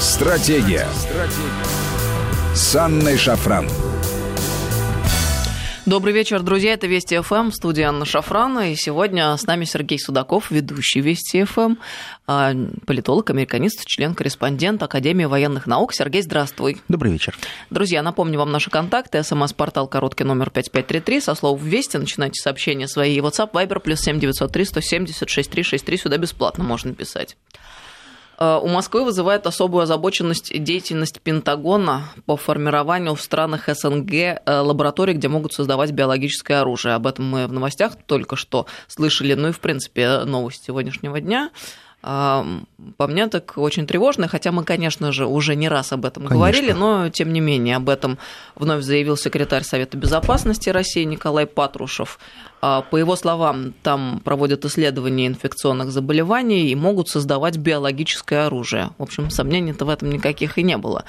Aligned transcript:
Стратегия. 0.00 0.86
Стратегия. 0.92 2.54
С 2.54 2.74
Анной 2.76 3.16
Шафран. 3.16 3.68
Добрый 5.86 6.12
вечер, 6.14 6.42
друзья. 6.42 6.72
Это 6.72 6.86
Вести 6.86 7.20
ФМ, 7.20 7.50
студия 7.50 7.88
Анна 7.88 8.04
Шафрана. 8.04 8.72
И 8.72 8.74
сегодня 8.74 9.36
с 9.36 9.46
нами 9.46 9.64
Сергей 9.64 9.98
Судаков, 9.98 10.50
ведущий 10.50 11.00
Вести 11.00 11.44
ФМ, 11.44 11.76
а, 12.26 12.54
политолог, 12.86 13.30
американист, 13.30 13.84
член-корреспондент 13.86 14.82
Академии 14.82 15.26
военных 15.26 15.66
наук. 15.66 15.94
Сергей, 15.94 16.22
здравствуй. 16.22 16.78
Добрый 16.88 17.12
вечер. 17.12 17.36
Друзья, 17.70 18.02
напомню 18.02 18.38
вам 18.38 18.50
наши 18.50 18.70
контакты. 18.70 19.22
СМС-портал 19.22 19.86
короткий 19.86 20.24
номер 20.24 20.50
5533. 20.50 21.20
Со 21.20 21.34
слов 21.34 21.62
«Вести» 21.62 21.98
начинайте 21.98 22.40
сообщения 22.42 22.88
свои. 22.88 23.18
WhatsApp, 23.20 23.52
Viber, 23.52 23.78
плюс 23.78 24.00
7903 24.00 24.64
170 24.64 25.28
6363. 25.28 25.96
Сюда 25.98 26.16
бесплатно 26.16 26.64
можно 26.64 26.94
писать. 26.94 27.36
Э, 28.44 28.58
у 28.62 28.68
Москвы 28.68 29.04
вызывает 29.04 29.46
особую 29.46 29.82
озабоченность 29.82 30.52
деятельность 30.62 31.20
Пентагона 31.20 32.04
по 32.26 32.36
формированию 32.36 33.14
в 33.14 33.20
странах 33.20 33.68
СНГ 33.68 34.12
э, 34.12 34.38
лабораторий, 34.46 35.14
где 35.14 35.28
могут 35.28 35.52
создавать 35.52 35.92
биологическое 35.92 36.60
оружие. 36.60 36.94
Об 36.94 37.06
этом 37.06 37.28
мы 37.28 37.46
в 37.46 37.52
новостях 37.52 37.96
только 38.06 38.36
что 38.36 38.66
слышали, 38.88 39.34
ну 39.34 39.48
и 39.48 39.52
в 39.52 39.60
принципе 39.60 40.24
новость 40.24 40.64
сегодняшнего 40.64 41.20
дня 41.20 41.50
по 42.04 43.06
мне 43.06 43.28
так 43.28 43.54
очень 43.56 43.86
тревожно, 43.86 44.28
хотя 44.28 44.52
мы, 44.52 44.64
конечно 44.64 45.10
же, 45.10 45.26
уже 45.26 45.56
не 45.56 45.70
раз 45.70 45.92
об 45.92 46.04
этом 46.04 46.24
конечно. 46.24 46.36
говорили, 46.36 46.72
но 46.72 47.08
тем 47.08 47.32
не 47.32 47.40
менее 47.40 47.76
об 47.76 47.88
этом 47.88 48.18
вновь 48.56 48.82
заявил 48.82 49.16
секретарь 49.16 49.62
Совета 49.62 49.96
Безопасности 49.96 50.68
России 50.68 51.04
Николай 51.04 51.46
Патрушев. 51.46 52.18
А, 52.60 52.82
по 52.82 52.98
его 52.98 53.16
словам, 53.16 53.72
там 53.82 54.20
проводят 54.22 54.66
исследования 54.66 55.28
инфекционных 55.28 55.90
заболеваний 55.90 56.68
и 56.68 56.74
могут 56.74 57.08
создавать 57.08 57.56
биологическое 57.56 58.46
оружие. 58.46 58.90
В 58.98 59.02
общем, 59.02 59.30
сомнений-то 59.30 59.86
в 59.86 59.88
этом 59.88 60.10
никаких 60.10 60.58
и 60.58 60.62
не 60.62 60.76
было. 60.76 61.04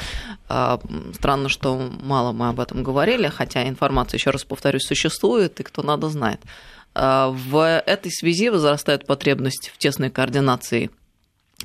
А, 0.48 0.80
странно, 1.14 1.50
что 1.50 1.78
мало 2.03 2.31
мы 2.31 2.47
об 2.47 2.62
этом 2.62 2.84
говорили, 2.84 3.28
хотя 3.28 3.67
информация, 3.67 4.17
еще 4.17 4.30
раз 4.30 4.45
повторюсь, 4.45 4.88
существует, 4.88 5.59
и 5.59 5.64
кто 5.64 5.84
надо 5.84 6.08
знает. 6.08 6.39
А, 6.95 7.29
в 7.29 7.81
этой 7.85 8.11
связи 8.11 8.49
возрастает 8.49 9.05
потребность 9.05 9.69
в 9.73 9.77
тесной 9.77 10.09
координации 10.09 10.89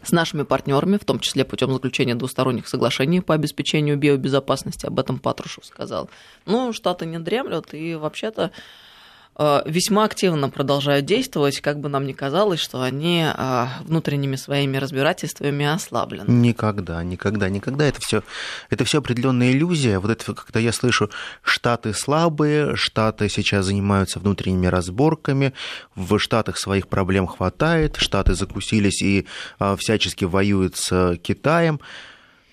с 0.02 0.12
нашими 0.12 0.42
партнерами, 0.42 0.98
в 0.98 1.04
том 1.04 1.20
числе 1.20 1.44
путем 1.44 1.72
заключения 1.72 2.14
двусторонних 2.14 2.68
соглашений 2.68 3.20
по 3.20 3.34
обеспечению 3.34 3.96
биобезопасности, 3.96 4.86
об 4.86 4.98
этом 4.98 5.18
Патрушев 5.18 5.64
сказал. 5.64 6.10
Ну, 6.46 6.72
Штаты 6.72 7.06
не 7.06 7.18
дремлют, 7.18 7.72
и 7.74 7.94
вообще-то 7.94 8.50
Э, 8.50 8.54
весьма 9.64 10.04
активно 10.04 10.50
продолжают 10.50 11.06
действовать, 11.06 11.60
как 11.60 11.80
бы 11.80 11.88
нам 11.88 12.06
ни 12.06 12.12
казалось, 12.12 12.60
что 12.60 12.82
они 12.82 13.24
э, 13.24 13.66
внутренними 13.84 14.36
своими 14.36 14.76
разбирательствами 14.76 15.64
ослаблены. 15.64 16.30
Никогда, 16.30 17.02
никогда, 17.02 17.48
никогда. 17.48 17.86
Это 17.86 18.00
все 18.00 18.22
это 18.68 18.84
все 18.84 18.98
определенная 18.98 19.52
иллюзия. 19.52 19.98
Вот 19.98 20.10
это, 20.10 20.34
когда 20.34 20.60
я 20.60 20.72
слышу, 20.72 21.10
штаты 21.42 21.94
слабые, 21.94 22.76
штаты 22.76 23.30
сейчас 23.30 23.64
занимаются 23.64 24.18
внутренними 24.18 24.66
разборками, 24.66 25.54
в 25.94 26.18
штатах 26.18 26.58
своих 26.58 26.88
проблем 26.88 27.26
хватает, 27.26 27.96
штаты 27.96 28.34
закусились 28.34 29.00
и 29.00 29.26
э, 29.58 29.76
всячески 29.78 30.24
воюют 30.24 30.76
с 30.76 31.16
Китаем. 31.22 31.80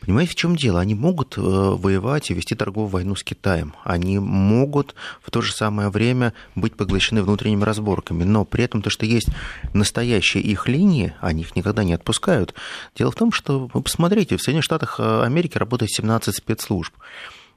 Понимаете, 0.02 0.32
в 0.32 0.36
чем 0.36 0.56
дело? 0.56 0.80
Они 0.80 0.96
могут 0.96 1.38
э, 1.38 1.42
воевать 1.42 2.30
и 2.30 2.34
вести 2.34 2.56
торговую 2.56 2.90
войну 2.90 3.16
с 3.16 3.24
Китаем. 3.24 3.74
Они 3.84 4.20
могут 4.20 4.96
в 5.22 5.32
то 5.32 5.42
же 5.42 5.52
самое 5.52 5.90
время 5.90 6.34
быть 6.56 6.76
поглощены 6.76 7.24
внутренними 7.24 7.64
разборками. 7.64 8.24
Но 8.24 8.46
при 8.46 8.64
этом 8.64 8.82
то, 8.82 8.90
что 8.90 9.06
есть 9.06 9.28
настоящие 9.74 10.44
их 10.44 10.68
линии, 10.68 11.14
они 11.20 11.42
их 11.42 11.56
никогда 11.56 11.84
не 11.84 11.94
отпускают. 11.94 12.54
Дело 12.96 13.12
в 13.12 13.16
том, 13.16 13.32
что, 13.32 13.70
вы 13.74 13.82
посмотрите, 13.82 14.38
в 14.38 14.42
Соединенных 14.42 14.66
Штатах 14.66 15.00
э, 15.00 15.24
Америки 15.24 15.58
работает 15.58 15.92
17 15.92 16.36
спецслужб. 16.36 16.94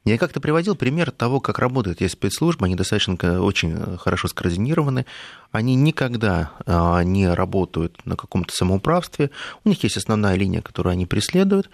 Я 0.05 0.17
как-то 0.17 0.41
приводил 0.41 0.75
пример 0.75 1.11
того, 1.11 1.41
как 1.41 1.59
работают 1.59 2.01
эти 2.01 2.11
спецслужбы. 2.11 2.67
Они 2.67 2.75
достаточно 2.75 3.17
э, 3.21 3.39
очень 3.39 3.99
хорошо 3.99 4.29
скоординированы. 4.29 5.07
Они 5.53 5.75
никогда 5.75 6.53
не 7.05 7.29
работают 7.33 8.05
на 8.07 8.17
каком-то 8.17 8.53
самоуправстве. 8.55 9.31
У 9.65 9.69
них 9.69 9.83
есть 9.85 9.97
основная 9.97 10.37
линия, 10.37 10.63
которую 10.63 10.93
они 10.93 11.07
преследуют. 11.07 11.71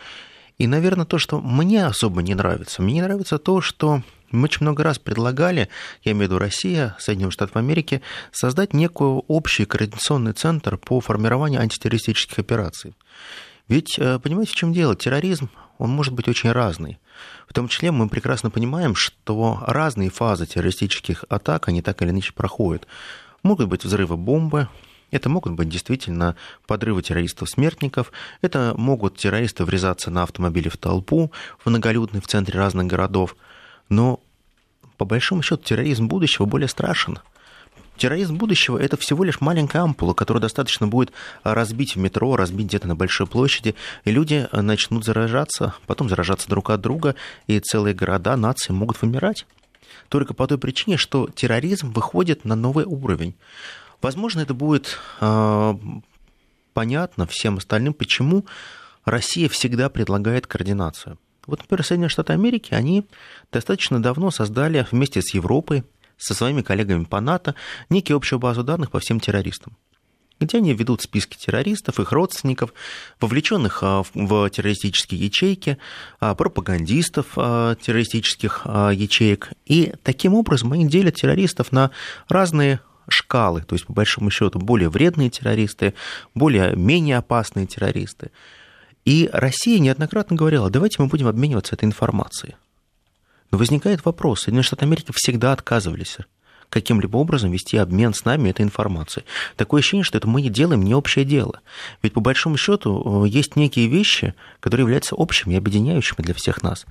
И, 0.58 0.66
наверное, 0.66 1.04
то, 1.04 1.18
что 1.18 1.40
мне 1.40 1.84
особо 1.84 2.22
не 2.22 2.34
нравится, 2.34 2.82
мне 2.82 2.94
не 2.94 3.02
нравится 3.02 3.38
то, 3.38 3.60
что 3.60 4.02
мы 4.30 4.44
очень 4.44 4.62
много 4.62 4.82
раз 4.82 4.98
предлагали, 4.98 5.68
я 6.02 6.12
имею 6.12 6.28
в 6.28 6.30
виду 6.30 6.38
Россия, 6.38 6.96
Соединенные 6.98 7.32
Штаты 7.32 7.58
Америки, 7.58 8.02
создать 8.32 8.72
некий 8.72 9.04
общий 9.04 9.66
координационный 9.66 10.32
центр 10.32 10.78
по 10.78 11.00
формированию 11.00 11.60
антитеррористических 11.60 12.38
операций. 12.38 12.94
Ведь, 13.68 13.98
э, 13.98 14.18
понимаете, 14.18 14.52
в 14.52 14.56
чем 14.56 14.72
дело? 14.72 14.96
Терроризм, 14.96 15.50
он 15.78 15.90
может 15.90 16.14
быть 16.14 16.28
очень 16.28 16.52
разный. 16.52 16.98
В 17.48 17.52
том 17.52 17.68
числе 17.68 17.90
мы 17.90 18.08
прекрасно 18.08 18.50
понимаем, 18.50 18.94
что 18.94 19.62
разные 19.66 20.10
фазы 20.10 20.46
террористических 20.46 21.24
атак, 21.28 21.68
они 21.68 21.82
так 21.82 22.00
или 22.02 22.10
иначе 22.10 22.32
проходят. 22.32 22.86
Могут 23.42 23.68
быть 23.68 23.84
взрывы 23.84 24.16
бомбы, 24.16 24.68
это 25.10 25.28
могут 25.28 25.52
быть 25.52 25.68
действительно 25.68 26.36
подрывы 26.66 27.02
террористов-смертников, 27.02 28.12
это 28.42 28.74
могут 28.76 29.16
террористы 29.16 29.64
врезаться 29.64 30.10
на 30.10 30.22
автомобиле 30.22 30.70
в 30.70 30.76
толпу, 30.76 31.30
в 31.58 31.68
многолюдной 31.68 32.20
в 32.20 32.26
центре 32.26 32.58
разных 32.58 32.86
городов. 32.86 33.36
Но 33.88 34.20
по 34.96 35.04
большому 35.04 35.42
счету 35.42 35.62
терроризм 35.62 36.08
будущего 36.08 36.46
более 36.46 36.68
страшен. 36.68 37.20
Терроризм 37.96 38.36
будущего– 38.36 38.76
это 38.82 38.98
всего 38.98 39.24
лишь 39.24 39.40
маленькая 39.40 39.80
ампула, 39.80 40.12
которую 40.12 40.42
достаточно 40.42 40.86
будет 40.86 41.12
разбить 41.44 41.96
в 41.96 41.98
метро, 41.98 42.36
разбить 42.36 42.66
где-то 42.66 42.88
на 42.88 42.94
большой 42.94 43.26
площади, 43.26 43.74
и 44.04 44.10
люди 44.10 44.46
начнут 44.52 45.04
заражаться, 45.04 45.74
потом 45.86 46.10
заражаться 46.10 46.48
друг 46.48 46.68
от 46.68 46.82
друга, 46.82 47.14
и 47.46 47.58
целые 47.58 47.94
города, 47.94 48.36
нации 48.36 48.74
могут 48.74 49.00
вымирать. 49.00 49.46
Только 50.10 50.34
по 50.34 50.46
той 50.46 50.58
причине, 50.58 50.98
что 50.98 51.28
терроризм 51.34 51.90
выходит 51.90 52.44
на 52.44 52.54
новый 52.54 52.84
уровень. 52.84 53.34
Возможно, 54.02 54.40
это 54.40 54.54
будет 54.54 54.98
а, 55.20 55.78
понятно 56.74 57.26
всем 57.26 57.58
остальным, 57.58 57.94
почему 57.94 58.46
Россия 59.04 59.48
всегда 59.48 59.88
предлагает 59.88 60.46
координацию. 60.46 61.18
Вот, 61.46 61.60
например, 61.60 61.84
Соединенные 61.84 62.10
Штаты 62.10 62.32
Америки, 62.32 62.74
они 62.74 63.06
достаточно 63.52 64.02
давно 64.02 64.30
создали 64.30 64.86
вместе 64.90 65.22
с 65.22 65.32
Европой, 65.32 65.84
со 66.18 66.34
своими 66.34 66.62
коллегами 66.62 67.04
по 67.04 67.20
НАТО, 67.20 67.54
некие 67.90 68.16
общую 68.16 68.38
базу 68.38 68.64
данных 68.64 68.90
по 68.90 69.00
всем 69.00 69.20
террористам 69.20 69.76
где 70.38 70.58
они 70.58 70.74
ведут 70.74 71.00
списки 71.02 71.36
террористов, 71.36 71.98
их 71.98 72.12
родственников, 72.12 72.74
вовлеченных 73.20 73.78
а, 73.82 74.02
в 74.12 74.50
террористические 74.50 75.24
ячейки, 75.24 75.78
а, 76.20 76.34
пропагандистов 76.34 77.28
террористических 77.34 78.66
ячеек. 78.66 79.50
И 79.64 79.94
таким 80.02 80.34
образом 80.34 80.72
они 80.72 80.86
делят 80.86 81.14
террористов 81.14 81.72
на 81.72 81.90
разные 82.28 82.80
шкалы, 83.08 83.62
то 83.62 83.74
есть, 83.74 83.86
по 83.86 83.92
большому 83.92 84.30
счету, 84.30 84.58
более 84.58 84.88
вредные 84.88 85.30
террористы, 85.30 85.94
более 86.34 86.74
менее 86.76 87.18
опасные 87.18 87.66
террористы. 87.66 88.30
И 89.04 89.30
Россия 89.32 89.78
неоднократно 89.78 90.36
говорила, 90.36 90.70
давайте 90.70 91.00
мы 91.00 91.08
будем 91.08 91.28
обмениваться 91.28 91.74
этой 91.74 91.84
информацией. 91.84 92.56
Но 93.50 93.58
возникает 93.58 94.04
вопрос, 94.04 94.42
Соединенные 94.42 94.64
Штаты 94.64 94.84
Америки 94.84 95.12
всегда 95.14 95.52
отказывались 95.52 96.18
каким-либо 96.68 97.16
образом 97.16 97.50
вести 97.50 97.76
обмен 97.76 98.14
с 98.14 98.24
нами 98.24 98.50
этой 98.50 98.62
информацией. 98.62 99.24
Такое 99.56 99.80
ощущение, 99.80 100.04
что 100.04 100.18
это 100.18 100.28
мы 100.28 100.42
не 100.42 100.50
делаем 100.50 100.82
не 100.82 100.94
общее 100.94 101.24
дело. 101.24 101.60
Ведь 102.02 102.12
по 102.12 102.20
большому 102.20 102.56
счету 102.56 103.24
э, 103.24 103.28
есть 103.28 103.56
некие 103.56 103.86
вещи, 103.86 104.34
которые 104.60 104.82
являются 104.84 105.14
общими 105.14 105.54
и 105.54 105.56
объединяющими 105.56 106.24
для 106.24 106.34
всех 106.34 106.62
нас. 106.62 106.86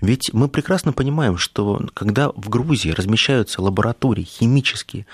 Ведь 0.00 0.32
мы 0.32 0.48
прекрасно 0.48 0.92
понимаем, 0.92 1.36
что 1.36 1.80
когда 1.94 2.30
в 2.30 2.48
Грузии 2.48 2.90
размещаются 2.90 3.62
лаборатории 3.62 4.22
химические, 4.22 5.06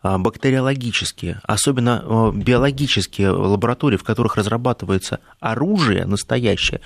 а, 0.00 0.18
бактериологические, 0.18 1.40
особенно 1.42 2.02
а, 2.04 2.32
биологические 2.32 3.30
лаборатории, 3.30 3.96
в 3.96 4.04
которых 4.04 4.36
разрабатывается 4.36 5.20
оружие 5.40 6.04
настоящее, 6.06 6.80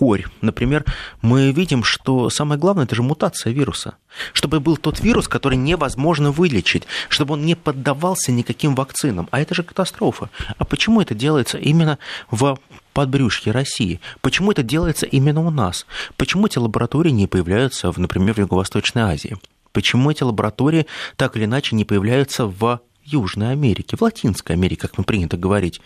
корь. 0.00 0.24
Например, 0.40 0.82
мы 1.20 1.52
видим, 1.52 1.84
что 1.84 2.30
самое 2.30 2.58
главное– 2.58 2.84
это 2.86 2.94
же 2.94 3.02
мутация 3.02 3.52
вируса. 3.52 3.96
Чтобы 4.32 4.58
был 4.58 4.78
тот 4.78 5.00
вирус, 5.00 5.28
который 5.28 5.58
невозможно 5.58 6.30
вылечить, 6.30 6.84
чтобы 7.10 7.34
он 7.34 7.44
не 7.44 7.54
поддавался 7.54 8.32
никаким 8.32 8.74
вакцинам. 8.74 9.28
А 9.30 9.42
это 9.42 9.54
же 9.54 9.62
катастрофа. 9.62 10.30
А 10.56 10.64
почему 10.64 11.02
это 11.02 11.14
делается 11.14 11.58
именно 11.58 11.98
в 12.30 12.58
подбрюшье 12.94 13.52
России? 13.52 14.00
Почему 14.22 14.52
это 14.52 14.62
делается 14.62 15.04
именно 15.04 15.42
у 15.46 15.50
нас? 15.50 15.84
Почему 16.16 16.46
эти 16.46 16.56
лаборатории 16.56 17.10
не 17.10 17.26
появляются, 17.26 17.92
например, 17.94 18.36
в 18.36 18.38
Юго-Восточной 18.38 19.02
Азии? 19.02 19.36
Почему 19.72 20.10
эти 20.10 20.22
лаборатории 20.22 20.86
так 21.16 21.36
или 21.36 21.44
иначе 21.44 21.76
не 21.76 21.84
появляются 21.84 22.46
в 22.46 22.80
Южной 23.04 23.52
Америке, 23.52 23.98
в 23.98 24.02
Латинской 24.02 24.56
Америке, 24.56 24.80
как 24.80 24.96
мы 24.96 25.04
принято 25.04 25.36
говорить? 25.36 25.82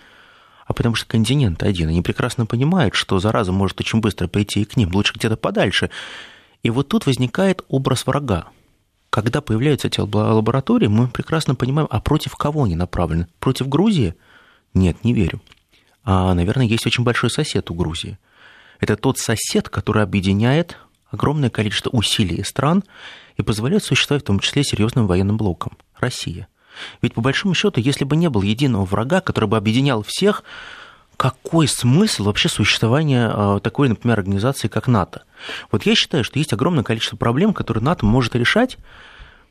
А 0.66 0.72
потому 0.72 0.94
что 0.94 1.06
континент 1.06 1.62
один. 1.62 1.88
Они 1.88 2.02
прекрасно 2.02 2.46
понимают, 2.46 2.94
что 2.94 3.18
зараза 3.18 3.52
может 3.52 3.80
очень 3.80 4.00
быстро 4.00 4.28
прийти 4.28 4.62
и 4.62 4.64
к 4.64 4.76
ним, 4.76 4.90
лучше 4.94 5.14
где-то 5.14 5.36
подальше. 5.36 5.90
И 6.62 6.70
вот 6.70 6.88
тут 6.88 7.06
возникает 7.06 7.62
образ 7.68 8.06
врага. 8.06 8.46
Когда 9.10 9.40
появляются 9.40 9.88
эти 9.88 10.00
лаборатории, 10.00 10.88
мы 10.88 11.06
прекрасно 11.08 11.54
понимаем, 11.54 11.86
а 11.90 12.00
против 12.00 12.34
кого 12.34 12.64
они 12.64 12.74
направлены? 12.74 13.28
Против 13.38 13.68
Грузии? 13.68 14.14
Нет, 14.72 15.04
не 15.04 15.12
верю. 15.12 15.40
А, 16.02 16.34
наверное, 16.34 16.66
есть 16.66 16.86
очень 16.86 17.04
большой 17.04 17.30
сосед 17.30 17.70
у 17.70 17.74
Грузии. 17.74 18.18
Это 18.80 18.96
тот 18.96 19.18
сосед, 19.18 19.68
который 19.68 20.02
объединяет 20.02 20.78
огромное 21.10 21.48
количество 21.48 21.90
усилий 21.90 22.42
стран 22.42 22.82
и 23.36 23.42
позволяет 23.42 23.84
существовать 23.84 24.24
в 24.24 24.26
том 24.26 24.40
числе 24.40 24.64
серьезным 24.64 25.06
военным 25.06 25.36
блоком– 25.36 25.78
Россия. 25.98 26.48
Ведь 27.02 27.14
по 27.14 27.20
большому 27.20 27.54
счету, 27.54 27.80
если 27.80 28.04
бы 28.04 28.16
не 28.16 28.28
было 28.28 28.42
единого 28.42 28.84
врага, 28.84 29.20
который 29.20 29.48
бы 29.48 29.56
объединял 29.56 30.04
всех, 30.06 30.44
какой 31.16 31.68
смысл 31.68 32.24
вообще 32.24 32.48
существования 32.48 33.30
а, 33.32 33.60
такой, 33.60 33.88
например, 33.88 34.18
организации, 34.18 34.68
как 34.68 34.88
НАТО? 34.88 35.22
Вот 35.70 35.86
я 35.86 35.94
считаю, 35.94 36.24
что 36.24 36.38
есть 36.38 36.52
огромное 36.52 36.84
количество 36.84 37.16
проблем, 37.16 37.54
которые 37.54 37.84
НАТО 37.84 38.04
может 38.04 38.34
решать 38.34 38.78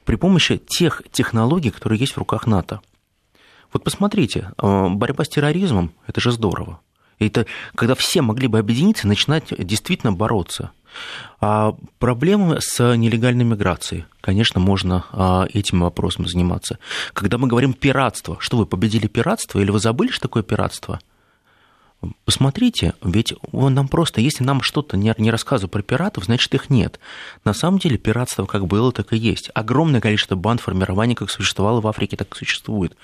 при 0.06 0.16
помощи 0.16 0.58
тех 0.58 1.02
технологий, 1.12 1.72
которые 1.72 2.00
есть 2.00 2.14
в 2.14 2.18
руках 2.18 2.48
НАТО. 2.48 2.82
Вот 3.72 3.84
посмотрите, 3.84 4.52
а, 4.58 4.90
борьба 4.90 5.24
с 5.24 5.30
терроризмом– 5.30 5.94
это 6.08 6.20
же 6.20 6.32
здорово. 6.32 6.80
Это 7.20 7.46
когда 7.76 7.96
все 7.96 8.22
могли 8.22 8.48
бы 8.48 8.60
объединиться 8.60 9.08
и 9.08 9.10
начинать 9.10 9.46
действительно 9.58 10.12
бороться. 10.12 10.72
А 11.40 11.76
проблемы 12.00 12.60
с 12.62 12.96
нелегальной 12.96 13.44
миграцией, 13.44 14.06
конечно, 14.22 14.60
можно 14.60 15.06
а, 15.12 15.46
этим 15.54 15.82
вопросом 15.82 16.28
заниматься. 16.28 16.80
Когда 17.14 17.38
мы 17.38 17.48
говорим 17.48 17.74
пиратство, 17.74 18.38
что 18.40 18.58
вы 18.58 18.66
победили 18.66 19.08
пиратство 19.08 19.60
или 19.60 19.72
вы 19.72 19.80
забыли, 19.80 20.12
что 20.12 20.24
такое 20.24 20.44
пиратство– 20.44 21.00
Посмотрите, 22.26 22.94
ведь 23.04 23.34
он 23.52 23.74
нам 23.74 23.88
просто, 23.88 24.22
если 24.22 24.44
нам 24.44 24.62
что-то 24.62 24.98
не, 24.98 25.14
не 25.18 25.32
рассказывают 25.32 25.72
про 25.72 25.82
пиратов, 25.82 26.26
значит 26.26 26.54
их 26.54 26.70
нет. 26.70 27.00
На 27.46 27.54
самом 27.54 27.80
деле 27.80 27.98
пиратство 27.98 28.46
как 28.46 28.68
было, 28.68 28.92
так 28.92 29.14
и 29.14 29.18
есть. 29.18 29.50
Огромное 29.54 30.02
количество 30.02 30.36
банд 30.36 30.62
формирования 30.62 31.16
как 31.16 31.30
существовало 31.30 31.82
в 31.82 31.88
Африке, 31.88 32.18
так 32.18 32.34
и 32.34 32.38
существует. 32.38 32.96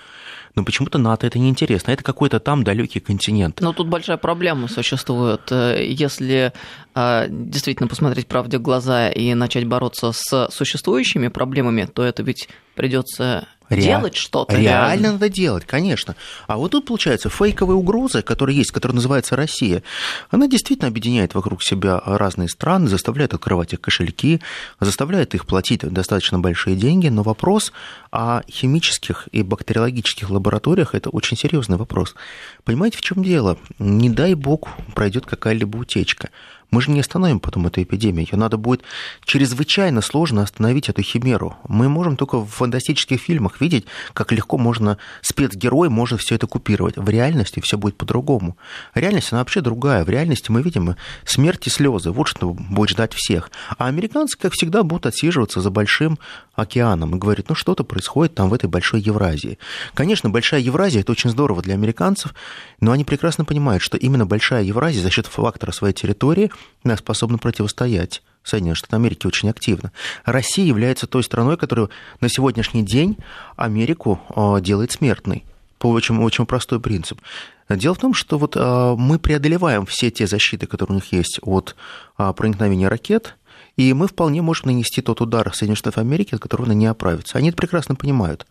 Но 0.55 0.63
почему-то 0.63 0.97
НАТО 0.97 1.27
это 1.27 1.39
неинтересно. 1.39 1.91
Это 1.91 2.03
какой-то 2.03 2.39
там 2.39 2.63
далекий 2.63 2.99
континент. 2.99 3.61
Но 3.61 3.73
тут 3.73 3.87
большая 3.87 4.17
проблема 4.17 4.67
существует. 4.67 5.51
Если 5.51 6.53
а, 6.95 7.27
действительно 7.29 7.87
посмотреть 7.87 8.27
правде 8.27 8.57
в 8.57 8.61
глаза 8.61 9.09
и 9.09 9.33
начать 9.33 9.65
бороться 9.65 10.11
с 10.11 10.49
существующими 10.51 11.27
проблемами, 11.27 11.85
то 11.85 12.03
это 12.03 12.23
ведь 12.23 12.49
придется 12.75 13.47
Ре... 13.69 13.81
делать 13.81 14.15
что-то. 14.15 14.55
Реально, 14.55 14.87
реально 14.87 15.11
надо 15.13 15.29
делать, 15.29 15.65
конечно. 15.65 16.15
А 16.47 16.57
вот 16.57 16.71
тут, 16.71 16.85
получается, 16.85 17.29
фейковая 17.29 17.75
угроза, 17.75 18.21
которая 18.21 18.55
есть, 18.55 18.71
которая 18.71 18.95
называется 18.95 19.35
Россия, 19.35 19.83
она 20.29 20.47
действительно 20.47 20.87
объединяет 20.87 21.35
вокруг 21.35 21.63
себя 21.63 22.01
разные 22.05 22.49
страны, 22.49 22.87
заставляет 22.87 23.33
открывать 23.33 23.73
их 23.73 23.81
кошельки, 23.81 24.41
заставляет 24.79 25.35
их 25.35 25.45
платить 25.45 25.81
достаточно 25.81 26.39
большие 26.39 26.75
деньги, 26.75 27.07
но 27.07 27.23
вопрос 27.23 27.71
о 28.11 28.41
химических 28.49 29.27
и 29.31 29.43
бактериологических 29.43 30.29
лабораториях– 30.29 30.89
это 30.95 31.09
очень 31.09 31.37
серьезный 31.37 31.77
вопрос. 31.77 32.15
Понимаете, 32.63 32.97
в 32.97 33.01
чем 33.01 33.23
дело? 33.23 33.57
Не 33.77 34.09
дай 34.09 34.33
бог 34.33 34.69
пройдет 34.95 35.25
какая-либо 35.25 35.77
утечка. 35.77 36.29
Мы 36.71 36.81
же 36.81 36.91
не 36.91 36.99
остановим 36.99 37.39
потом 37.39 37.67
эту 37.67 37.81
эпидемию. 37.81 38.27
Ее 38.29 38.37
надо 38.37 38.57
будет 38.57 38.83
чрезвычайно 39.25 40.01
сложно 40.01 40.43
остановить 40.43 40.89
эту 40.89 41.01
химеру. 41.01 41.55
Мы 41.67 41.89
можем 41.89 42.15
только 42.15 42.37
в 42.37 42.47
фантастических 42.47 43.19
фильмах 43.19 43.59
видеть, 43.59 43.85
как 44.13 44.31
легко 44.31 44.57
можно, 44.57 44.97
спецгерой 45.21 45.89
может 45.89 46.21
все 46.21 46.35
это 46.35 46.47
купировать. 46.47 46.97
В 46.97 47.09
реальности 47.09 47.59
все 47.59 47.77
будет 47.77 47.97
по-другому. 47.97 48.55
Реальность, 48.93 49.31
она 49.31 49.41
вообще 49.41 49.61
другая. 49.61 50.05
В 50.05 50.09
реальности 50.09 50.51
мы 50.51 50.61
видим 50.61 50.95
смерть 51.25 51.65
и 51.67 51.69
слезы. 51.69 52.11
Вот 52.11 52.27
что 52.27 52.53
будет 52.53 52.89
ждать 52.89 53.13
всех. 53.13 53.49
А 53.77 53.87
американцы, 53.87 54.37
как 54.37 54.53
всегда, 54.53 54.83
будут 54.83 55.07
отсиживаться 55.07 55.61
за 55.61 55.71
большим 55.71 56.19
океаном 56.55 57.15
и 57.15 57.19
говорить, 57.19 57.49
ну 57.49 57.55
что-то 57.55 57.83
происходит 57.83 58.35
там 58.35 58.49
в 58.49 58.53
этой 58.53 58.69
большой 58.69 59.01
Евразии. 59.01 59.57
Конечно, 59.93 60.29
большая 60.29 60.61
Евразия– 60.61 61.01
это 61.01 61.11
очень 61.11 61.29
здорово 61.29 61.61
для 61.61 61.73
американцев, 61.73 62.33
но 62.79 62.91
они 62.91 63.05
прекрасно 63.05 63.45
понимают, 63.45 63.81
что 63.81 63.97
именно 63.97 64.25
большая 64.25 64.63
Евразия 64.63 65.01
за 65.01 65.09
счет 65.09 65.25
фактора 65.25 65.71
своей 65.71 65.93
территории 65.93 66.51
способна 66.97 67.37
противостоять 67.37 68.21
Соединенных 68.43 68.77
Штатов 68.77 68.95
Америки 68.95 69.27
очень 69.27 69.49
активно. 69.49 69.91
Россия 70.25 70.65
является 70.65 71.07
той 71.07 71.23
страной, 71.23 71.57
которая 71.57 71.89
на 72.21 72.29
сегодняшний 72.29 72.83
день 72.83 73.17
Америку 73.55 74.21
а, 74.29 74.59
делает 74.59 74.91
смертной 74.91 75.43
по 75.77 75.87
очень, 75.87 76.17
очень 76.17 76.45
простой 76.45 76.79
принцип. 76.79 77.19
Дело 77.69 77.93
в 77.93 77.99
том, 77.99 78.13
что 78.13 78.37
вот 78.37 78.55
а, 78.57 78.95
мы 78.95 79.19
преодолеваем 79.19 79.85
все 79.85 80.09
те 80.09 80.25
защиты, 80.25 80.67
которые 80.67 80.95
у 80.95 80.99
них 80.99 81.11
есть 81.11 81.39
от 81.43 81.75
а, 82.17 82.33
проникновения 82.33 82.89
ракет, 82.89 83.35
и 83.77 83.93
мы 83.93 84.07
вполне 84.07 84.41
можем 84.41 84.67
нанести 84.67 85.01
тот 85.01 85.21
удар 85.21 85.53
Соединенных 85.53 85.77
Штатов 85.77 85.99
Америки, 85.99 86.35
от 86.35 86.41
которого 86.41 86.69
они 86.69 86.79
не 86.79 86.87
оправятся. 86.87 87.37
Они 87.37 87.49
это 87.49 87.57
прекрасно 87.57 87.95
понимают. 87.95 88.45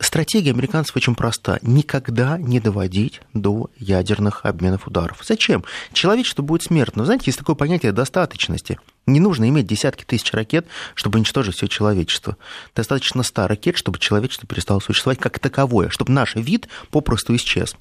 Стратегия 0.00 0.52
американцев 0.52 0.94
очень 0.94 1.16
проста. 1.16 1.58
Никогда 1.62 2.38
не 2.38 2.60
доводить 2.60 3.20
до 3.34 3.68
ядерных 3.78 4.46
обменов 4.46 4.86
ударов. 4.86 5.22
Зачем? 5.24 5.64
Человечество 5.92 6.42
будет 6.42 6.62
смертно. 6.62 7.04
Знаете, 7.04 7.24
есть 7.26 7.38
такое 7.38 7.56
понятие 7.56 7.90
достаточности. 7.90 8.78
Не 9.06 9.18
нужно 9.18 9.48
иметь 9.48 9.66
десятки 9.66 10.04
тысяч 10.04 10.32
ракет, 10.32 10.68
чтобы 10.94 11.18
уничтожить 11.18 11.56
все 11.56 11.66
человечество. 11.66 12.36
Достаточно 12.76 13.24
ста 13.24 13.48
ракет, 13.48 13.76
чтобы 13.76 13.98
человечество 13.98 14.46
перестало 14.46 14.78
существовать 14.78 15.18
как 15.18 15.40
таковое, 15.40 15.88
чтобы 15.88 16.12
наш 16.12 16.36
вид 16.36 16.68
попросту 16.90 17.34
исчез. 17.34 17.74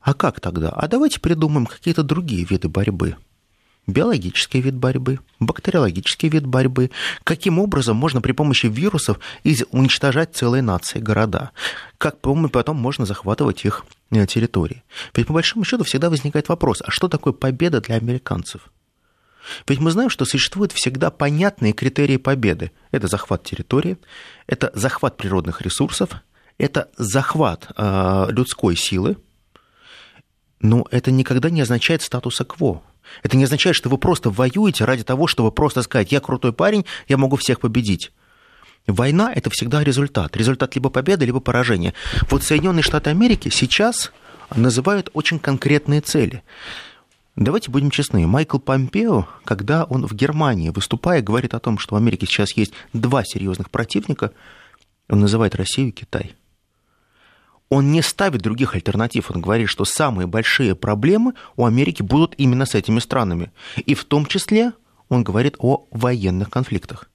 А 0.00 0.14
как 0.14 0.40
тогда? 0.40 0.70
А 0.70 0.88
давайте 0.88 1.20
придумаем 1.20 1.66
какие-то 1.66 2.02
другие 2.02 2.44
виды 2.44 2.68
борьбы 2.68 3.16
биологический 3.86 4.60
вид 4.60 4.74
борьбы, 4.74 5.18
бактериологический 5.40 6.28
вид 6.28 6.46
борьбы, 6.46 6.90
каким 7.24 7.58
образом 7.58 7.96
можно 7.96 8.20
при 8.20 8.32
помощи 8.32 8.66
вирусов 8.66 9.18
уничтожать 9.70 10.34
целые 10.34 10.62
нации, 10.62 11.00
города, 11.00 11.50
как 11.98 12.20
потом 12.20 12.76
можно 12.76 13.06
захватывать 13.06 13.64
их 13.64 13.84
э, 14.10 14.26
территории. 14.26 14.82
Ведь 15.14 15.26
по 15.26 15.32
большому 15.32 15.64
счету 15.64 15.84
всегда 15.84 16.10
возникает 16.10 16.48
вопрос, 16.48 16.82
а 16.84 16.90
что 16.90 17.08
такое 17.08 17.32
победа 17.32 17.80
для 17.80 17.96
американцев? 17.96 18.70
Ведь 19.66 19.80
мы 19.80 19.90
знаем, 19.90 20.10
что 20.10 20.24
существуют 20.24 20.70
всегда 20.70 21.10
понятные 21.10 21.72
критерии 21.72 22.16
победы. 22.16 22.70
Это 22.92 23.08
захват 23.08 23.42
территории, 23.42 23.98
это 24.46 24.70
захват 24.74 25.16
природных 25.16 25.62
ресурсов, 25.62 26.10
это 26.58 26.90
захват 26.96 27.68
э, 27.76 28.26
людской 28.30 28.76
силы, 28.76 29.16
но 30.60 30.86
это 30.92 31.10
никогда 31.10 31.50
не 31.50 31.60
означает 31.60 32.02
статуса 32.02 32.44
кво. 32.44 32.82
Это 33.22 33.36
не 33.36 33.44
означает, 33.44 33.76
что 33.76 33.88
вы 33.88 33.98
просто 33.98 34.30
воюете 34.30 34.84
ради 34.84 35.04
того, 35.04 35.26
чтобы 35.26 35.52
просто 35.52 35.82
сказать, 35.82 36.12
я 36.12 36.20
крутой 36.20 36.52
парень, 36.52 36.84
я 37.08 37.16
могу 37.16 37.36
всех 37.36 37.60
победить. 37.60 38.12
Война– 38.86 39.32
это 39.34 39.50
всегда 39.50 39.84
результат. 39.84 40.36
Результат 40.36 40.74
либо 40.74 40.90
победы, 40.90 41.24
либо 41.24 41.40
поражения. 41.40 41.94
Вот 42.30 42.42
Соединенные 42.42 42.82
Штаты 42.82 43.10
Америки 43.10 43.48
сейчас 43.48 44.12
называют 44.54 45.10
очень 45.12 45.38
конкретные 45.38 46.00
цели. 46.00 46.42
Давайте 47.36 47.70
будем 47.70 47.90
честны. 47.90 48.26
Майкл 48.26 48.58
Помпео, 48.58 49.26
когда 49.44 49.84
он 49.84 50.06
в 50.06 50.12
Германии, 50.14 50.70
выступая, 50.70 51.22
говорит 51.22 51.54
о 51.54 51.60
том, 51.60 51.78
что 51.78 51.94
в 51.94 51.98
Америке 51.98 52.26
сейчас 52.26 52.56
есть 52.56 52.72
два 52.92 53.24
серьезных 53.24 53.70
противника, 53.70 54.32
он 55.08 55.20
называет 55.20 55.54
Россию 55.54 55.88
и 55.88 55.92
Китай– 55.92 56.34
он 57.72 57.90
не 57.90 58.02
ставит 58.02 58.42
других 58.42 58.74
альтернатив. 58.74 59.30
Он 59.30 59.40
говорит, 59.40 59.70
что 59.70 59.86
самые 59.86 60.26
большие 60.26 60.74
проблемы 60.74 61.32
у 61.56 61.64
Америки 61.64 62.02
будут 62.02 62.34
именно 62.36 62.66
с 62.66 62.74
этими 62.74 62.98
странами. 62.98 63.50
И 63.76 63.94
в 63.94 64.04
том 64.04 64.26
числе 64.26 64.72
он 65.08 65.24
говорит 65.24 65.56
о 65.58 65.86
военных 65.90 66.50
конфликтах. 66.50 67.08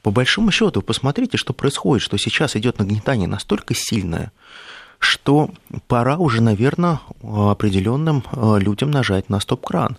По 0.00 0.10
большому 0.10 0.50
счету, 0.50 0.80
посмотрите, 0.80 1.36
что 1.36 1.52
происходит, 1.52 2.02
что 2.02 2.16
сейчас 2.16 2.56
идет 2.56 2.78
нагнетание 2.78 3.28
настолько 3.28 3.74
сильное, 3.74 4.32
что 4.98 5.50
пора 5.88 6.16
уже, 6.16 6.40
наверное, 6.40 7.00
определенным 7.22 8.24
э, 8.32 8.58
людям 8.58 8.90
нажать 8.90 9.28
на 9.28 9.40
стоп-кран. 9.40 9.98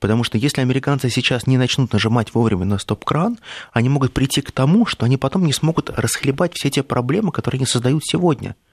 Потому 0.00 0.24
что 0.24 0.38
если 0.38 0.62
американцы 0.62 1.10
сейчас 1.10 1.46
не 1.46 1.58
начнут 1.58 1.92
нажимать 1.92 2.32
вовремя 2.32 2.64
на 2.64 2.78
стоп-кран, 2.78 3.36
они 3.74 3.90
могут 3.90 4.14
прийти 4.14 4.40
к 4.40 4.52
тому, 4.52 4.86
что 4.86 5.04
они 5.04 5.18
потом 5.18 5.44
не 5.44 5.52
смогут 5.52 5.90
расхлебать 5.90 6.54
все 6.54 6.70
те 6.70 6.82
проблемы, 6.82 7.30
которые 7.30 7.58
они 7.58 7.66
создают 7.66 8.06
сегодня– 8.06 8.56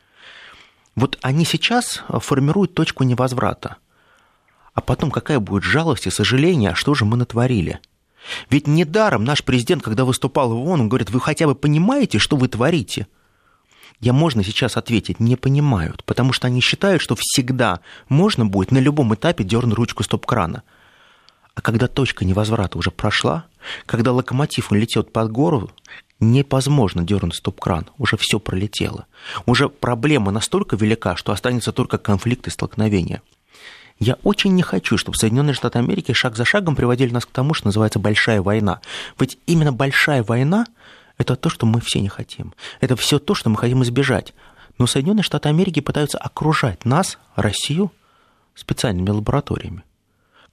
вот 0.96 1.18
они 1.22 1.46
сейчас 1.46 2.04
формируют 2.08 2.74
точку 2.74 3.04
невозврата. 3.04 3.78
А 4.74 4.82
потом 4.82 5.12
какая 5.12 5.40
будет 5.40 5.64
жалость 5.64 6.08
и 6.08 6.12
сожаление, 6.12 6.72
а 6.72 6.76
что 6.76 6.94
же 6.94 7.06
мы 7.06 7.18
натворили? 7.18 7.80
Ведь 8.50 8.68
недаром 8.68 9.24
наш 9.24 9.44
президент, 9.44 9.84
когда 9.84 10.04
выступал 10.04 10.50
в 10.50 10.58
ООН, 10.58 10.82
он 10.82 10.90
говорит, 10.90 11.12
вы 11.12 11.20
хотя 11.20 11.48
бы 11.48 11.56
понимаете, 11.56 12.20
что 12.20 12.38
вы 12.38 12.48
творите? 12.48 13.08
Я 14.00 14.14
можно 14.14 14.44
сейчас 14.44 14.78
ответить, 14.78 15.20
не 15.20 15.36
понимают, 15.36 16.04
потому 16.04 16.34
что 16.34 16.48
они 16.48 16.60
считают, 16.60 17.02
что 17.02 17.16
всегда 17.18 17.80
можно 18.10 18.46
будет 18.46 18.72
на 18.72 18.80
любом 18.80 19.14
этапе 19.16 19.44
дернуть 19.44 19.78
ручку 19.78 20.04
стоп-крана. 20.04 20.64
А 21.54 21.62
когда 21.62 21.88
точка 21.88 22.26
невозврата 22.26 22.78
уже 22.78 22.92
прошла, 22.92 23.46
когда 23.86 24.12
локомотив 24.12 24.72
летит 24.72 25.14
под 25.14 25.32
гору, 25.32 25.72
невозможно 26.20 27.04
дернуть 27.04 27.36
стоп-кран, 27.36 27.88
уже 27.98 28.18
все 28.18 28.40
пролетело. 28.40 29.06
Уже 29.46 29.70
проблема 29.70 30.32
настолько 30.32 30.76
велика, 30.76 31.16
что 31.16 31.32
останется 31.32 31.72
только 31.72 31.98
конфликт 31.98 32.48
и 32.48 32.50
столкновение. 32.50 33.22
Я 34.00 34.18
очень 34.24 34.54
не 34.56 34.62
хочу, 34.62 34.98
чтобы 34.98 35.18
Соединенные 35.18 35.54
Штаты 35.54 35.80
Америки 35.80 36.12
шаг 36.14 36.36
за 36.36 36.44
шагом 36.44 36.76
приводили 36.76 37.14
нас 37.14 37.26
к 37.26 37.32
тому, 37.32 37.54
что 37.54 37.68
называется 37.68 38.00
большая 38.00 38.42
война. 38.42 38.82
Ведь 39.20 39.38
именно 39.46 39.72
большая 39.72 40.24
война– 40.24 40.66
это 41.18 41.36
то, 41.36 41.50
что 41.50 41.66
мы 41.66 41.80
все 41.80 42.02
не 42.02 42.10
хотим. 42.10 42.54
Это 42.82 42.96
все 42.98 43.20
то, 43.20 43.36
что 43.36 43.50
мы 43.50 43.58
хотим 43.58 43.84
избежать. 43.84 44.34
Но 44.78 44.88
Соединенные 44.88 45.24
Штаты 45.24 45.48
Америки 45.48 45.80
пытаются 45.80 46.18
окружать 46.18 46.84
нас, 46.84 47.18
Россию, 47.36 47.92
специальными 48.54 49.10
лабораториями 49.12 49.84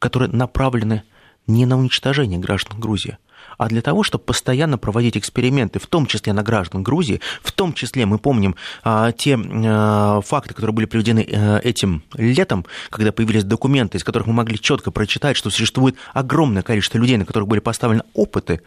которые 0.03 0.31
направлены 0.33 1.05
не 1.47 1.65
на 1.65 1.79
уничтожение 1.79 2.41
граждан 2.41 2.81
Грузии, 2.81 3.19
а 3.59 3.69
для 3.69 3.83
того, 3.83 4.03
чтобы 4.03 4.25
постоянно 4.25 4.79
проводить 4.79 5.17
эксперименты, 5.17 5.79
в 5.79 5.87
том 5.87 6.07
числе 6.07 6.33
на 6.33 6.43
граждан 6.43 6.83
Грузии, 6.83 7.21
в 7.43 7.53
том 7.53 7.73
числе 7.73 8.07
мы 8.07 8.19
помним 8.19 8.57
а, 8.83 9.13
те 9.13 9.39
а, 9.39 10.21
факты, 10.21 10.55
которые 10.55 10.75
были 10.75 10.87
приведены 10.87 11.27
а, 11.31 11.59
этим 11.59 12.03
летом, 12.15 12.67
когда 12.91 13.13
появились 13.13 13.45
документы, 13.45 13.99
из 13.99 14.05
которых 14.05 14.27
мы 14.27 14.35
могли 14.35 14.59
четко 14.59 14.91
прочитать, 14.91 15.37
что 15.37 15.51
существует 15.51 15.97
огромное 16.13 16.63
количество 16.63 16.99
людей, 16.99 17.17
на 17.17 17.25
которых 17.25 17.49
были 17.49 17.61
поставлены 17.61 18.03
опыты, 18.15 18.61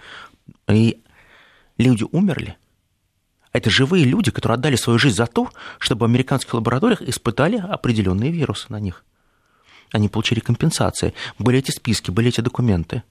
и 0.67 1.01
люди 1.77 2.05
умерли. 2.11 2.57
Это 3.53 3.69
живые 3.69 4.03
люди, 4.03 4.31
которые 4.31 4.55
отдали 4.55 4.75
свою 4.75 4.99
жизнь 4.99 5.15
за 5.15 5.27
то, 5.27 5.49
чтобы 5.79 6.01
в 6.01 6.09
американских 6.09 6.53
лабораториях 6.53 7.01
испытали 7.01 7.57
определенные 7.57 8.29
вирусы 8.29 8.65
на 8.69 8.81
них. 8.81 9.05
Они 9.93 10.09
получили 10.09 10.41
компенсации. 10.41 11.13
Были 11.39 11.59
эти 11.59 11.71
списки, 11.71 12.11
были 12.11 12.27
эти 12.27 12.41
документы. 12.41 13.03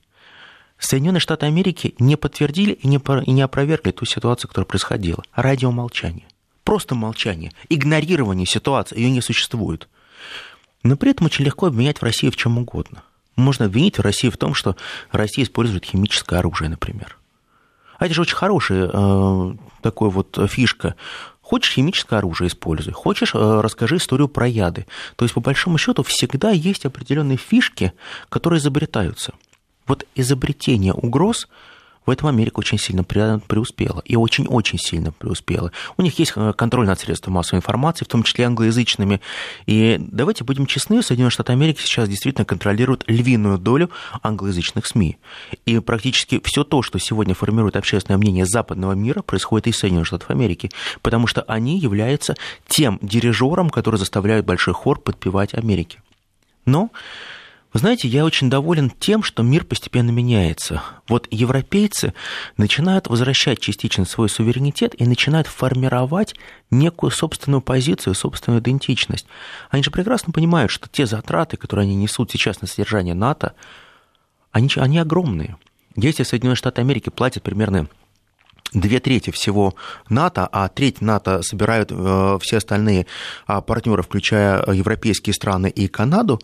Соединенные 0.87 1.21
Штаты 1.21 1.47
Америки 1.47 1.95
не 1.99 2.17
подтвердили 2.17 2.73
и 2.73 2.87
не, 2.87 3.01
и 3.25 3.31
не 3.31 3.43
опровергли 3.43 3.91
ту 3.91 4.05
ситуацию, 4.05 4.49
которая 4.49 4.67
происходила. 4.67 5.23
Радиомолчание. 5.35 6.27
Просто 6.65 6.95
молчание. 6.95 7.53
Игнорирование 7.69 8.47
ситуации. 8.47 8.99
Ее 8.99 9.11
не 9.11 9.21
существует. 9.21 9.89
Но 10.83 10.97
при 10.97 11.11
этом 11.11 11.27
очень 11.27 11.45
легко 11.45 11.67
обвинять 11.67 11.99
в 11.99 12.03
России 12.03 12.31
в 12.31 12.37
чем 12.37 12.59
угодно. 12.59 13.03
Можно 13.37 13.67
обвинить 13.67 13.99
Россию 13.99 14.33
в 14.33 14.37
том, 14.37 14.55
что 14.55 14.77
Россия 15.11 15.45
использует 15.45 15.85
химическое 15.85 16.39
оружие, 16.39 16.69
например. 16.69 17.19
А 17.99 18.07
это 18.07 18.15
же 18.15 18.23
очень 18.23 18.37
хорошая 18.37 18.91
э, 18.93 19.55
такой 19.83 20.11
вот 20.11 20.39
фишка. 20.49 20.95
Хочешь 21.41 21.73
химическое 21.73 22.17
оружие 22.19 22.49
используй, 22.49 22.93
хочешь 22.93 23.35
э, 23.35 23.61
расскажи 23.61 23.97
историю 23.97 24.29
про 24.29 24.47
яды. 24.47 24.87
То 25.17 25.25
есть, 25.25 25.35
по 25.35 25.41
большому 25.41 25.79
счету, 25.79 26.03
всегда 26.03 26.51
есть 26.51 26.87
определенные 26.87 27.37
фишки, 27.37 27.93
которые 28.29 28.59
изобретаются. 28.59 29.35
Вот 29.87 30.07
изобретение 30.15 30.93
угроз 30.93 31.49
в 32.07 32.11
этом 32.11 32.29
Америка 32.29 32.59
очень 32.59 32.79
сильно 32.79 33.03
преуспела. 33.03 34.03
И 34.05 34.17
очень-очень 34.17 34.79
сильно 34.79 35.13
преуспела. 35.13 35.73
У 35.97 36.03
них 36.03 36.19
есть 36.19 36.33
э, 36.37 36.53
контроль 36.55 36.87
над 36.87 37.01
средствами 37.01 37.35
массовой 37.35 37.59
информации, 37.59 38.05
в 38.05 38.09
том 38.09 38.23
числе 38.23 38.45
англоязычными. 38.45 39.21
И 39.67 39.97
давайте 39.99 40.45
будем 40.45 40.67
честны, 40.67 41.03
Соединенные 41.03 41.31
Штаты 41.31 41.53
Америки 41.53 41.81
сейчас 41.81 42.09
действительно 42.09 42.45
контролируют 42.45 43.05
львиную 43.07 43.59
долю 43.59 43.91
англоязычных 44.23 44.87
СМИ. 44.87 45.17
И 45.65 45.79
практически 45.79 46.41
все 46.45 46.65
то, 46.65 46.83
что 46.83 46.99
сегодня 46.99 47.35
формирует 47.35 47.77
общественное 47.77 48.19
мнение 48.19 48.45
западного 48.45 48.93
мира, 48.93 49.23
происходит 49.23 49.69
из 49.69 49.79
Соединенных 49.79 50.07
Штатов 50.07 50.31
Америки. 50.31 50.71
Потому 51.01 51.27
что 51.27 51.43
они 51.43 51.79
являются 51.79 52.35
тем 52.67 52.99
дирижером, 53.01 53.71
который 53.71 53.97
заставляет 53.97 54.45
большой 54.45 54.75
хор 54.75 55.01
подпевать 55.01 55.55
Америке. 55.55 56.03
Но 56.67 56.91
вы 57.75 57.81
знаете, 57.81 58.07
я 58.07 58.25
очень 58.25 58.49
доволен 58.49 58.89
тем, 58.89 59.25
что 59.25 59.43
мир 59.43 59.65
постепенно 59.65 60.11
меняется. 60.11 60.81
Вот 61.09 61.27
европейцы 61.33 62.15
начинают 62.57 63.09
возвращать 63.09 63.59
частично 63.59 64.05
свой 64.05 64.29
суверенитет 64.29 64.95
и 64.97 65.05
начинают 65.05 65.49
формировать 65.49 66.37
некую 66.71 67.11
собственную 67.11 67.63
позицию, 67.63 68.15
собственную 68.15 68.63
идентичность. 68.63 69.27
Они 69.71 69.83
же 69.83 69.91
прекрасно 69.91 70.33
понимают, 70.33 70.71
что 70.71 70.89
те 70.89 71.05
затраты, 71.05 71.57
которые 71.57 71.83
они 71.83 71.97
несут 71.97 72.31
сейчас 72.31 72.63
на 72.63 72.69
содержание 72.69 73.15
НАТО, 73.15 73.55
они, 74.53 74.69
они 74.77 74.99
огромные. 74.99 75.57
Если 75.97 76.23
Соединенные 76.23 76.57
Штаты 76.57 76.81
Америки 76.81 77.11
платят 77.11 77.43
примерно 77.43 77.89
две 78.73 79.01
трети 79.01 79.31
всего 79.31 79.75
НАТО, 80.09 80.49
а 80.53 80.69
треть 80.69 81.01
НАТО 81.01 81.43
собирают 81.43 81.91
э, 81.91 82.39
все 82.41 82.59
остальные 82.59 83.07
а, 83.49 83.61
партнеры, 83.61 84.05
включая 84.05 84.65
европейские 84.73 85.35
страны 85.35 85.71
и 85.71 85.89
Канаду, 85.89 86.39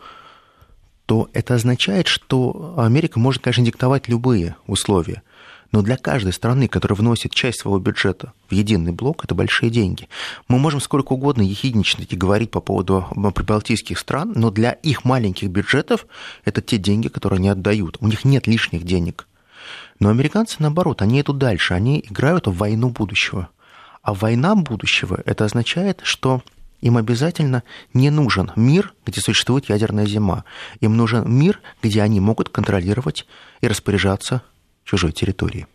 то 1.11 1.29
это 1.33 1.57
означает, 1.57 2.07
что 2.07 2.75
Америка 2.76 3.19
может, 3.19 3.43
конечно, 3.43 3.64
диктовать 3.64 4.07
любые 4.07 4.55
условия. 4.69 5.25
Но 5.73 5.83
для 5.83 5.97
каждой 5.97 6.33
страны, 6.33 6.69
которая 6.69 6.97
вносит 6.97 7.35
часть 7.35 7.59
своего 7.59 7.81
бюджета 7.81 8.33
в 8.49 8.55
единый 8.55 8.93
блок, 8.93 9.25
это 9.25 9.35
большие 9.35 9.71
деньги. 9.71 10.09
Мы 10.47 10.61
можем 10.61 10.81
сколько 10.81 11.14
угодно 11.14 11.43
ехидничать 11.43 12.12
и 12.12 12.17
говорить 12.17 12.52
по 12.52 12.61
поводу 12.61 13.09
прибалтийских 13.35 13.99
стран, 13.99 14.35
но 14.37 14.52
для 14.52 14.71
их 14.71 15.05
маленьких 15.05 15.49
бюджетов 15.49 16.07
это 16.45 16.62
те 16.62 16.76
деньги, 16.79 17.09
которые 17.09 17.38
они 17.38 17.49
отдают. 17.49 17.97
У 17.99 18.07
них 18.07 18.25
нет 18.25 18.47
лишних 18.47 18.85
денег. 18.85 19.26
Но 19.99 20.11
американцы, 20.11 20.59
наоборот, 20.61 21.02
они 21.02 21.23
идут 21.23 21.38
дальше, 21.38 21.75
они 21.75 22.05
играют 22.09 22.47
в 22.47 22.57
войну 22.57 22.90
будущего. 22.90 23.49
А 24.02 24.14
война 24.14 24.55
будущего, 24.55 25.21
это 25.26 25.45
означает, 25.45 26.02
что 26.05 26.45
им 26.80 26.96
обязательно 26.96 27.62
не 27.94 28.10
нужен 28.10 28.52
мир, 28.56 28.94
где 29.06 29.20
существует 29.20 29.68
ядерная 29.68 30.06
зима. 30.06 30.44
Им 30.80 30.96
нужен 30.96 31.30
мир, 31.30 31.60
где 31.82 32.02
они 32.02 32.20
могут 32.20 32.49
контролировать 32.49 33.26
и 33.60 33.68
распоряжаться 33.68 34.42
чужой 34.84 35.12
территорией. 35.12 35.66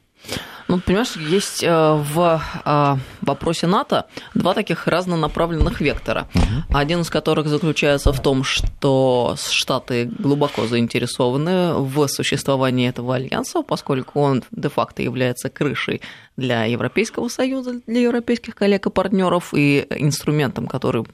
Ну, 0.67 0.79
понимаешь, 0.79 1.15
есть 1.15 1.63
э, 1.63 1.69
в 1.69 2.41
э, 2.65 2.95
вопросе 3.21 3.67
НАТО 3.67 4.05
два 4.33 4.53
таких 4.53 4.87
разнонаправленных 4.87 5.79
вектора. 5.79 6.27
Угу. 6.33 6.77
Один 6.77 7.01
из 7.01 7.09
которых 7.09 7.47
заключается 7.47 8.11
в 8.11 8.19
том, 8.19 8.43
что 8.43 9.35
Штаты 9.37 10.05
глубоко 10.17 10.65
заинтересованы 10.65 11.75
в 11.75 12.07
существовании 12.07 12.89
этого 12.89 13.15
альянса, 13.15 13.61
поскольку 13.61 14.21
он 14.21 14.43
де-факто 14.51 15.03
является 15.03 15.49
крышей 15.49 16.01
для 16.35 16.65
Европейского 16.65 17.27
Союза, 17.27 17.81
для 17.85 18.01
европейских 18.01 18.55
коллег 18.55 18.87
и 18.87 18.89
партнеров 18.89 19.53
и 19.53 19.85
инструментом, 19.89 20.67
который 20.67 21.05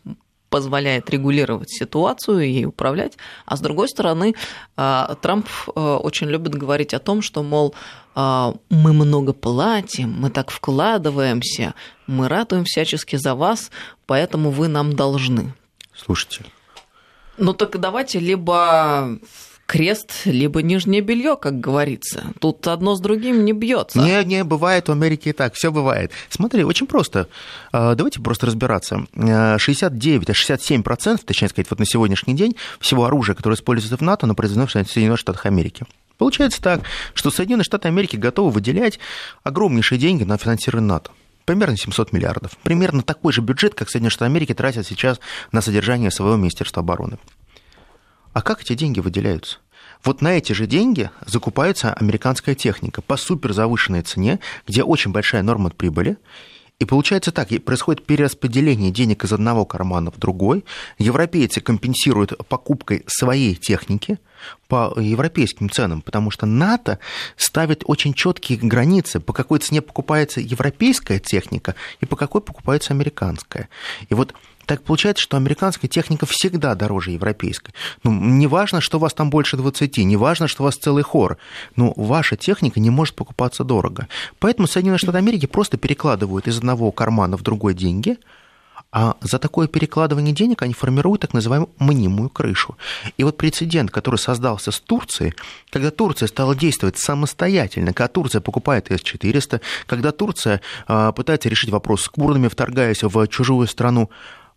позволяет 0.52 1.10
регулировать 1.10 1.72
ситуацию 1.72 2.42
и 2.42 2.66
управлять. 2.66 3.14
А 3.46 3.56
с 3.56 3.62
другой 3.62 3.88
стороны, 3.88 4.36
а, 4.76 5.16
Трамп 5.22 5.48
а, 5.76 5.98
очень 5.98 6.28
любит 6.28 6.54
говорить 6.54 6.94
о 6.94 7.00
том, 7.00 7.22
что, 7.22 7.42
мол, 7.42 7.74
а, 8.14 8.54
мы 8.70 8.92
много 8.92 9.34
платим, 9.34 10.14
мы 10.20 10.30
так 10.30 10.52
вкладываемся, 10.52 11.74
мы 12.06 12.28
ратуем 12.28 12.66
всячески 12.66 13.16
за 13.16 13.34
вас, 13.34 13.72
поэтому 14.06 14.52
вы 14.52 14.68
нам 14.68 14.94
должны. 14.94 15.54
Слушайте. 15.96 16.44
Ну 17.38 17.54
так 17.54 17.80
давайте 17.80 18.20
либо 18.20 19.18
крест, 19.72 20.26
либо 20.26 20.62
нижнее 20.62 21.00
белье, 21.00 21.38
как 21.38 21.62
говорится. 21.62 22.26
Тут 22.42 22.68
одно 22.68 22.94
с 22.96 23.00
другим 23.00 23.46
не 23.46 23.54
бьется. 23.54 24.00
Не, 24.00 24.22
не, 24.26 24.44
бывает 24.44 24.90
в 24.90 24.92
Америке 24.92 25.30
и 25.30 25.34
так, 25.34 25.54
все 25.54 25.72
бывает. 25.72 26.12
Смотри, 26.28 26.66
очень 26.66 26.88
просто. 26.88 27.30
А, 27.72 27.96
давайте 27.96 28.20
просто 28.20 28.48
разбираться. 28.48 29.06
69, 29.16 30.30
а 30.30 30.34
67 30.34 30.84
процентов, 30.84 31.26
точнее 31.26 31.48
сказать, 31.48 31.70
вот 31.70 31.80
на 31.80 31.86
сегодняшний 31.86 32.34
день 32.34 32.58
всего 32.82 33.06
оружия, 33.06 33.34
которое 33.34 33.56
используется 33.56 33.96
в 33.96 34.02
НАТО, 34.02 34.26
оно 34.26 34.36
произведено 34.36 34.68
в 34.68 34.72
Соединенных 34.72 35.20
Штатах 35.20 35.46
Америки. 35.46 35.86
Получается 36.18 36.62
так, 36.62 36.82
что 37.14 37.32
Соединенные 37.32 37.64
Штаты 37.64 37.88
Америки 37.88 38.18
готовы 38.18 38.52
выделять 38.52 39.00
огромнейшие 39.44 39.98
деньги 39.98 40.26
на 40.26 40.38
финансирование 40.38 40.90
НАТО 40.90 41.12
примерно 41.46 41.78
700 41.78 42.12
миллиардов. 42.14 42.52
Примерно 42.64 43.04
такой 43.04 43.34
же 43.34 43.42
бюджет, 43.42 43.74
как 43.74 43.90
Соединенные 43.90 44.12
Штаты 44.12 44.26
Америки 44.26 44.54
тратят 44.54 44.86
сейчас 44.86 45.20
на 45.52 45.62
содержание 45.62 46.12
своего 46.12 46.36
Министерства 46.36 46.82
обороны. 46.82 47.18
А 48.34 48.42
как 48.42 48.62
эти 48.62 48.74
деньги 48.74 49.00
выделяются? 49.00 49.58
Вот 50.04 50.22
на 50.22 50.38
эти 50.38 50.54
же 50.54 50.66
деньги 50.66 51.10
закупается 51.26 51.94
американская 51.94 52.56
техника 52.56 53.02
по 53.02 53.18
супер 53.18 53.54
завышенной 53.54 54.02
цене, 54.02 54.40
где 54.68 54.84
очень 54.84 55.12
большая 55.12 55.44
норма 55.44 55.70
прибыли, 55.70 56.18
и 56.82 56.86
получается 56.86 57.32
так, 57.32 57.50
происходит 57.64 58.08
перераспределение 58.08 58.90
денег 58.90 59.24
из 59.24 59.32
одного 59.32 59.66
кармана 59.66 60.10
в 60.10 60.18
другой. 60.18 60.66
Европейцы 60.98 61.62
компенсируют 61.62 62.36
покупкой 62.48 63.04
своей 63.06 63.54
техники 63.54 64.18
по 64.68 64.92
европейским 65.00 65.70
ценам, 65.70 66.02
потому 66.02 66.32
что 66.32 66.48
НАТО 66.48 66.98
ставит 67.38 67.84
очень 67.86 68.16
четкие 68.16 68.58
границы, 68.58 69.20
по 69.20 69.32
какой 69.32 69.60
цене 69.60 69.84
покупается 69.84 70.42
европейская 70.42 71.20
техника 71.20 71.76
и 72.00 72.08
по 72.08 72.16
какой 72.16 72.42
покупается 72.42 72.94
американская. 72.94 73.70
И 74.10 74.16
вот 74.16 74.34
так 74.66 74.84
получается, 74.84 75.24
что 75.24 75.38
американская 75.38 75.90
техника 75.90 76.26
всегда 76.26 76.76
дороже 76.76 77.12
европейской. 77.12 77.74
Ну, 78.04 78.12
не 78.12 78.48
важно, 78.48 78.82
что 78.82 78.98
у 78.98 79.02
вас 79.02 79.14
там 79.14 79.30
больше 79.30 79.58
20, 79.58 79.98
не 79.98 80.18
важно, 80.18 80.48
что 80.48 80.64
у 80.64 80.66
вас 80.66 80.76
целый 80.76 81.04
хор, 81.04 81.38
но 81.76 81.94
ваша 81.96 82.36
техника 82.36 82.80
не 82.80 82.90
может 82.90 83.16
покупаться 83.16 83.64
дорого. 83.64 84.08
Поэтому 84.40 84.68
Соединенные 84.68 85.00
Штаты 85.00 85.18
Америки 85.18 85.46
просто 85.46 85.78
перекладывают 85.78 86.48
из 86.48 86.58
одного 86.58 86.92
кармана 86.92 87.38
в 87.38 87.44
другой 87.44 87.74
деньги, 87.74 88.18
а 88.92 89.16
за 89.22 89.40
такое 89.40 89.68
перекладывание 89.68 90.34
денег 90.34 90.62
они 90.64 90.74
формируют 90.74 91.22
так 91.22 91.34
называемую 91.34 91.70
мнимую 91.80 92.30
крышу. 92.30 92.78
И 93.18 93.24
вот 93.24 93.38
прецедент, 93.38 93.90
который 93.90 94.18
создался 94.18 94.72
с 94.72 94.80
Турцией, 94.82 95.34
когда 95.70 95.92
Турция 95.92 96.28
стала 96.28 96.56
действовать 96.56 96.98
самостоятельно, 96.98 97.94
когда 97.94 98.10
Турция 98.10 98.42
покупает 98.42 98.92
С-400, 98.92 99.62
когда 99.86 100.12
Турция 100.12 100.62
а, 100.88 101.14
пытается 101.14 101.48
решить 101.48 101.70
вопрос 101.70 102.02
с 102.02 102.10
курдами, 102.10 102.50
вторгаясь 102.50 103.04
в 103.04 103.28
чужую 103.28 103.68
страну, 103.68 104.10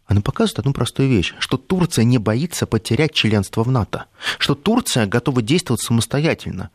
она 0.07 0.21
показывает 0.21 0.59
одну 0.59 0.73
простую 0.73 1.09
вещь, 1.09 1.35
что 1.39 1.57
Турция 1.57 2.05
не 2.05 2.19
боится 2.19 2.67
потерять 2.67 3.15
членство 3.15 3.63
в 3.63 3.71
НАТО, 3.71 4.07
что 4.39 4.55
Турция 4.55 5.07
готова 5.07 5.41
действовать 5.41 5.81
самостоятельно. 5.83 6.71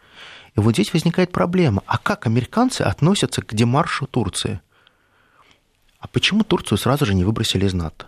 И 0.56 0.60
вот 0.60 0.74
здесь 0.74 0.94
возникает 0.94 1.32
проблема. 1.32 1.84
А 1.86 1.98
как 1.98 2.26
американцы 2.26 2.82
относятся 2.82 3.42
к 3.42 3.54
демаршу 3.54 4.08
Турции? 4.08 4.62
А 6.00 6.08
почему 6.08 6.44
Турцию 6.44 6.78
сразу 6.78 7.06
же 7.06 7.14
не 7.14 7.24
выбросили 7.24 7.66
из 7.66 7.74
НАТО? 7.74 8.08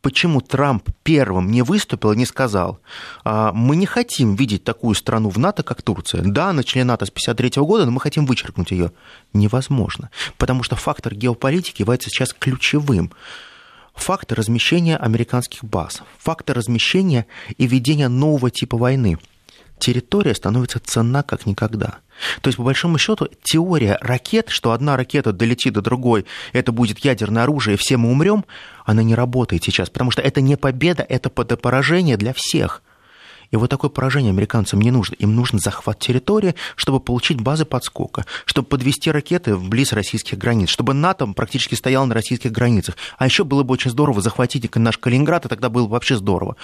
Почему 0.00 0.40
Трамп 0.40 0.88
первым 1.04 1.50
не 1.50 1.62
выступил 1.62 2.12
и 2.12 2.16
не 2.16 2.26
сказал, 2.26 2.80
«А, 3.24 3.52
мы 3.52 3.76
не 3.76 3.86
хотим 3.86 4.34
видеть 4.34 4.64
такую 4.64 4.96
страну 4.96 5.30
в 5.30 5.38
НАТО, 5.38 5.62
как 5.62 5.80
Турция. 5.80 6.22
Да, 6.22 6.50
она 6.50 6.64
член 6.64 6.88
НАТО 6.88 7.06
с 7.06 7.10
1953 7.10 7.62
года, 7.62 7.86
но 7.86 7.92
мы 7.92 8.00
хотим 8.00 8.26
вычеркнуть 8.26 8.72
ее. 8.72 8.92
Невозможно, 9.32 10.10
потому 10.38 10.64
что 10.64 10.74
фактор 10.76 11.14
геополитики 11.14 11.82
является 11.82 12.10
сейчас 12.10 12.34
ключевым 12.36 13.12
фактор 14.00 14.38
размещения 14.38 14.96
американских 14.96 15.64
баз, 15.64 16.02
фактор 16.18 16.56
размещения 16.56 17.26
и 17.56 17.66
ведения 17.66 18.08
нового 18.08 18.50
типа 18.50 18.76
войны. 18.76 19.18
Территория 19.78 20.34
становится 20.34 20.78
ценна 20.78 21.22
как 21.22 21.46
никогда. 21.46 21.98
То 22.42 22.48
есть, 22.48 22.58
по 22.58 22.64
большому 22.64 22.98
счету, 22.98 23.28
теория 23.42 23.96
ракет, 24.02 24.50
что 24.50 24.72
одна 24.72 24.96
ракета 24.96 25.32
долетит 25.32 25.72
до 25.72 25.80
другой, 25.80 26.26
это 26.52 26.70
будет 26.70 26.98
ядерное 26.98 27.44
оружие, 27.44 27.74
и 27.74 27.78
все 27.78 27.96
мы 27.96 28.10
умрем, 28.10 28.44
она 28.84 29.02
не 29.02 29.14
работает 29.14 29.64
сейчас, 29.64 29.88
потому 29.88 30.10
что 30.10 30.20
это 30.20 30.42
не 30.42 30.56
победа, 30.56 31.04
это 31.08 31.30
поражение 31.30 32.18
для 32.18 32.34
всех. 32.34 32.82
И 33.50 33.56
вот 33.56 33.68
такое 33.68 33.90
поражение 33.90 34.30
американцам 34.30 34.80
не 34.80 34.90
нужно. 34.90 35.14
Им 35.16 35.34
нужен 35.34 35.58
захват 35.58 35.98
территории, 35.98 36.54
чтобы 36.76 37.00
получить 37.00 37.40
базы 37.40 37.64
подскока, 37.64 38.24
чтобы 38.44 38.68
подвести 38.68 39.10
ракеты 39.10 39.56
вблизи 39.56 39.94
российских 39.94 40.38
границ, 40.38 40.68
чтобы 40.68 40.94
НАТО 40.94 41.26
практически 41.28 41.74
стоял 41.74 42.06
на 42.06 42.14
российских 42.14 42.52
границах. 42.52 42.96
А 43.18 43.24
еще 43.24 43.44
было 43.44 43.62
бы 43.62 43.72
очень 43.72 43.90
здорово 43.90 44.20
захватить 44.20 44.74
наш 44.76 44.98
Калининград, 44.98 45.46
и 45.46 45.48
тогда 45.48 45.68
было 45.68 45.86
бы 45.86 45.92
вообще 45.92 46.16
здорово. 46.16 46.56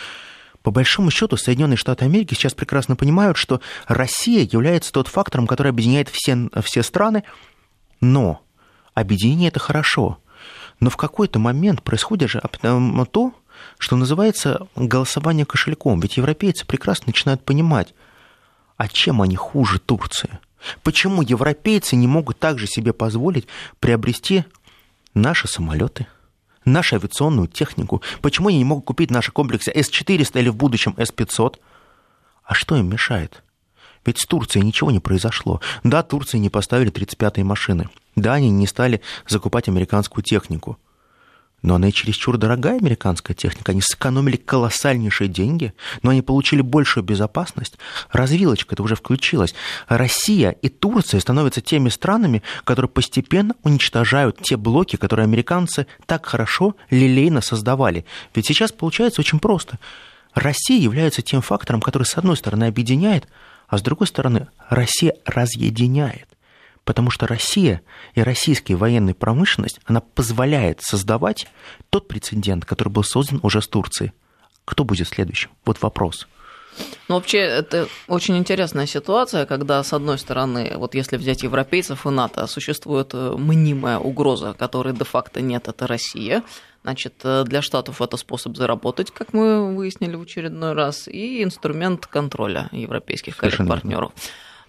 По 0.63 0.71
большому 0.71 1.11
счету, 1.11 1.37
Соединенные 1.37 1.77
Штаты 1.77 2.05
Америки 2.05 2.35
сейчас 2.35 2.55
прекрасно 2.55 2.97
понимают, 2.97 3.37
что 3.37 3.61
Россия 3.87 4.49
является 4.51 4.93
тот 4.93 5.09
фактором, 5.09 5.47
который 5.47 5.71
объединяет 5.71 6.09
все, 6.09 6.49
все 6.65 6.83
страны, 6.83 7.25
но 8.01 8.41
объединение 8.95 9.49
это 9.49 9.61
хорошо. 9.61 10.19
Но 10.81 10.91
в 10.91 10.97
какой-то 10.97 11.39
момент 11.39 11.83
происходит 11.83 12.31
же 12.31 12.43
то, 13.11 13.33
что 13.79 13.97
называется 13.97 14.67
голосование 14.75 15.47
кошельком. 15.47 16.01
Ведь 16.01 16.17
европейцы 16.17 16.67
прекрасно 16.67 17.07
начинают 17.09 17.45
понимать, 17.45 17.95
а 18.77 18.89
чем 18.89 19.23
они 19.23 19.37
хуже 19.37 19.79
Турции? 19.79 20.39
Почему 20.83 21.23
европейцы 21.23 21.97
не 21.97 22.07
могут 22.07 22.39
также 22.39 22.67
себе 22.67 22.93
позволить 22.93 23.47
приобрести 23.79 24.45
наши 25.15 25.49
самолеты, 25.49 26.07
нашу 26.65 26.97
авиационную 26.97 27.49
технику? 27.49 28.03
Почему 28.21 28.49
они 28.49 28.59
не 28.59 28.65
могут 28.65 28.85
купить 28.85 29.11
наши 29.11 29.33
комплексы 29.33 29.71
С-400 29.71 30.41
или 30.41 30.49
в 30.49 30.57
будущем 30.57 30.95
С-500? 30.97 31.57
А 32.45 32.55
что 32.55 32.77
им 32.77 32.89
мешает? 32.89 33.43
Ведь 34.05 34.21
с 34.21 34.27
Турцией 34.27 34.65
ничего 34.65 34.91
не 34.91 35.01
произошло. 35.01 35.61
Да, 35.83 36.03
Турции 36.03 36.39
не 36.39 36.49
поставили 36.49 36.93
35-е 36.93 37.45
машины. 37.45 37.89
Да, 38.15 38.35
они 38.35 38.51
не 38.51 38.67
стали 38.67 39.01
закупать 39.27 39.69
американскую 39.69 40.23
технику 40.23 40.79
но 41.63 41.75
она 41.75 41.89
и 41.89 41.93
чересчур 41.93 42.37
дорогая 42.37 42.79
американская 42.79 43.35
техника. 43.35 43.73
Они 43.73 43.81
сэкономили 43.81 44.37
колоссальнейшие 44.37 45.29
деньги, 45.29 45.73
но 46.03 46.11
они 46.11 46.23
получили 46.23 46.61
большую 46.61 47.05
безопасность. 47.05 47.79
Развилочка 48.13 48.75
это 48.75 48.83
уже 48.83 48.95
включилась. 48.95 49.55
Россия 49.89 50.51
и 50.51 50.69
Турция 50.69 51.21
становятся 51.21 51.61
теми 51.61 51.89
странами, 51.89 52.43
которые 52.65 52.89
постепенно 52.89 53.55
уничтожают 53.63 54.41
те 54.43 54.57
блоки, 54.57 54.97
которые 54.97 55.25
американцы 55.25 55.87
так 56.07 56.27
хорошо, 56.27 56.77
лилейно 56.91 57.41
создавали. 57.41 58.05
Ведь 58.35 58.47
сейчас 58.47 58.73
получается 58.73 59.21
очень 59.21 59.41
просто. 59.41 59.79
Россия 60.35 60.79
является 60.79 61.23
тем 61.23 61.41
фактором, 61.41 61.81
который, 61.81 62.05
с 62.05 62.17
одной 62.17 62.37
стороны, 62.37 62.65
объединяет, 62.65 63.27
а 63.69 63.79
с 63.79 63.83
другой 63.83 64.07
стороны, 64.07 64.49
Россия 64.69 65.15
разъединяет. 65.25 66.29
Потому 66.87 67.11
что 67.11 67.27
Россия 67.27 67.83
и 68.15 68.23
российская 68.23 68.77
военная 68.77 69.13
промышленность, 69.13 69.81
она 69.87 70.01
позволяет 70.01 70.81
создавать 70.83 71.49
тот 71.91 72.07
прецедент, 72.07 72.65
который 72.65 72.91
был 72.91 73.03
создан 73.03 73.41
уже 73.43 73.61
с 73.61 73.67
Турцией. 73.67 74.13
Кто 74.65 74.85
будет 74.85 75.09
следующим? 75.09 75.51
Вот 75.65 75.83
вопрос. 75.83 76.29
Ну, 77.09 77.17
вообще, 77.17 77.39
это 77.39 77.89
очень 78.07 78.37
интересная 78.37 78.87
ситуация, 78.87 79.47
когда, 79.47 79.83
с 79.83 79.93
одной 79.93 80.17
стороны, 80.19 80.75
вот 80.77 80.95
если 80.95 81.17
взять 81.17 81.43
европейцев 81.43 82.07
и 82.07 82.11
НАТО, 82.11 82.47
существует 82.47 83.11
э, 83.15 83.35
мнимая 83.37 83.99
угроза, 83.99 84.55
которой 84.57 84.95
де-факто 84.95 85.41
нет, 85.41 85.67
это 85.67 85.89
Россия. 85.89 86.45
Значит, 86.83 87.15
э, 87.25 87.43
для 87.45 87.63
Штатов 87.63 88.01
это 88.01 88.17
способ 88.17 88.57
заработать, 88.57 89.11
как 89.11 89.33
мы 89.33 89.75
выяснили 89.75 90.15
в 90.15 90.23
очередной 90.23 90.75
раз, 90.75 91.09
и 91.09 91.43
инструмент 91.43 92.07
контроля 92.07 92.69
европейских 92.71 93.37
партнеров. 93.37 94.13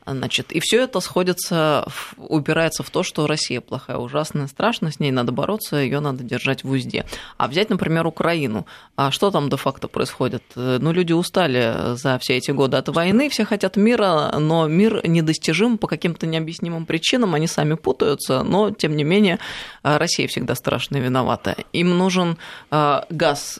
Значит, 0.07 0.53
и 0.53 0.61
все 0.61 0.83
это 0.83 1.01
сходится, 1.01 1.85
упирается 2.15 2.81
в 2.81 2.89
то, 2.89 3.03
что 3.03 3.27
Россия 3.27 3.59
плохая, 3.59 3.97
ужасная, 3.97 4.47
страшная, 4.47 4.91
с 4.91 5.01
ней 5.01 5.11
надо 5.11 5.33
бороться, 5.33 5.75
ее 5.75 5.99
надо 5.99 6.23
держать 6.23 6.63
в 6.63 6.71
узде. 6.71 7.05
А 7.35 7.49
взять, 7.49 7.69
например, 7.69 8.07
Украину. 8.07 8.65
А 8.95 9.11
что 9.11 9.31
там 9.31 9.49
де-факто 9.49 9.89
происходит? 9.89 10.43
Ну, 10.55 10.91
люди 10.93 11.11
устали 11.11 11.95
за 11.95 12.17
все 12.19 12.37
эти 12.37 12.51
годы 12.51 12.77
от 12.77 12.87
войны, 12.87 13.29
все 13.29 13.43
хотят 13.43 13.75
мира, 13.75 14.33
но 14.39 14.67
мир 14.67 15.05
недостижим 15.05 15.77
по 15.77 15.87
каким-то 15.87 16.25
необъяснимым 16.25 16.85
причинам, 16.85 17.33
они 17.33 17.47
сами 17.47 17.73
путаются, 17.73 18.43
но, 18.43 18.71
тем 18.71 18.95
не 18.95 19.03
менее, 19.03 19.39
Россия 19.83 20.27
всегда 20.29 20.55
страшно 20.55 20.97
виновата. 20.97 21.57
Им 21.73 21.97
нужен 21.97 22.37
а, 22.71 23.05
газ 23.09 23.59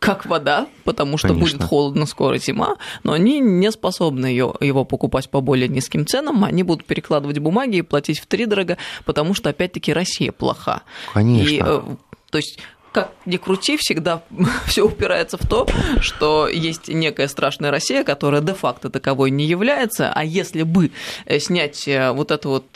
как 0.00 0.26
вода, 0.26 0.66
потому 0.84 1.18
что 1.18 1.28
Конечно. 1.28 1.58
будет 1.58 1.68
холодно, 1.68 2.06
скоро 2.06 2.38
зима, 2.38 2.76
но 3.04 3.12
они 3.12 3.40
не 3.40 3.70
способны 3.70 4.26
ее, 4.26 4.54
его 4.60 4.84
покупать 4.84 5.30
по 5.30 5.40
более 5.40 5.68
низким 5.68 6.06
ценам, 6.06 6.44
они 6.44 6.62
будут 6.62 6.84
перекладывать 6.84 7.38
бумаги 7.38 7.76
и 7.76 7.82
платить 7.82 8.18
в 8.18 8.26
три 8.26 8.46
дорого, 8.46 8.76
потому 9.04 9.34
что, 9.34 9.50
опять-таки, 9.50 9.92
Россия 9.92 10.32
плоха. 10.32 10.82
Конечно. 11.12 11.48
И, 11.48 11.62
э, 11.64 11.82
то 12.30 12.38
есть 12.38 12.58
как 12.90 13.12
ни 13.26 13.36
крути, 13.36 13.76
всегда 13.76 14.22
все 14.66 14.84
упирается 14.84 15.36
в 15.36 15.46
то, 15.46 15.66
что 16.00 16.48
есть 16.48 16.88
некая 16.88 17.28
страшная 17.28 17.70
Россия, 17.70 18.02
которая 18.02 18.40
де-факто 18.40 18.90
таковой 18.90 19.30
не 19.30 19.44
является, 19.44 20.12
а 20.12 20.24
если 20.24 20.62
бы 20.62 20.90
э, 21.26 21.38
снять 21.38 21.86
э, 21.86 22.10
вот 22.12 22.30
это 22.30 22.48
вот 22.48 22.66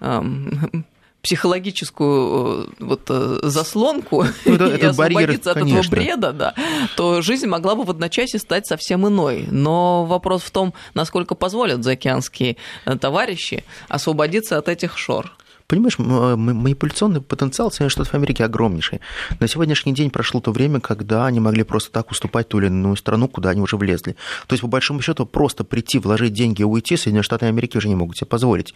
эм, 0.00 0.84
психологическую 1.22 2.68
э, 2.68 2.84
вот 2.84 3.02
э, 3.08 3.40
заслонку 3.42 4.24
ну, 4.44 4.54
это, 4.54 4.66
и 4.76 4.86
освободиться 4.86 5.54
барьер, 5.54 5.68
от 5.68 5.82
этого 5.82 5.90
бреда, 5.90 6.32
да, 6.32 6.54
то 6.96 7.22
жизнь 7.22 7.46
могла 7.46 7.74
бы 7.74 7.84
в 7.84 7.90
одночасье 7.90 8.38
стать 8.38 8.66
совсем 8.66 9.06
иной. 9.06 9.46
Но 9.50 10.04
вопрос 10.04 10.42
в 10.42 10.50
том, 10.50 10.74
насколько 10.94 11.34
позволят 11.34 11.82
заокеанские 11.82 12.56
э, 12.84 12.96
товарищи 12.96 13.64
освободиться 13.88 14.58
от 14.58 14.68
этих 14.68 14.96
шор. 14.96 15.32
Понимаешь, 15.68 15.96
а, 15.98 16.34
манипуляционный 16.34 17.20
потенциал 17.20 17.70
Соединенных 17.70 17.92
Штатов 17.92 18.14
Америки 18.14 18.40
огромнейший. 18.40 19.00
На 19.38 19.48
сегодняшний 19.48 19.92
день 19.92 20.10
прошло 20.10 20.40
то 20.40 20.50
время, 20.50 20.80
когда 20.80 21.26
они 21.26 21.40
могли 21.40 21.62
просто 21.62 21.92
так 21.92 22.10
уступать 22.10 22.48
ту 22.48 22.58
или 22.58 22.68
иную 22.68 22.96
страну, 22.96 23.28
куда 23.28 23.50
они 23.50 23.60
уже 23.60 23.76
влезли. 23.76 24.16
То 24.46 24.54
есть, 24.54 24.62
по 24.62 24.66
большому 24.66 25.02
счету, 25.02 25.26
просто 25.26 25.64
прийти, 25.64 25.98
вложить 25.98 26.32
деньги 26.32 26.62
и 26.62 26.64
уйти 26.64 26.96
Соединенные 26.96 27.22
Штаты 27.22 27.46
Америки 27.46 27.76
уже 27.76 27.88
не 27.88 27.96
могут 27.96 28.16
себе 28.16 28.28
позволить. 28.28 28.72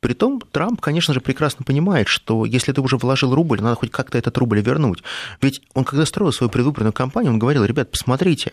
Притом 0.00 0.42
Трамп, 0.50 0.80
конечно 0.80 1.14
же, 1.14 1.20
прекрасно 1.20 1.64
понимает, 1.64 2.08
что 2.08 2.44
если 2.44 2.72
ты 2.72 2.80
уже 2.80 2.96
вложил 2.96 3.32
рубль, 3.32 3.60
надо 3.60 3.76
хоть 3.76 3.92
как-то 3.92 4.18
этот 4.18 4.36
рубль 4.36 4.60
вернуть. 4.60 5.04
Ведь 5.40 5.62
он, 5.74 5.84
когда 5.84 6.04
строил 6.04 6.32
свою 6.32 6.50
предвыборную 6.50 6.92
кампанию, 6.92 7.32
он 7.32 7.38
говорил, 7.38 7.64
ребят, 7.64 7.92
посмотрите, 7.92 8.52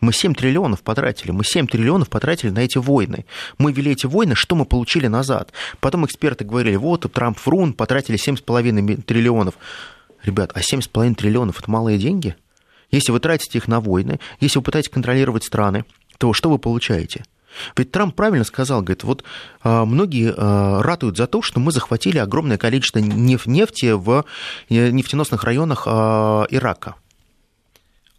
мы 0.00 0.12
7 0.12 0.34
триллионов 0.34 0.82
потратили, 0.82 1.30
мы 1.30 1.44
7 1.44 1.66
триллионов 1.66 2.08
потратили 2.08 2.50
на 2.50 2.60
эти 2.60 2.78
войны. 2.78 3.26
Мы 3.58 3.72
вели 3.72 3.92
эти 3.92 4.06
войны, 4.06 4.34
что 4.34 4.56
мы 4.56 4.64
получили 4.64 5.06
назад? 5.06 5.52
Потом 5.80 6.06
эксперты 6.06 6.44
говорили, 6.44 6.76
вот, 6.76 7.10
Трамп 7.12 7.38
врун, 7.44 7.72
потратили 7.72 8.18
7,5 8.18 9.02
триллионов. 9.02 9.54
Ребят, 10.22 10.52
а 10.54 10.60
7,5 10.60 11.14
триллионов– 11.14 11.58
это 11.60 11.70
малые 11.70 11.98
деньги? 11.98 12.36
Если 12.90 13.12
вы 13.12 13.20
тратите 13.20 13.58
их 13.58 13.68
на 13.68 13.80
войны, 13.80 14.20
если 14.40 14.58
вы 14.58 14.64
пытаетесь 14.64 14.90
контролировать 14.90 15.44
страны, 15.44 15.84
то 16.18 16.32
что 16.32 16.50
вы 16.50 16.58
получаете? 16.58 17.24
Ведь 17.76 17.90
Трамп 17.90 18.14
правильно 18.14 18.44
сказал, 18.44 18.80
говорит, 18.80 19.04
вот 19.04 19.24
а, 19.62 19.84
многие 19.84 20.32
а, 20.36 20.82
ратуют 20.82 21.16
за 21.16 21.26
то, 21.26 21.42
что 21.42 21.60
мы 21.60 21.72
захватили 21.72 22.18
огромное 22.18 22.58
количество 22.58 23.00
нефти 23.00 23.92
в 23.92 24.24
э, 24.68 24.90
нефтеносных 24.90 25.42
районах 25.44 25.84
а, 25.86 26.46
Ирака. 26.50 26.94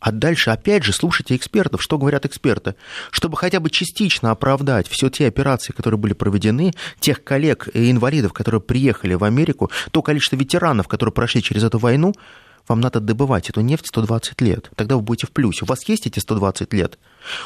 А 0.02 0.12
дальше 0.12 0.50
опять 0.50 0.84
же 0.84 0.94
слушайте 0.94 1.36
экспертов, 1.36 1.82
что 1.82 2.00
говорят 2.00 2.26
эксперты. 2.26 2.74
Чтобы 3.12 3.38
хотя 3.38 3.60
бы 3.60 3.70
частично 3.70 4.32
оправдать 4.32 4.88
все 4.88 5.10
те 5.10 5.28
операции, 5.28 5.74
которые 5.74 6.00
были 6.00 6.14
проведены, 6.14 6.74
тех 7.00 7.24
коллег 7.24 7.70
и 7.74 7.92
инвалидов, 7.92 8.34
которые 8.34 8.62
приехали 8.62 9.14
в 9.14 9.24
Америку, 9.24 9.70
то 9.92 10.02
количество 10.02 10.36
ветеранов, 10.36 10.88
которые 10.88 11.14
прошли 11.14 11.44
через 11.44 11.64
эту 11.64 11.78
войну, 11.78 12.14
вам 12.68 12.82
надо 12.82 13.00
добывать 13.00 13.50
эту 13.50 13.62
нефть 13.62 13.88
120 13.88 14.42
лет. 14.42 14.72
Тогда 14.76 14.96
вы 14.96 15.04
будете 15.04 15.28
в 15.28 15.32
плюсе. 15.32 15.66
У 15.66 15.68
вас 15.68 15.88
есть 15.88 16.08
эти 16.08 16.18
120 16.18 16.74
лет? 16.74 16.98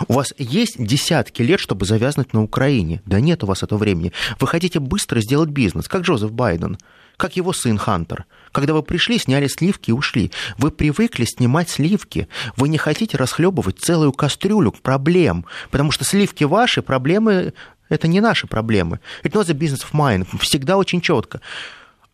У 0.08 0.14
вас 0.14 0.34
есть 0.38 0.82
десятки 0.82 1.42
лет, 1.42 1.60
чтобы 1.60 1.86
завязнуть 1.86 2.34
на 2.34 2.42
Украине? 2.42 3.02
Да 3.06 3.20
нет 3.20 3.44
у 3.44 3.48
вас 3.48 3.64
этого 3.64 3.80
времени. 3.80 4.14
Вы 4.40 4.48
хотите 4.48 4.80
быстро 4.80 5.20
сделать 5.20 5.50
бизнес, 5.50 5.90
как 5.90 6.04
Джозеф 6.04 6.32
Байден 6.32 6.78
как 7.18 7.36
его 7.36 7.54
сын 7.54 7.78
Хантер. 7.78 8.26
Когда 8.56 8.74
вы 8.74 8.84
пришли, 8.84 9.20
сняли 9.20 9.48
сливки 9.48 9.90
и 9.90 9.94
ушли. 9.94 10.32
Вы 10.58 10.72
привыкли 10.72 11.26
снимать 11.26 11.70
сливки. 11.70 12.30
Вы 12.56 12.70
не 12.70 12.78
хотите 12.78 13.18
расхлебывать 13.18 13.80
целую 13.80 14.14
кастрюлю 14.14 14.72
проблем, 14.72 15.46
потому 15.72 15.92
что 15.92 16.06
сливки 16.06 16.46
ваши, 16.46 16.82
проблемы 16.82 17.54
это 17.90 18.08
не 18.08 18.22
наши 18.22 18.48
проблемы. 18.48 19.02
Это 19.24 19.40
not 19.40 19.48
business 19.48 19.82
of 19.82 19.92
mine. 19.92 20.26
Всегда 20.40 20.78
очень 20.78 21.02
четко. 21.02 21.42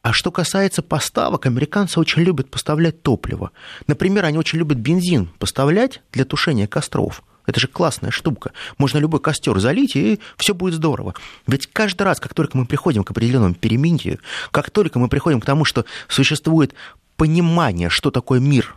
А 0.01 0.13
что 0.13 0.31
касается 0.31 0.81
поставок, 0.81 1.45
американцы 1.45 1.99
очень 1.99 2.23
любят 2.23 2.49
поставлять 2.49 3.03
топливо. 3.03 3.51
Например, 3.85 4.25
они 4.25 4.37
очень 4.37 4.57
любят 4.57 4.79
бензин 4.79 5.27
поставлять 5.37 6.01
для 6.11 6.25
тушения 6.25 6.65
костров. 6.65 7.21
Это 7.45 7.59
же 7.59 7.67
классная 7.67 8.11
штука. 8.11 8.51
Можно 8.77 8.97
любой 8.97 9.19
костер 9.19 9.59
залить, 9.59 9.95
и 9.95 10.19
все 10.37 10.53
будет 10.53 10.75
здорово. 10.75 11.13
Ведь 11.47 11.67
каждый 11.67 12.03
раз, 12.03 12.19
как 12.19 12.33
только 12.33 12.57
мы 12.57 12.65
приходим 12.65 13.03
к 13.03 13.11
определенному 13.11 13.53
перемирию, 13.53 14.19
как 14.51 14.71
только 14.71 14.97
мы 14.97 15.07
приходим 15.07 15.39
к 15.39 15.45
тому, 15.45 15.65
что 15.65 15.85
существует 16.07 16.73
понимание, 17.15 17.89
что 17.89 18.09
такое 18.09 18.39
мир 18.39 18.75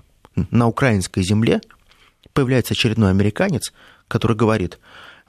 на 0.50 0.66
украинской 0.66 1.22
земле, 1.22 1.60
появляется 2.32 2.74
очередной 2.74 3.10
американец, 3.10 3.72
который 4.08 4.36
говорит, 4.36 4.78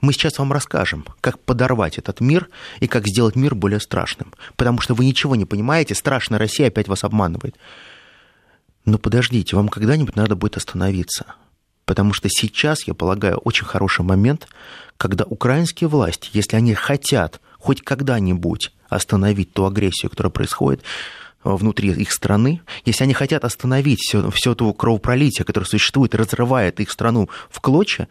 мы 0.02 0.14
сейчас 0.14 0.38
вам 0.38 0.52
расскажем, 0.52 1.06
как 1.22 1.40
подорвать 1.40 1.98
этот 1.98 2.20
мир 2.22 2.50
и 2.80 2.88
как 2.88 3.08
сделать 3.08 3.36
мир 3.36 3.56
более 3.56 3.80
страшным. 3.80 4.34
Потому 4.56 4.82
что 4.82 4.94
вы 4.94 5.06
ничего 5.06 5.36
не 5.36 5.46
понимаете, 5.46 5.96
страшная 5.96 6.40
Россия 6.40 6.68
опять 6.68 6.88
вас 6.88 7.04
обманывает. 7.04 7.56
Но 8.84 8.98
подождите, 8.98 9.56
вам 9.56 9.70
когда-нибудь 9.70 10.16
надо 10.16 10.36
будет 10.36 10.58
остановиться. 10.58 11.26
Потому 11.86 12.14
что 12.14 12.30
сейчас, 12.30 12.88
я 12.88 12.94
полагаю, 12.94 13.38
очень 13.38 13.66
хороший 13.66 14.04
момент, 14.04 14.48
когда 14.98 15.24
украинские 15.26 15.88
власти, 15.88 16.30
если 16.34 16.56
они 16.56 16.74
хотят 16.74 17.40
хоть 17.60 17.82
когда-нибудь 17.82 18.72
остановить 18.90 19.54
ту 19.54 19.66
агрессию, 19.66 20.10
которая 20.12 20.32
происходит, 20.32 20.84
внутри 21.44 21.90
их 21.90 22.12
страны, 22.12 22.62
если 22.86 23.04
они 23.04 23.14
хотят 23.14 23.46
остановить 23.46 24.00
все, 24.00 24.30
все 24.32 24.54
это 24.54 24.72
кровопролитие, 24.74 25.46
которое 25.46 25.68
существует 25.68 26.16
разрывает 26.16 26.80
их 26.80 26.92
страну 26.92 27.30
в 27.50 27.62
клочья, 27.62 28.08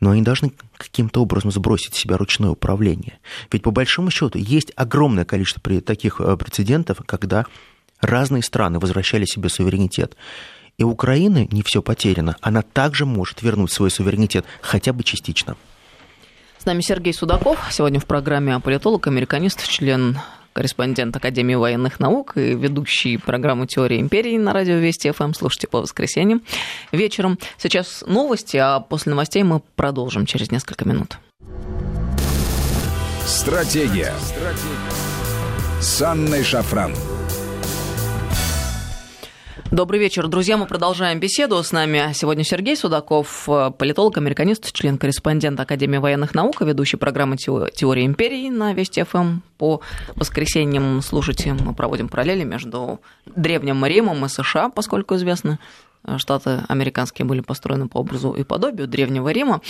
но 0.00 0.10
они 0.10 0.22
должны 0.22 0.52
каким-то 0.76 1.22
образом 1.22 1.50
сбросить 1.50 1.94
с 1.94 1.98
себя 1.98 2.16
ручное 2.16 2.50
управление. 2.50 3.18
Ведь 3.50 3.62
по 3.62 3.70
большому 3.70 4.10
счету 4.10 4.38
есть 4.38 4.72
огромное 4.76 5.24
количество 5.24 5.62
таких 5.80 6.20
э, 6.20 6.36
прецедентов, 6.36 6.98
когда 7.06 7.46
разные 8.00 8.42
страны 8.42 8.78
возвращали 8.78 9.24
себе 9.24 9.48
суверенитет. 9.48 10.16
И 10.76 10.84
у 10.84 10.90
Украины 10.90 11.48
не 11.52 11.62
все 11.62 11.82
потеряно. 11.82 12.36
Она 12.40 12.62
также 12.62 13.06
может 13.06 13.42
вернуть 13.42 13.72
свой 13.72 13.90
суверенитет, 13.90 14.44
хотя 14.60 14.92
бы 14.92 15.04
частично. 15.04 15.56
С 16.58 16.66
нами 16.66 16.80
Сергей 16.80 17.12
Судаков. 17.12 17.58
Сегодня 17.70 18.00
в 18.00 18.06
программе 18.06 18.58
политолог, 18.58 19.06
американист, 19.06 19.68
член 19.68 20.18
корреспондент 20.54 21.14
Академии 21.14 21.56
военных 21.56 22.00
наук 22.00 22.36
и 22.36 22.54
ведущий 22.54 23.18
программы 23.18 23.66
«Теория 23.66 24.00
империи» 24.00 24.38
на 24.38 24.54
радио 24.54 24.76
Вести 24.76 25.10
ФМ. 25.10 25.34
Слушайте 25.34 25.66
по 25.66 25.80
воскресеньям 25.82 26.42
вечером. 26.92 27.38
Сейчас 27.58 28.02
новости, 28.06 28.56
а 28.56 28.80
после 28.80 29.10
новостей 29.10 29.42
мы 29.42 29.60
продолжим 29.76 30.24
через 30.24 30.50
несколько 30.50 30.88
минут. 30.88 31.18
Стратегия. 33.26 34.14
Стратегия. 34.20 35.80
С 35.80 36.00
Анной 36.00 36.44
Шафран. 36.44 36.94
Добрый 39.70 39.98
вечер, 39.98 40.28
друзья. 40.28 40.56
Мы 40.56 40.66
продолжаем 40.66 41.18
беседу. 41.18 41.62
С 41.62 41.72
нами 41.72 42.12
сегодня 42.12 42.44
Сергей 42.44 42.76
Судаков, 42.76 43.48
политолог, 43.78 44.16
американист, 44.18 44.72
член-корреспондент 44.72 45.58
Академии 45.58 45.96
военных 45.98 46.34
наук, 46.34 46.60
ведущий 46.60 46.96
программы 46.96 47.36
«Теория 47.36 48.04
империи» 48.04 48.50
на 48.50 48.72
Вести 48.74 49.02
ФМ. 49.02 49.40
По 49.58 49.80
воскресеньям, 50.14 51.00
слушайте, 51.02 51.54
мы 51.54 51.74
проводим 51.74 52.08
параллели 52.08 52.44
между 52.44 53.00
Древним 53.26 53.84
Римом 53.84 54.24
и 54.24 54.28
США, 54.28 54.68
поскольку 54.68 55.16
известно, 55.16 55.58
Штаты 56.18 56.60
американские 56.68 57.24
были 57.24 57.40
построены 57.40 57.88
по 57.88 57.98
образу 57.98 58.32
и 58.32 58.44
подобию 58.44 58.86
Древнего 58.86 59.30
Рима. 59.30 59.62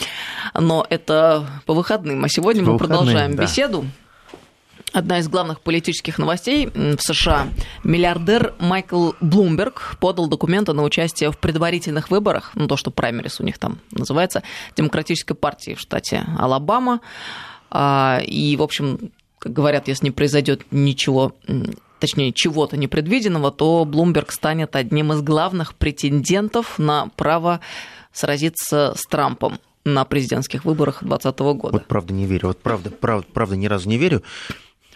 Но 0.52 0.84
это 0.90 1.46
по 1.64 1.74
выходным. 1.74 2.24
А 2.24 2.28
сегодня 2.28 2.62
по 2.62 2.72
мы 2.72 2.72
выходным, 2.74 2.98
продолжаем 2.98 3.36
да. 3.36 3.42
беседу. 3.44 3.84
Одна 4.94 5.18
из 5.18 5.26
главных 5.26 5.60
политических 5.60 6.18
новостей 6.18 6.68
в 6.72 7.00
США. 7.00 7.48
Миллиардер 7.82 8.54
Майкл 8.60 9.10
Блумберг 9.20 9.96
подал 9.98 10.28
документы 10.28 10.72
на 10.72 10.84
участие 10.84 11.32
в 11.32 11.38
предварительных 11.38 12.12
выборах, 12.12 12.52
ну 12.54 12.68
то, 12.68 12.76
что 12.76 12.92
праймерис 12.92 13.40
у 13.40 13.42
них 13.42 13.58
там 13.58 13.80
называется, 13.90 14.44
Демократической 14.76 15.34
партии 15.34 15.74
в 15.74 15.80
штате 15.80 16.24
Алабама. 16.38 17.00
А, 17.72 18.20
и, 18.24 18.56
в 18.56 18.62
общем, 18.62 19.10
как 19.40 19.52
говорят, 19.52 19.88
если 19.88 20.06
не 20.06 20.10
произойдет 20.12 20.62
ничего 20.70 21.34
точнее, 21.98 22.32
чего-то 22.32 22.76
непредвиденного, 22.76 23.50
то 23.50 23.84
Блумберг 23.84 24.30
станет 24.30 24.76
одним 24.76 25.12
из 25.12 25.22
главных 25.22 25.74
претендентов 25.74 26.78
на 26.78 27.08
право 27.16 27.58
сразиться 28.12 28.94
с 28.96 29.02
Трампом 29.08 29.58
на 29.84 30.04
президентских 30.04 30.64
выборах 30.64 31.02
2020 31.02 31.38
года. 31.58 31.72
Вот 31.72 31.86
правда 31.86 32.12
не 32.14 32.26
верю. 32.26 32.48
Вот 32.48 32.60
правда, 32.60 32.90
правда, 32.90 33.26
правда 33.32 33.56
ни 33.56 33.66
разу 33.66 33.88
не 33.88 33.98
верю. 33.98 34.22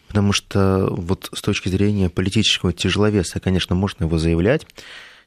Потому 0.09 0.33
что 0.33 0.89
вот 0.91 1.29
с 1.33 1.43
точки 1.43 1.69
зрения 1.69 2.09
политического 2.09 2.73
тяжеловеса, 2.73 3.41
конечно, 3.41 3.75
можно 3.77 4.05
его 4.05 4.19
заявлять. 4.19 4.67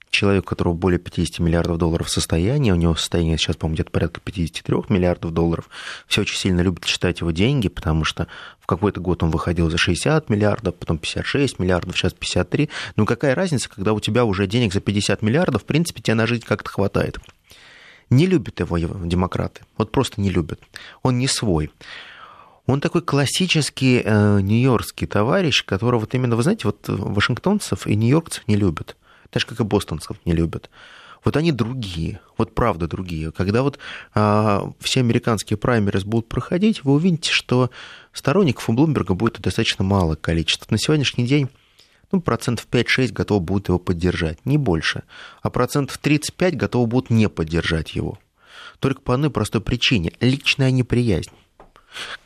Человек, 0.09 0.43
у 0.43 0.47
которого 0.47 0.73
более 0.73 0.99
50 0.99 1.39
миллиардов 1.39 1.77
долларов 1.77 2.09
состояния, 2.09 2.73
у 2.73 2.75
него 2.75 2.95
состояние 2.95 3.37
сейчас, 3.37 3.55
по-моему, 3.55 3.75
где-то 3.75 3.91
порядка 3.91 4.19
53 4.19 4.75
миллиардов 4.89 5.31
долларов, 5.31 5.69
все 6.05 6.21
очень 6.21 6.35
сильно 6.35 6.59
любят 6.59 6.83
считать 6.83 7.21
его 7.21 7.31
деньги, 7.31 7.69
потому 7.69 8.03
что 8.03 8.27
в 8.59 8.65
какой-то 8.65 8.99
год 8.99 9.23
он 9.23 9.29
выходил 9.29 9.69
за 9.69 9.77
60 9.77 10.29
миллиардов, 10.29 10.75
потом 10.75 10.97
56 10.97 11.59
миллиардов, 11.59 11.97
сейчас 11.97 12.11
53. 12.11 12.69
Ну 12.97 13.05
какая 13.05 13.35
разница, 13.35 13.69
когда 13.69 13.93
у 13.93 14.01
тебя 14.01 14.25
уже 14.25 14.47
денег 14.47 14.73
за 14.73 14.81
50 14.81 15.21
миллиардов, 15.21 15.61
в 15.61 15.65
принципе, 15.65 16.01
тебе 16.01 16.15
на 16.15 16.27
жизнь 16.27 16.43
как-то 16.45 16.69
хватает. 16.69 17.17
Не 18.09 18.25
любят 18.25 18.59
его 18.59 18.77
демократы, 18.77 19.61
вот 19.77 19.93
просто 19.93 20.19
не 20.19 20.29
любят. 20.29 20.59
Он 21.03 21.19
не 21.19 21.29
свой. 21.29 21.71
Он 22.71 22.79
такой 22.79 23.01
классический 23.01 24.01
э, 24.03 24.39
нью-йоркский 24.39 25.05
товарищ, 25.05 25.65
которого 25.65 26.01
вот 26.01 26.13
именно, 26.15 26.38
вы 26.38 26.43
знаете, 26.43 26.67
вот 26.67 26.88
вашингтонцев 26.88 27.86
и 27.86 27.97
нью-йоркцев 27.97 28.47
не 28.47 28.55
любят. 28.55 28.95
Так 29.29 29.41
же, 29.41 29.47
как 29.47 29.60
и 29.60 29.63
бостонцев 29.63 30.15
не 30.23 30.31
любят. 30.31 30.69
Вот 31.25 31.36
они 31.36 31.51
другие, 31.51 32.21
вот 32.38 32.55
правда 32.55 32.88
другие. 32.88 33.34
Когда 33.34 33.62
вот 33.62 33.77
а, 34.13 34.71
все 34.79 35.01
американские 35.01 35.57
праймерис 35.57 36.05
будут 36.05 36.29
проходить, 36.29 36.86
вы 36.86 36.93
увидите, 36.93 37.31
что 37.31 37.71
сторонников 38.13 38.69
у 38.69 38.73
Блумберга 38.73 39.15
будет 39.15 39.41
достаточно 39.41 39.84
малое 39.84 40.15
количество. 40.15 40.67
На 40.71 40.77
сегодняшний 40.77 41.27
день 41.27 41.49
ну, 42.13 42.21
процентов 42.21 42.67
5-6 42.71 43.12
готовы 43.12 43.41
будут 43.41 43.67
его 43.67 43.79
поддержать, 43.79 44.45
не 44.45 44.57
больше. 44.57 45.03
А 45.41 45.49
процентов 45.49 45.97
35 45.97 46.55
готовы 46.55 46.88
будут 46.88 47.10
не 47.10 47.27
поддержать 47.27 47.95
его. 47.95 48.17
Только 48.79 49.01
по 49.01 49.13
одной 49.13 49.29
простой 49.29 49.60
причине– 49.60 50.13
личная 50.21 50.71
неприязнь 50.71 51.31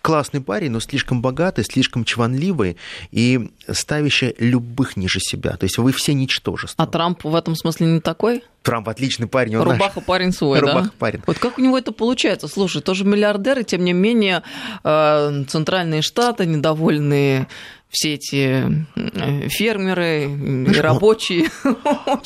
классный 0.01 0.41
парень, 0.41 0.71
но 0.71 0.79
слишком 0.79 1.21
богатый, 1.21 1.63
слишком 1.63 2.03
чванливый 2.03 2.77
и 3.11 3.51
ставящий 3.69 4.35
любых 4.37 4.97
ниже 4.97 5.19
себя. 5.19 5.57
То 5.57 5.65
есть 5.65 5.77
вы 5.77 5.91
все 5.91 6.13
ничтожество. 6.13 6.83
А 6.83 6.87
Трамп 6.87 7.23
в 7.23 7.35
этом 7.35 7.55
смысле 7.55 7.87
не 7.87 7.99
такой? 7.99 8.43
Трамп 8.61 8.89
отличный 8.89 9.27
парень. 9.27 9.57
Он 9.57 9.63
Рубаха 9.63 9.99
наш... 9.99 10.05
парень 10.05 10.31
свой, 10.31 10.59
Рубаха 10.59 10.85
да? 10.85 10.91
парень. 10.97 11.21
Вот 11.27 11.37
как 11.37 11.57
у 11.57 11.61
него 11.61 11.77
это 11.77 11.91
получается? 11.91 12.47
Слушай, 12.47 12.81
тоже 12.81 13.05
миллиардер, 13.05 13.59
и 13.59 13.63
тем 13.63 13.83
не 13.83 13.93
менее 13.93 14.41
э, 14.83 15.43
центральные 15.47 16.01
штаты 16.01 16.45
недовольные 16.45 17.47
все 17.89 18.15
эти 18.15 18.85
э, 18.95 19.47
фермеры 19.49 20.25
и 20.25 20.79
рабочие. 20.79 21.49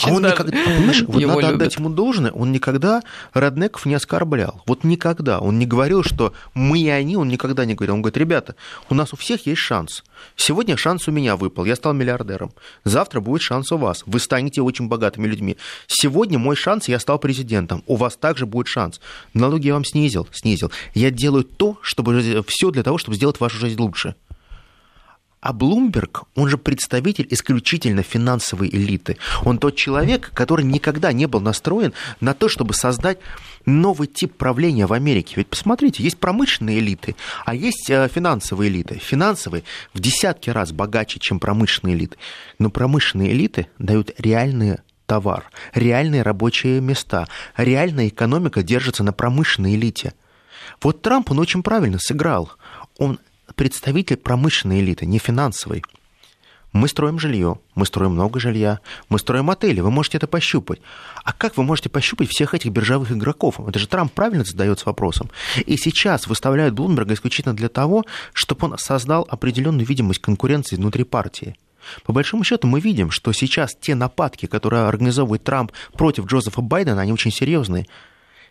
А 0.01 0.11
он 0.11 0.23
никогда, 0.23 0.51
понимаешь, 0.51 1.01
вот 1.01 1.21
надо 1.21 1.41
любят. 1.41 1.55
отдать 1.55 1.75
ему 1.75 1.89
должное, 1.89 2.31
он 2.31 2.51
никогда 2.51 3.01
Роднеков 3.33 3.85
не 3.85 3.93
оскорблял. 3.93 4.63
Вот 4.65 4.83
никогда. 4.83 5.39
Он 5.39 5.59
не 5.59 5.65
говорил, 5.65 6.03
что 6.03 6.33
мы 6.53 6.79
и 6.79 6.89
они, 6.89 7.17
он 7.17 7.27
никогда 7.27 7.65
не 7.65 7.75
говорил. 7.75 7.95
Он 7.95 8.01
говорит, 8.01 8.17
ребята, 8.17 8.55
у 8.89 8.95
нас 8.95 9.13
у 9.13 9.15
всех 9.17 9.45
есть 9.45 9.59
шанс. 9.59 10.03
Сегодня 10.35 10.77
шанс 10.77 11.07
у 11.07 11.11
меня 11.11 11.35
выпал, 11.35 11.65
я 11.65 11.75
стал 11.75 11.93
миллиардером. 11.93 12.51
Завтра 12.83 13.19
будет 13.19 13.41
шанс 13.41 13.71
у 13.71 13.77
вас, 13.77 14.03
вы 14.05 14.19
станете 14.19 14.61
очень 14.61 14.87
богатыми 14.87 15.27
людьми. 15.27 15.57
Сегодня 15.87 16.39
мой 16.39 16.55
шанс, 16.55 16.87
я 16.87 16.99
стал 16.99 17.19
президентом, 17.19 17.83
у 17.87 17.95
вас 17.95 18.15
также 18.15 18.45
будет 18.45 18.67
шанс. 18.67 18.99
Налоги 19.33 19.67
я 19.67 19.73
вам 19.73 19.85
снизил, 19.85 20.27
снизил. 20.31 20.71
Я 20.93 21.11
делаю 21.11 21.43
то, 21.43 21.77
чтобы 21.81 22.43
все 22.47 22.71
для 22.71 22.83
того, 22.83 22.97
чтобы 22.97 23.15
сделать 23.15 23.39
вашу 23.39 23.57
жизнь 23.57 23.79
лучше. 23.79 24.15
А 25.41 25.53
Блумберг, 25.53 26.23
он 26.35 26.49
же 26.49 26.57
представитель 26.57 27.25
исключительно 27.29 28.03
финансовой 28.03 28.67
элиты. 28.67 29.17
Он 29.45 29.57
тот 29.57 29.77
человек, 29.77 30.31
который 30.33 30.65
никогда 30.65 31.13
не 31.13 31.27
был 31.27 31.39
настроен 31.39 31.93
на 32.19 32.33
то, 32.33 32.49
чтобы 32.49 32.73
создать 32.73 33.19
новый 33.65 34.07
тип 34.07 34.35
правления 34.35 34.85
в 34.85 34.91
Америке. 34.91 35.35
Ведь 35.37 35.47
посмотрите, 35.47 36.03
есть 36.03 36.17
промышленные 36.17 36.79
элиты, 36.79 37.15
а 37.45 37.55
есть 37.55 37.89
э, 37.89 38.09
финансовые 38.13 38.69
элиты. 38.69 38.95
Финансовые 38.95 39.63
в 39.93 39.99
десятки 40.01 40.49
раз 40.49 40.73
богаче, 40.73 41.19
чем 41.19 41.39
промышленные 41.39 41.95
элиты. 41.95 42.17
Но 42.57 42.69
промышленные 42.69 43.31
элиты 43.31 43.67
дают 43.77 44.11
реальные 44.17 44.83
товар, 45.05 45.49
реальные 45.73 46.21
рабочие 46.21 46.81
места, 46.81 47.27
реальная 47.55 48.09
экономика 48.09 48.61
держится 48.61 49.03
на 49.03 49.13
промышленной 49.13 49.75
элите. 49.75 50.13
Вот 50.81 51.01
Трамп, 51.01 51.31
он 51.31 51.39
очень 51.39 51.63
правильно 51.63 51.97
сыграл. 51.97 52.51
Он 52.97 53.19
представитель 53.59 54.15
промышленной 54.15 54.79
элиты, 54.79 55.05
не 55.05 55.19
финансовой. 55.19 55.83
Мы 56.71 56.87
строим 56.87 57.19
жилье, 57.19 57.59
мы 57.75 57.85
строим 57.85 58.11
много 58.11 58.39
жилья, 58.39 58.79
мы 59.09 59.19
строим 59.19 59.49
отели, 59.49 59.81
вы 59.81 59.91
можете 59.91 60.15
это 60.15 60.27
пощупать. 60.27 60.79
А 61.25 61.33
как 61.33 61.57
вы 61.57 61.63
можете 61.63 61.89
пощупать 61.89 62.29
всех 62.29 62.53
этих 62.53 62.71
биржевых 62.71 63.11
игроков? 63.11 63.59
Это 63.59 63.77
же 63.77 63.85
Трамп 63.85 64.13
правильно 64.13 64.45
задается 64.45 64.85
вопросом. 64.85 65.29
И 65.65 65.75
сейчас 65.75 66.27
выставляют 66.27 66.73
Блумберга 66.73 67.13
исключительно 67.13 67.53
для 67.53 67.67
того, 67.67 68.05
чтобы 68.31 68.65
он 68.67 68.77
создал 68.77 69.27
определенную 69.29 69.85
видимость 69.85 70.21
конкуренции 70.21 70.77
внутри 70.77 71.03
партии. 71.03 71.57
По 72.05 72.13
большому 72.13 72.45
счету 72.45 72.65
мы 72.65 72.79
видим, 72.79 73.11
что 73.11 73.33
сейчас 73.33 73.75
те 73.75 73.93
нападки, 73.93 74.45
которые 74.45 74.83
организовывает 74.85 75.43
Трамп 75.43 75.73
против 75.95 76.27
Джозефа 76.27 76.61
Байдена, 76.61 77.01
они 77.01 77.11
очень 77.11 77.31
серьезные. 77.31 77.87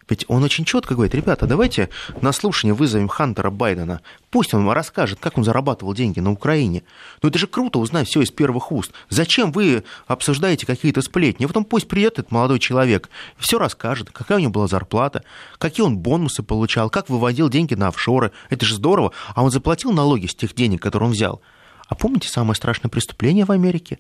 Ведь 0.09 0.25
он 0.29 0.43
очень 0.43 0.65
четко 0.65 0.95
говорит, 0.95 1.15
ребята, 1.15 1.47
давайте 1.47 1.91
на 2.23 2.33
слушание 2.33 2.75
вызовем 2.75 3.09
Хантера 3.09 3.51
Байдена. 3.51 4.01
Пусть 4.31 4.55
он 4.55 4.69
расскажет, 4.71 5.19
как 5.21 5.37
он 5.37 5.45
зарабатывал 5.45 5.93
деньги 5.95 6.21
на 6.21 6.33
Украине. 6.33 6.83
Ну 7.23 7.29
это 7.29 7.39
же 7.39 7.47
круто 7.47 7.79
узнать 7.79 8.09
все 8.09 8.23
из 8.23 8.31
первых 8.31 8.73
уст. 8.73 8.93
Зачем 9.11 9.53
вы 9.53 9.85
обсуждаете 10.07 10.67
какие-то 10.67 11.03
сплетни? 11.03 11.45
А 11.45 11.49
потом 11.49 11.65
пусть 11.65 11.89
придет 11.89 12.19
этот 12.19 12.31
молодой 12.31 12.59
человек, 12.59 13.11
все 13.39 13.59
расскажет, 13.59 14.11
какая 14.11 14.39
у 14.39 14.41
него 14.41 14.53
была 14.53 14.67
зарплата, 14.67 15.25
какие 15.59 15.85
он 15.85 15.99
бонусы 15.99 16.43
получал, 16.43 16.89
как 16.91 17.09
выводил 17.09 17.49
деньги 17.49 17.75
на 17.75 17.89
офшоры. 17.89 18.33
Это 18.49 18.65
же 18.65 18.77
здорово. 18.77 19.13
А 19.35 19.43
он 19.43 19.51
заплатил 19.51 19.93
налоги 19.93 20.27
с 20.27 20.35
тех 20.35 20.55
денег, 20.55 20.83
которые 20.83 21.09
он 21.09 21.13
взял. 21.13 21.43
А 21.89 21.95
помните 21.95 22.29
самое 22.29 22.55
страшное 22.55 22.91
преступление 22.91 23.45
в 23.45 23.51
Америке? 23.51 23.99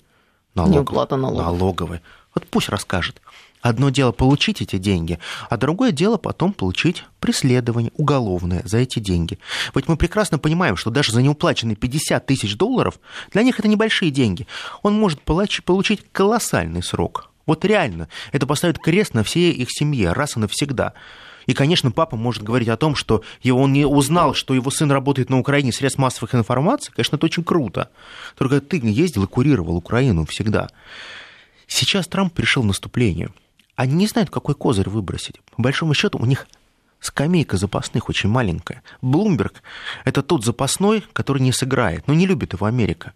Налоговое. 0.54 0.78
Неуплата 0.78 1.16
налогов. 1.16 1.46
Налоговое. 1.46 2.02
Вот 2.34 2.46
пусть 2.46 2.68
расскажет. 2.68 3.20
Одно 3.60 3.90
дело 3.90 4.12
получить 4.12 4.62
эти 4.62 4.78
деньги, 4.78 5.18
а 5.50 5.56
другое 5.56 5.90
дело 5.90 6.16
потом 6.16 6.52
получить 6.52 7.04
преследование 7.18 7.90
уголовное 7.96 8.62
за 8.64 8.78
эти 8.78 9.00
деньги. 9.00 9.38
Ведь 9.74 9.88
мы 9.88 9.96
прекрасно 9.96 10.38
понимаем, 10.38 10.76
что 10.76 10.90
даже 10.90 11.12
за 11.12 11.22
неуплаченные 11.22 11.74
50 11.74 12.24
тысяч 12.24 12.56
долларов, 12.56 13.00
для 13.32 13.42
них 13.42 13.58
это 13.58 13.66
небольшие 13.66 14.12
деньги, 14.12 14.46
он 14.82 14.94
может 14.94 15.20
получить 15.22 16.04
колоссальный 16.12 16.82
срок. 16.82 17.30
Вот 17.46 17.64
реально, 17.64 18.08
это 18.32 18.46
поставит 18.46 18.78
крест 18.78 19.14
на 19.14 19.24
всей 19.24 19.52
их 19.52 19.68
семье 19.70 20.12
раз 20.12 20.36
и 20.36 20.40
навсегда. 20.40 20.92
И, 21.46 21.54
конечно, 21.54 21.90
папа 21.90 22.14
может 22.14 22.42
говорить 22.42 22.68
о 22.68 22.76
том, 22.76 22.94
что 22.94 23.24
он 23.50 23.72
не 23.72 23.86
узнал, 23.86 24.34
что 24.34 24.54
его 24.54 24.70
сын 24.70 24.92
работает 24.92 25.30
на 25.30 25.38
Украине 25.38 25.72
средств 25.72 25.98
массовых 25.98 26.34
информации. 26.34 26.92
Конечно, 26.92 27.16
это 27.16 27.24
очень 27.24 27.42
круто. 27.42 27.90
Только 28.36 28.60
ты 28.60 28.78
ездил 28.84 29.24
и 29.24 29.26
курировал 29.26 29.76
Украину 29.76 30.26
всегда. 30.26 30.68
Сейчас 31.66 32.06
Трамп 32.06 32.34
перешел 32.34 32.62
в 32.62 32.66
наступление– 32.66 33.30
они 33.78 33.94
не 33.94 34.06
знают, 34.08 34.28
какой 34.28 34.56
козырь 34.56 34.88
выбросить. 34.88 35.40
По 35.54 35.62
большому 35.62 35.94
счету 35.94 36.18
у 36.18 36.24
них 36.24 36.48
скамейка 36.98 37.56
запасных 37.56 38.08
очень 38.08 38.28
маленькая. 38.28 38.82
Блумберг– 39.02 39.62
это 40.04 40.24
тот 40.24 40.44
запасной, 40.44 41.04
который 41.12 41.40
не 41.40 41.52
сыграет, 41.52 42.08
но 42.08 42.14
не 42.14 42.26
любит 42.26 42.54
его 42.54 42.66
Америка. 42.66 43.12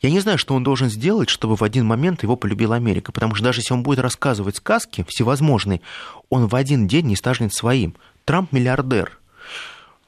Я 0.00 0.10
не 0.10 0.20
знаю, 0.20 0.38
что 0.38 0.54
он 0.54 0.64
должен 0.64 0.88
сделать, 0.88 1.28
чтобы 1.28 1.56
в 1.56 1.62
один 1.62 1.84
момент 1.84 2.22
его 2.22 2.36
полюбила 2.36 2.76
Америка, 2.76 3.12
потому 3.12 3.34
что 3.34 3.44
даже 3.44 3.60
если 3.60 3.74
он 3.74 3.82
будет 3.82 3.98
рассказывать 3.98 4.56
сказки 4.56 5.04
всевозможные, 5.06 5.82
он 6.30 6.46
в 6.46 6.54
один 6.54 6.88
день 6.88 7.04
не 7.04 7.14
станет 7.14 7.52
своим. 7.52 7.94
Трамп– 8.24 8.50
миллиардер. 8.52 9.18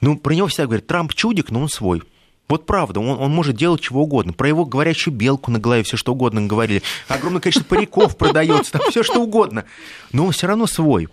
Ну, 0.00 0.16
про 0.16 0.32
него 0.32 0.46
всегда 0.46 0.64
говорят, 0.64 0.86
Трамп 0.86 1.12
чудик, 1.12 1.50
но 1.50 1.60
он 1.60 1.68
свой. 1.68 2.02
Вот 2.50 2.66
правда, 2.66 2.98
он, 2.98 3.20
он 3.20 3.30
может 3.30 3.56
делать 3.56 3.80
чего 3.80 4.02
угодно. 4.02 4.32
Про 4.32 4.48
его 4.48 4.64
говорящую 4.64 5.14
белку 5.14 5.52
на 5.52 5.60
голове 5.60 5.84
все 5.84 5.96
что 5.96 6.12
угодно 6.12 6.42
говорили. 6.42 6.82
Огромное 7.06 7.40
количество 7.40 7.76
париков 7.76 8.16
продается, 8.16 8.72
там 8.72 8.82
все 8.90 9.04
что 9.04 9.22
угодно. 9.22 9.64
Но 10.12 10.26
он 10.26 10.32
все 10.32 10.48
равно 10.48 10.66
свой. 10.66 11.08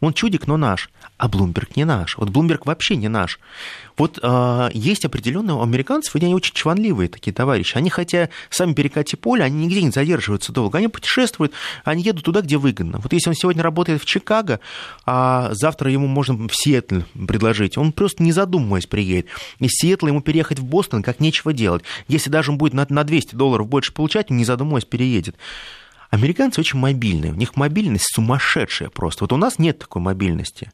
Он 0.00 0.14
чудик, 0.14 0.46
но 0.46 0.56
наш. 0.56 0.90
А 1.18 1.28
Блумберг 1.28 1.76
не 1.76 1.84
наш. 1.84 2.16
Вот 2.16 2.30
Блумберг 2.30 2.64
вообще 2.64 2.96
не 2.96 3.08
наш. 3.08 3.38
Вот 3.98 4.18
э, 4.22 4.70
есть 4.72 5.04
определенные 5.04 5.54
у 5.54 5.62
американцев, 5.62 6.16
они 6.16 6.34
очень 6.34 6.54
чванливые 6.54 7.10
такие 7.10 7.32
товарищи. 7.32 7.76
Они, 7.76 7.90
хотя 7.90 8.30
сами 8.48 8.72
перекати 8.72 9.16
поле, 9.16 9.44
они 9.44 9.66
нигде 9.66 9.82
не 9.82 9.90
задерживаются 9.90 10.52
долго. 10.52 10.78
Они 10.78 10.88
путешествуют, 10.88 11.52
они 11.84 12.02
едут 12.02 12.24
туда, 12.24 12.40
где 12.40 12.56
выгодно. 12.56 12.98
Вот 12.98 13.12
если 13.12 13.28
он 13.28 13.34
сегодня 13.34 13.62
работает 13.62 14.00
в 14.00 14.06
Чикаго, 14.06 14.60
а 15.04 15.50
завтра 15.52 15.90
ему 15.90 16.06
можно 16.06 16.48
в 16.48 16.54
Сиэтл 16.54 17.00
предложить, 17.26 17.76
он 17.76 17.92
просто 17.92 18.22
не 18.22 18.32
задумываясь 18.32 18.86
приедет. 18.86 19.26
Из 19.58 19.70
Сиэтла 19.72 20.08
ему 20.08 20.22
переехать 20.22 20.58
в 20.58 20.64
Бостон 20.64 21.02
как 21.02 21.20
нечего 21.20 21.52
делать. 21.52 21.82
Если 22.08 22.30
даже 22.30 22.52
он 22.52 22.58
будет 22.58 22.72
на, 22.72 22.86
на 22.88 23.04
200 23.04 23.34
долларов 23.34 23.68
больше 23.68 23.92
получать, 23.92 24.30
не 24.30 24.44
задумываясь 24.46 24.86
переедет. 24.86 25.36
Американцы 26.10 26.60
очень 26.60 26.78
мобильные, 26.78 27.32
у 27.32 27.36
них 27.36 27.56
мобильность 27.56 28.12
сумасшедшая 28.12 28.90
просто. 28.90 29.24
Вот 29.24 29.32
у 29.32 29.36
нас 29.36 29.58
нет 29.58 29.78
такой 29.78 30.02
мобильности. 30.02 30.72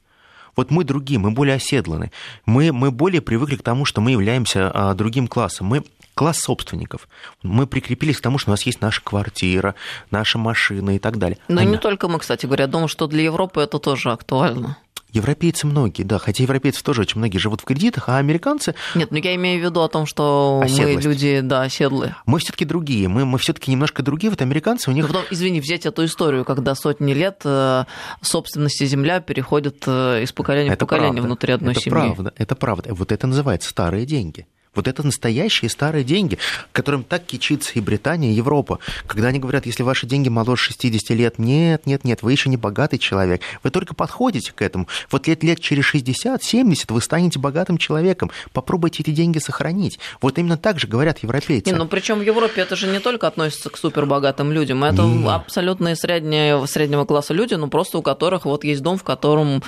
Вот 0.56 0.70
мы 0.70 0.84
другие, 0.84 1.20
мы 1.20 1.30
более 1.30 1.56
оседланы. 1.56 2.10
Мы, 2.46 2.72
мы 2.72 2.90
более 2.90 3.20
привыкли 3.20 3.56
к 3.56 3.62
тому, 3.62 3.84
что 3.84 4.00
мы 4.00 4.12
являемся 4.12 4.70
а, 4.72 4.94
другим 4.94 5.28
классом. 5.28 5.66
Мы 5.66 5.84
класс 6.14 6.38
собственников. 6.38 7.08
Мы 7.42 7.66
прикрепились 7.66 8.16
к 8.16 8.22
тому, 8.22 8.38
что 8.38 8.50
у 8.50 8.52
нас 8.52 8.62
есть 8.62 8.80
наша 8.80 9.02
квартира, 9.02 9.74
наша 10.10 10.38
машина 10.38 10.96
и 10.96 10.98
так 10.98 11.18
далее. 11.18 11.38
Но 11.48 11.60
Они... 11.60 11.72
не 11.72 11.76
только 11.76 12.08
мы, 12.08 12.18
кстати 12.18 12.46
говоря, 12.46 12.66
думаю, 12.66 12.88
что 12.88 13.06
для 13.06 13.22
Европы 13.22 13.60
это 13.60 13.78
тоже 13.78 14.10
актуально. 14.10 14.78
Европейцы 15.16 15.66
многие, 15.66 16.02
да, 16.02 16.18
хотя 16.18 16.42
европейцы 16.42 16.84
тоже 16.84 17.00
очень 17.00 17.18
многие 17.18 17.38
живут 17.38 17.62
в 17.62 17.64
кредитах, 17.64 18.08
а 18.08 18.18
американцы... 18.18 18.74
Нет, 18.94 19.10
ну 19.10 19.16
я 19.16 19.34
имею 19.34 19.60
в 19.60 19.64
виду 19.64 19.80
о 19.80 19.88
том, 19.88 20.04
что 20.04 20.60
Оседлость. 20.62 20.96
мы 20.96 21.02
люди, 21.10 21.40
да, 21.40 21.62
оседлые. 21.62 22.16
Мы 22.26 22.38
все 22.38 22.52
таки 22.52 22.64
другие, 22.64 23.08
мы, 23.08 23.24
мы 23.24 23.38
все 23.38 23.54
таки 23.54 23.70
немножко 23.70 24.02
другие, 24.02 24.30
вот 24.30 24.42
американцы 24.42 24.90
у 24.90 24.92
них... 24.92 25.06
потом, 25.06 25.24
извини, 25.30 25.60
взять 25.60 25.86
эту 25.86 26.04
историю, 26.04 26.44
когда 26.44 26.74
сотни 26.74 27.14
лет 27.14 27.40
э, 27.44 27.84
собственности 28.20 28.84
земля 28.84 29.20
переходит 29.20 29.84
э, 29.86 30.22
из 30.22 30.32
поколения 30.32 30.70
это 30.70 30.84
в 30.84 30.88
поколение 30.88 31.12
правда. 31.12 31.26
внутри 31.26 31.52
одной 31.54 31.72
это 31.72 31.80
семьи. 31.80 31.98
Это 31.98 32.14
правда, 32.14 32.34
это 32.36 32.54
правда. 32.54 32.94
Вот 32.94 33.12
это 33.12 33.26
называется 33.26 33.70
старые 33.70 34.04
деньги. 34.04 34.46
Вот 34.76 34.86
это 34.86 35.04
настоящие 35.04 35.70
старые 35.70 36.04
деньги, 36.04 36.38
которым 36.72 37.02
так 37.02 37.24
кичится 37.24 37.72
и 37.74 37.80
Британия, 37.80 38.30
и 38.30 38.34
Европа. 38.34 38.78
Когда 39.06 39.28
они 39.28 39.38
говорят, 39.38 39.66
если 39.66 39.82
ваши 39.82 40.06
деньги 40.06 40.28
моложе 40.28 40.62
60 40.64 41.10
лет, 41.10 41.38
нет, 41.38 41.86
нет, 41.86 42.04
нет, 42.04 42.22
вы 42.22 42.32
еще 42.32 42.48
не 42.48 42.56
богатый 42.56 42.98
человек. 42.98 43.42
Вы 43.62 43.70
только 43.70 43.94
подходите 43.94 44.52
к 44.52 44.62
этому. 44.62 44.86
Вот 45.10 45.26
лет, 45.26 45.42
лет 45.42 45.60
через 45.60 45.92
60-70 45.92 46.92
вы 46.92 47.00
станете 47.00 47.38
богатым 47.38 47.78
человеком. 47.78 48.30
Попробуйте 48.52 49.02
эти 49.02 49.10
деньги 49.10 49.38
сохранить. 49.38 49.98
Вот 50.20 50.38
именно 50.38 50.56
так 50.56 50.78
же 50.78 50.86
говорят 50.86 51.18
европейцы. 51.20 51.70
Не, 51.70 51.76
ну 51.76 51.86
причем 51.86 52.18
в 52.18 52.22
Европе 52.22 52.60
это 52.60 52.76
же 52.76 52.86
не 52.86 53.00
только 53.00 53.26
относится 53.26 53.70
к 53.70 53.76
супербогатым 53.76 54.52
людям, 54.52 54.84
это 54.84 55.02
Нет. 55.02 55.28
абсолютные 55.28 55.96
средние, 55.96 56.66
среднего 56.66 57.04
класса 57.04 57.34
люди, 57.34 57.54
ну 57.54 57.68
просто 57.68 57.98
у 57.98 58.02
которых 58.02 58.44
вот 58.44 58.64
есть 58.64 58.82
дом, 58.82 58.98
в 58.98 59.04
котором 59.04 59.62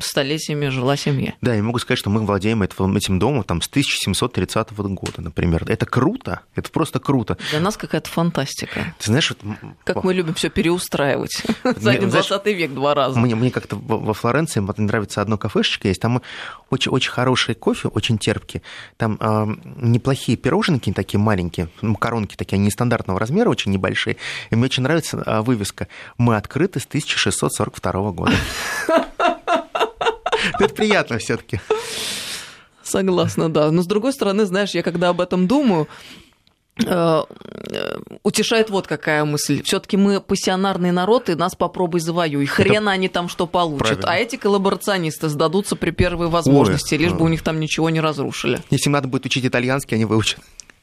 столетиями 0.00 0.68
жила 0.68 0.96
семья. 0.96 1.34
Да, 1.40 1.54
я 1.54 1.62
могу 1.62 1.78
сказать, 1.78 1.98
что 1.98 2.10
мы 2.10 2.24
владеем 2.24 2.62
этим 2.62 3.18
домом 3.18 3.44
там, 3.44 3.62
с 3.62 3.68
1730 3.68 4.72
года, 4.72 5.20
например. 5.20 5.64
Это 5.68 5.86
круто, 5.86 6.40
это 6.54 6.70
просто 6.70 7.00
круто. 7.00 7.36
Для 7.50 7.60
нас 7.60 7.76
какая-то 7.76 8.08
фантастика. 8.08 8.94
Ты 8.98 9.06
знаешь, 9.06 9.30
вот... 9.30 9.56
Как 9.84 10.04
мы 10.04 10.14
любим 10.14 10.34
все 10.34 10.50
переустраивать. 10.50 11.42
За 11.76 11.90
один 11.90 12.10
20 12.10 12.46
век 12.46 12.72
два 12.72 12.94
раза. 12.94 13.18
Мне, 13.18 13.34
мне 13.34 13.50
как-то 13.50 13.76
во 13.76 14.14
Флоренции 14.14 14.60
нравится 14.60 15.22
одно 15.22 15.38
кафешечко 15.38 15.88
есть, 15.88 16.00
там 16.00 16.22
очень, 16.70 16.92
очень 16.92 17.10
хороший 17.10 17.54
кофе, 17.54 17.88
очень 17.88 18.18
терпкий. 18.18 18.62
Там 18.96 19.16
э, 19.20 19.46
неплохие 19.76 20.36
пироженки 20.36 20.92
такие 20.92 21.20
маленькие, 21.20 21.68
макаронки 21.82 22.36
такие, 22.36 22.56
они 22.56 22.66
нестандартного 22.66 23.18
размера, 23.18 23.48
очень 23.48 23.72
небольшие. 23.72 24.16
И 24.50 24.56
мне 24.56 24.66
очень 24.66 24.82
нравится 24.82 25.22
э, 25.24 25.40
вывеска 25.40 25.88
«Мы 26.18 26.36
открыты 26.36 26.80
с 26.80 26.86
1642 26.86 28.10
года». 28.12 28.32
Это 30.60 30.74
приятно 30.74 31.18
все-таки. 31.18 31.60
Согласна, 32.82 33.48
да. 33.48 33.70
Но 33.70 33.82
с 33.82 33.86
другой 33.86 34.12
стороны, 34.12 34.44
знаешь, 34.46 34.70
я 34.70 34.82
когда 34.82 35.10
об 35.10 35.20
этом 35.20 35.46
думаю, 35.46 35.88
э, 36.84 37.22
утешает 38.22 38.70
вот 38.70 38.86
какая 38.86 39.24
мысль. 39.24 39.62
Все-таки 39.62 39.96
мы 39.96 40.20
пассионарный 40.20 40.90
народ, 40.90 41.28
и 41.28 41.34
нас 41.34 41.54
попробуй 41.54 42.00
завоюй. 42.00 42.46
Хрен 42.46 42.82
Это... 42.82 42.90
они 42.90 43.08
там 43.08 43.28
что 43.28 43.46
получат. 43.46 44.00
Правильно. 44.00 44.10
А 44.10 44.16
эти 44.16 44.36
коллаборационисты 44.36 45.28
сдадутся 45.28 45.76
при 45.76 45.90
первой 45.90 46.28
возможности, 46.28 46.94
Ой, 46.94 47.00
лишь 47.00 47.12
бы 47.12 47.24
у 47.24 47.28
них 47.28 47.42
там 47.42 47.60
ничего 47.60 47.90
не 47.90 48.00
разрушили. 48.00 48.60
Если 48.70 48.88
им 48.88 48.92
надо 48.92 49.08
будет 49.08 49.26
учить 49.26 49.44
итальянский, 49.46 49.96
они 49.96 50.04
выучат. 50.04 50.40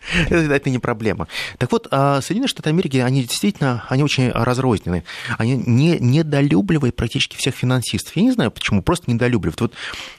это, 0.29 0.53
это 0.53 0.69
не 0.69 0.79
проблема. 0.79 1.27
Так 1.57 1.71
вот, 1.71 1.87
а, 1.91 2.21
Соединенные 2.21 2.47
Штаты 2.47 2.69
Америки, 2.69 2.97
они 2.97 3.23
действительно, 3.23 3.85
они 3.89 4.03
очень 4.03 4.31
разрознены. 4.31 5.03
Они 5.37 5.55
не, 5.55 5.97
недолюбливают 5.99 6.95
практически 6.95 7.35
всех 7.35 7.55
финансистов. 7.55 8.15
Я 8.15 8.23
не 8.23 8.31
знаю 8.31 8.51
почему, 8.51 8.81
просто 8.81 9.11
недолюбливают. 9.11 9.61
Вот 9.61 9.73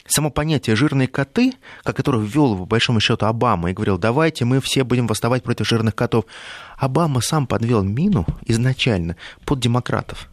само 0.07 0.29
понятие 0.29 0.75
«жирные 0.75 1.07
коты», 1.07 1.53
которое 1.83 2.25
ввел, 2.25 2.57
по 2.57 2.65
большому 2.65 2.99
счету, 2.99 3.25
Обама 3.25 3.71
и 3.71 3.73
говорил, 3.73 3.97
давайте 3.97 4.45
мы 4.45 4.61
все 4.61 4.83
будем 4.83 5.07
восставать 5.07 5.43
против 5.43 5.67
жирных 5.67 5.95
котов. 5.95 6.25
Обама 6.77 7.21
сам 7.21 7.47
подвел 7.47 7.83
мину 7.83 8.25
изначально 8.45 9.15
под 9.45 9.59
демократов. 9.59 10.29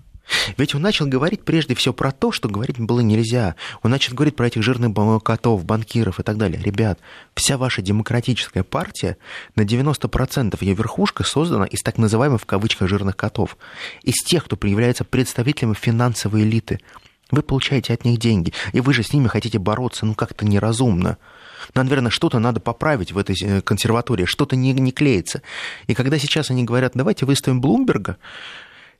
Ведь 0.56 0.74
он 0.74 0.82
начал 0.82 1.06
говорить 1.06 1.42
прежде 1.42 1.74
всего 1.74 1.94
про 1.94 2.12
то, 2.12 2.32
что 2.32 2.48
говорить 2.48 2.78
было 2.78 3.00
нельзя. 3.00 3.54
Он 3.82 3.90
начал 3.90 4.14
говорить 4.14 4.36
про 4.36 4.48
этих 4.48 4.62
жирных 4.62 4.92
котов, 5.22 5.64
банкиров 5.64 6.20
и 6.20 6.22
так 6.22 6.36
далее. 6.36 6.60
Ребят, 6.60 6.98
вся 7.34 7.56
ваша 7.56 7.82
демократическая 7.82 8.62
партия, 8.62 9.16
на 9.54 9.62
90% 9.62 10.56
ее 10.60 10.74
верхушка 10.74 11.24
создана 11.24 11.64
из 11.64 11.82
так 11.82 11.98
называемых 11.98 12.42
в 12.42 12.46
кавычках 12.46 12.88
жирных 12.88 13.16
котов. 13.16 13.56
Из 14.02 14.16
тех, 14.24 14.44
кто 14.44 14.56
является 14.66 15.04
представителями 15.04 15.74
финансовой 15.74 16.42
элиты. 16.42 16.80
Вы 17.30 17.42
получаете 17.42 17.92
от 17.92 18.04
них 18.04 18.20
деньги, 18.20 18.52
и 18.72 18.80
вы 18.80 18.94
же 18.94 19.02
с 19.02 19.12
ними 19.12 19.26
хотите 19.26 19.58
бороться, 19.58 20.06
ну 20.06 20.14
как-то 20.14 20.46
неразумно. 20.46 21.18
Ну, 21.74 21.82
наверное, 21.82 22.10
что-то 22.10 22.38
надо 22.38 22.60
поправить 22.60 23.10
в 23.10 23.18
этой 23.18 23.36
э, 23.42 23.60
консерватории, 23.62 24.26
что-то 24.26 24.54
не, 24.54 24.72
не 24.72 24.92
клеится. 24.92 25.42
И 25.88 25.94
когда 25.94 26.18
сейчас 26.18 26.50
они 26.50 26.62
говорят, 26.62 26.92
давайте 26.94 27.26
выставим 27.26 27.60
Блумберга, 27.60 28.18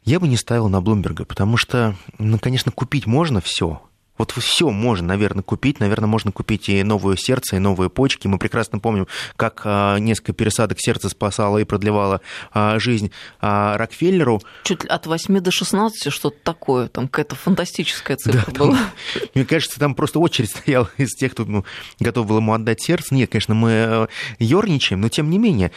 я 0.06 0.20
бы 0.20 0.28
не 0.28 0.36
ставил 0.36 0.68
на 0.68 0.80
Блумберга, 0.80 1.24
потому 1.24 1.56
что, 1.56 1.96
ну, 2.18 2.38
конечно, 2.38 2.72
купить 2.72 3.06
можно 3.06 3.40
все, 3.40 3.82
Вот 4.18 4.30
все 4.30 4.70
можно, 4.70 5.08
наверное, 5.08 5.42
купить. 5.42 5.78
Наверное, 5.80 6.06
можно 6.06 6.32
купить 6.32 6.68
и 6.70 6.82
новое 6.84 7.16
сердце, 7.16 7.56
и 7.56 7.58
новые 7.58 7.90
почки. 7.90 8.28
Мы 8.28 8.38
прекрасно 8.38 8.78
помним, 8.78 9.08
как 9.36 9.60
а, 9.64 9.98
несколько 9.98 10.32
пересадок 10.32 10.78
сердца 10.80 11.08
спасало 11.10 11.58
и 11.58 11.64
продлевало 11.64 12.22
а, 12.52 12.78
жизнь 12.78 13.10
а, 13.40 13.76
Рокфеллеру. 13.76 14.40
Чуть 14.62 14.84
от 14.86 15.06
8 15.06 15.40
до 15.40 15.50
16, 15.50 16.10
что-то 16.12 16.36
такое. 16.42 16.88
Там 16.88 17.08
какая-то 17.08 17.34
фантастическая 17.34 18.16
цифра 18.16 18.44
Да, 18.46 18.58
была. 18.58 18.76
там, 18.76 18.86
мне 19.34 19.44
кажется, 19.44 19.78
там 19.78 19.94
просто 19.94 20.18
очередь 20.20 20.50
стояла 20.56 20.88
из 20.96 21.10
тех, 21.14 21.32
кто 21.32 21.44
ну, 21.44 21.64
готов 21.98 22.26
был 22.26 22.38
ему 22.38 22.54
отдать 22.54 22.80
сердце. 22.80 23.12
Нет, 23.14 23.30
конечно, 23.30 23.54
мы 23.54 24.08
ерничаем, 24.38 25.00
но 25.00 25.08
тем 25.08 25.28
не 25.28 25.38
менее. 25.38 25.72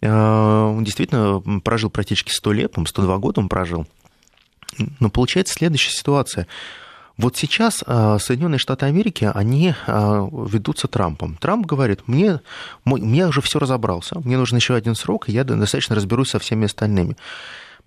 Э, 0.00 0.08
Он 0.10 0.84
действительно 0.84 1.42
прожил 1.60 1.90
практически 1.90 2.32
100 2.32 2.52
лет, 2.52 2.72
по 2.72 2.84
102 2.84 3.18
года 3.18 3.40
он 3.40 3.48
прожил. 3.48 3.86
Но 5.00 5.10
получается 5.10 5.54
следующая 5.54 5.92
ситуация. 5.92 6.46
Вот 7.16 7.34
сейчас 7.36 7.82
э, 7.86 8.18
Соединенные 8.20 8.58
Штаты 8.58 8.84
Америки, 8.84 9.30
они 9.34 9.74
э, 9.86 10.28
ведутся 10.50 10.86
Трампом. 10.86 11.38
Трамп 11.38 11.64
говорит, 11.64 12.06
мне, 12.08 12.40
мой- 12.84 13.00
мне 13.00 13.26
уже 13.26 13.40
все 13.40 13.58
разобрался, 13.58 14.20
мне 14.20 14.36
нужен 14.36 14.58
еще 14.58 14.74
один 14.74 14.94
срок, 14.94 15.28
и 15.28 15.32
я 15.32 15.44
достаточно 15.44 15.96
разберусь 15.96 16.30
со 16.30 16.38
всеми 16.38 16.66
остальными. 16.66 17.16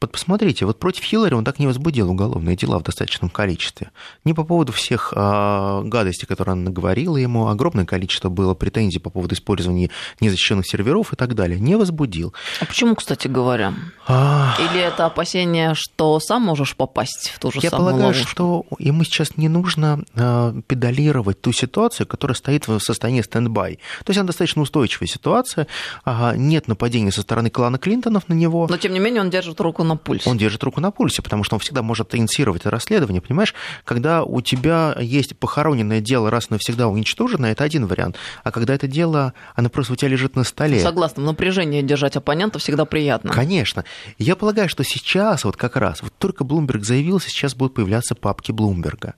Вот 0.01 0.13
посмотрите, 0.13 0.65
вот 0.65 0.79
против 0.79 1.03
Хиллари 1.03 1.33
он 1.33 1.43
так 1.43 1.59
не 1.59 1.67
возбудил 1.67 2.09
уголовные 2.09 2.55
дела 2.55 2.79
в 2.79 2.83
достаточном 2.83 3.29
количестве. 3.29 3.91
Не 4.23 4.33
по 4.33 4.45
поводу 4.45 4.71
всех 4.71 5.11
а, 5.13 5.81
гадостей, 5.83 6.25
которые 6.25 6.53
она 6.53 6.63
наговорила 6.63 7.17
ему, 7.17 7.47
огромное 7.49 7.85
количество 7.85 8.29
было 8.29 8.53
претензий 8.53 8.99
по 8.99 9.09
поводу 9.09 9.35
использования 9.35 9.89
незащищенных 10.21 10.65
серверов 10.65 11.11
и 11.11 11.17
так 11.17 11.35
далее. 11.35 11.59
Не 11.59 11.75
возбудил. 11.75 12.33
А 12.61 12.65
почему, 12.65 12.95
кстати 12.95 13.27
говоря? 13.27 13.73
А, 14.07 14.55
Или 14.59 14.79
это 14.79 15.05
опасение, 15.05 15.73
что 15.75 16.19
сам 16.21 16.43
можешь 16.43 16.77
попасть 16.77 17.31
в 17.35 17.39
ту 17.39 17.51
же 17.51 17.59
Я 17.61 17.69
самую 17.69 17.89
полагаю, 17.89 18.11
ловушку? 18.13 18.29
что 18.29 18.65
ему 18.79 19.03
сейчас 19.03 19.35
не 19.35 19.49
нужно 19.49 20.05
а, 20.15 20.55
педалировать 20.67 21.41
ту 21.41 21.51
ситуацию, 21.51 22.07
которая 22.07 22.35
стоит 22.35 22.69
в 22.69 22.79
состоянии 22.79 23.21
стендбай. 23.21 23.79
То 24.05 24.11
есть 24.11 24.17
она 24.17 24.27
достаточно 24.27 24.61
устойчивая 24.61 25.09
ситуация, 25.09 25.67
ага, 26.05 26.37
нет 26.37 26.69
нападения 26.69 27.11
со 27.11 27.21
стороны 27.21 27.49
клана 27.49 27.77
Клинтонов 27.77 28.29
на 28.29 28.33
него. 28.33 28.65
Но, 28.69 28.77
тем 28.77 28.93
не 28.93 28.99
менее, 28.99 29.21
он 29.21 29.29
держит 29.29 29.59
руку 29.59 29.83
на 29.89 29.97
пульсе. 29.97 30.29
Он 30.29 30.37
держит 30.37 30.63
руку 30.63 30.79
на 30.79 30.91
пульсе, 30.91 31.21
потому 31.21 31.43
что 31.43 31.55
он 31.55 31.59
всегда 31.59 31.81
может 31.81 32.15
инициировать 32.15 32.61
это 32.61 32.71
расследование. 32.71 33.21
Понимаешь, 33.21 33.53
когда 33.83 34.23
у 34.23 34.41
тебя 34.41 34.95
есть 34.99 35.37
похороненное 35.37 35.99
дело 35.99 36.29
раз 36.31 36.45
и 36.49 36.53
навсегда 36.53 36.87
уничтожено, 36.87 37.47
это 37.47 37.63
один 37.63 37.85
вариант. 37.87 38.15
А 38.43 38.51
когда 38.51 38.73
это 38.73 38.87
дело, 38.87 39.33
оно 39.55 39.69
просто 39.69 39.93
у 39.93 39.95
тебя 39.95 40.09
лежит 40.09 40.35
на 40.35 40.43
столе. 40.43 40.79
Согласна, 40.79 41.23
в 41.23 41.25
напряжении 41.25 41.81
держать 41.81 42.15
оппонента 42.15 42.59
всегда 42.59 42.85
приятно. 42.85 43.31
Конечно. 43.31 43.83
Я 44.17 44.35
полагаю, 44.35 44.69
что 44.69 44.83
сейчас 44.83 45.43
вот 45.43 45.57
как 45.57 45.75
раз, 45.75 46.01
вот 46.01 46.13
только 46.17 46.43
Блумберг 46.43 46.83
заявился, 46.85 47.29
сейчас 47.29 47.55
будут 47.55 47.73
появляться 47.73 48.15
папки 48.15 48.51
Блумберга. 48.51 49.15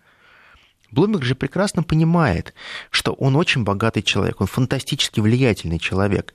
Блумберг 0.92 1.24
же 1.24 1.36
прекрасно 1.36 1.84
понимает, 1.84 2.54
что 2.90 3.14
он 3.14 3.36
очень 3.36 3.64
богатый 3.64 4.02
человек, 4.02 4.42
он 4.42 4.48
фантастически 4.48 5.22
влиятельный 5.22 5.80
человек. 5.80 6.34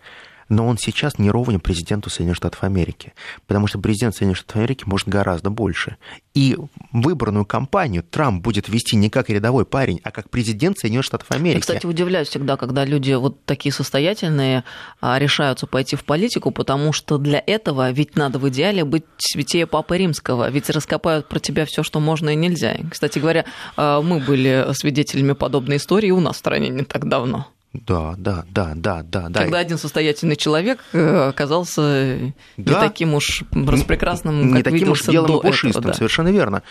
Но 0.49 0.67
он 0.67 0.79
сейчас 0.79 1.19
не 1.19 1.31
ровня 1.31 1.59
президенту 1.59 2.11
Соединенных 2.11 2.37
Штатов 2.37 2.63
Америки, 2.63 3.13
потому 3.47 3.67
что 3.67 3.79
президент 3.79 4.15
Соединенных 4.15 4.39
Штатов 4.39 4.57
Америки 4.57 4.85
может 4.87 5.09
гораздо 5.09 5.51
больше. 5.51 5.97
И 6.35 6.57
выбранную 6.93 7.45
кампанию 7.45 8.03
Трамп 8.03 8.43
будет 8.43 8.69
вести 8.69 8.97
не 8.97 9.11
как 9.11 9.31
рядовой 9.31 9.65
парень, 9.65 10.01
а 10.05 10.11
как 10.11 10.31
президент 10.31 10.79
Соединенных 10.79 11.07
Штатов 11.07 11.31
Америки. 11.31 11.57
Я, 11.57 11.61
кстати, 11.61 11.87
удивляюсь 11.87 12.29
всегда, 12.29 12.57
когда 12.57 12.85
люди 12.85 13.13
вот 13.13 13.45
такие 13.45 13.73
состоятельные 13.73 14.65
а, 15.01 15.19
решаются 15.19 15.67
пойти 15.67 15.97
в 15.97 16.05
политику, 16.05 16.51
потому 16.51 16.93
что 16.93 17.19
для 17.19 17.43
этого 17.45 17.91
ведь 17.91 18.17
надо 18.17 18.39
в 18.39 18.49
идеале 18.49 18.85
быть 18.85 19.05
святее 19.19 19.67
Папы 19.67 19.99
Римского, 19.99 20.51
ведь 20.51 20.71
раскопают 20.71 21.29
про 21.29 21.41
тебя 21.41 21.65
все, 21.67 21.83
что 21.83 22.01
можно 22.01 22.31
и 22.31 22.37
нельзя. 22.37 22.77
Кстати 22.91 23.19
говоря, 23.19 23.45
а, 23.77 24.03
мы 24.03 24.21
были 24.21 24.67
свидетелями 24.73 25.33
подобной 25.33 25.77
истории 25.77 26.11
у 26.11 26.21
нас 26.21 26.37
в 26.37 26.39
стране 26.39 26.69
не 26.69 26.85
так 26.85 27.09
давно. 27.09 27.47
Да, 27.87 28.15
да, 28.17 28.45
да, 28.51 28.73
да, 28.75 29.03
да, 29.03 29.29
да. 29.29 29.41
Когда 29.41 29.59
один 29.59 29.77
состоятельный 29.79 30.37
человек 30.37 30.83
э, 30.93 31.29
оказался 31.29 32.19
не 32.21 32.33
Да. 32.57 32.81
таким 32.81 33.15
уж 33.15 33.43
распрекрасным, 33.53 34.49
не 34.55 34.63
как 34.63 34.73
таким 34.73 34.91
уж 34.91 35.07
белым 35.09 35.39
и 35.39 35.43
пушистым, 35.43 35.81
этого, 35.81 35.93
да. 35.93 35.95
совершенно 35.95 36.29
верно. 36.29 36.63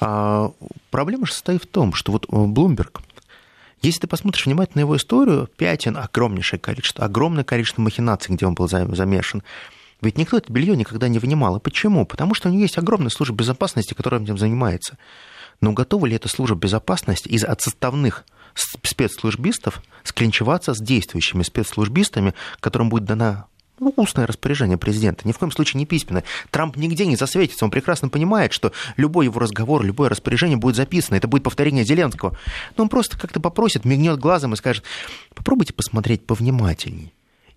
А, 0.00 0.50
проблема 0.90 1.26
же 1.26 1.32
состоит 1.32 1.62
в 1.62 1.66
том, 1.66 1.94
что 1.94 2.12
вот 2.12 2.26
э, 2.30 2.36
Блумберг, 2.36 3.00
если 3.82 4.00
ты 4.00 4.06
посмотришь 4.06 4.46
внимательно 4.46 4.80
его 4.80 4.96
историю, 4.96 5.48
пятен 5.56 5.96
огромнейшее 5.96 6.58
количество, 6.58 7.04
огромное 7.04 7.44
количество 7.44 7.82
махинаций, 7.82 8.34
где 8.34 8.46
он 8.46 8.54
был 8.54 8.68
за- 8.68 8.92
замешан. 8.94 9.42
Ведь 10.00 10.18
никто 10.18 10.36
это 10.36 10.52
белье 10.52 10.76
никогда 10.76 11.08
не 11.08 11.18
вынимал. 11.18 11.56
И 11.56 11.60
почему? 11.60 12.04
Потому 12.04 12.34
что 12.34 12.48
у 12.48 12.52
него 12.52 12.62
есть 12.62 12.76
огромная 12.78 13.10
служба 13.10 13.36
безопасности, 13.36 13.94
которая 13.94 14.20
этим 14.20 14.36
занимается. 14.36 14.98
Но 15.60 15.72
готова 15.72 16.06
ли 16.06 16.16
эта 16.16 16.28
служба 16.28 16.56
безопасности 16.56 17.28
из 17.28 17.44
отставных 17.44 18.24
с- 18.26 18.43
спецслужбистов 18.54 19.82
склинчеваться 20.02 20.74
с 20.74 20.78
действующими 20.80 21.42
спецслужбистами, 21.42 22.34
которым 22.60 22.88
будет 22.88 23.04
дана 23.04 23.46
ну, 23.80 23.92
устное 23.96 24.26
распоряжение 24.26 24.78
президента, 24.78 25.26
ни 25.26 25.32
в 25.32 25.38
коем 25.38 25.50
случае 25.50 25.78
не 25.78 25.86
письменное. 25.86 26.24
Трамп 26.50 26.76
нигде 26.76 27.06
не 27.06 27.16
засветится, 27.16 27.64
он 27.64 27.70
прекрасно 27.70 28.08
понимает, 28.08 28.52
что 28.52 28.72
любой 28.96 29.26
его 29.26 29.40
разговор, 29.40 29.82
любое 29.82 30.08
распоряжение 30.08 30.56
будет 30.56 30.76
записано, 30.76 31.16
это 31.16 31.26
будет 31.26 31.42
повторение 31.42 31.84
Зеленского. 31.84 32.38
Но 32.76 32.84
он 32.84 32.88
просто 32.88 33.18
как-то 33.18 33.40
попросит, 33.40 33.84
мигнет 33.84 34.18
глазом 34.18 34.54
и 34.54 34.56
скажет, 34.56 34.84
попробуйте 35.34 35.72
посмотреть 35.72 36.26
повнимательней. 36.26 37.12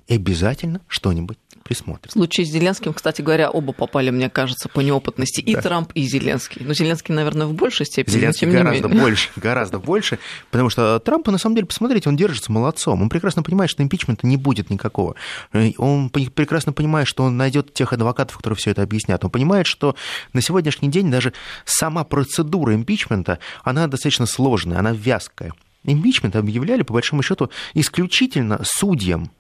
И 0.08 0.16
обязательно 0.16 0.82
что-нибудь 0.88 1.38
В 1.68 1.70
присмотрит. 1.70 2.12
случае 2.12 2.46
с 2.46 2.50
Зеленским, 2.50 2.94
кстати 2.94 3.22
говоря, 3.22 3.50
оба 3.50 3.74
попали, 3.74 4.10
мне 4.10 4.30
кажется, 4.30 4.70
по 4.70 4.80
неопытности. 4.80 5.42
И 5.42 5.54
Да. 5.54 5.62
Трамп, 5.62 5.92
и 5.94 6.04
Зеленский. 6.04 6.66
Но 6.66 6.74
Зеленский, 6.74 7.14
наверное, 7.14 7.46
в 7.48 7.54
большей 7.54 7.86
степени, 7.86 8.14
Зеленский 8.14 8.48
гораздо 8.50 8.88
больше, 8.90 9.30
гораздо 9.36 9.80
больше, 9.80 10.20
потому 10.52 10.70
что 10.70 11.00
Трампа, 11.00 11.32
на 11.32 11.38
самом 11.38 11.56
деле, 11.56 11.68
посмотрите, 11.68 12.10
он 12.10 12.16
держится 12.16 12.52
молодцом. 12.52 13.02
Он 13.02 13.10
прекрасно 13.10 13.44
понимает, 13.44 13.70
что 13.70 13.84
импичмента 13.84 14.26
не 14.26 14.38
будет 14.38 14.70
никакого. 14.70 15.16
Э, 15.54 15.72
Он 15.78 16.10
прекрасно 16.10 16.74
понимает, 16.74 17.08
что 17.08 17.24
он 17.24 17.38
найдет 17.38 17.74
тех 17.74 17.94
адвокатов, 17.94 18.38
которые 18.38 18.58
все 18.58 18.72
это 18.72 18.82
объяснят. 18.84 19.24
Он 19.24 19.30
понимает, 19.30 19.68
что 19.68 19.96
на 20.34 20.42
сегодняшний 20.42 20.90
день 20.90 21.12
даже 21.12 21.34
сама 21.66 22.04
процедура 22.04 22.74
импичмента, 22.74 23.40
она 23.64 23.88
достаточно 23.88 24.26
сложная, 24.26 24.80
она 24.80 24.92
вязкая. 24.92 25.54
Импичмент 25.84 26.36
объявляли, 26.36 26.82
по 26.82 26.94
большому 26.94 27.24
счету, 27.24 27.50
исключительно 27.74 28.60
судьям, 28.64 29.32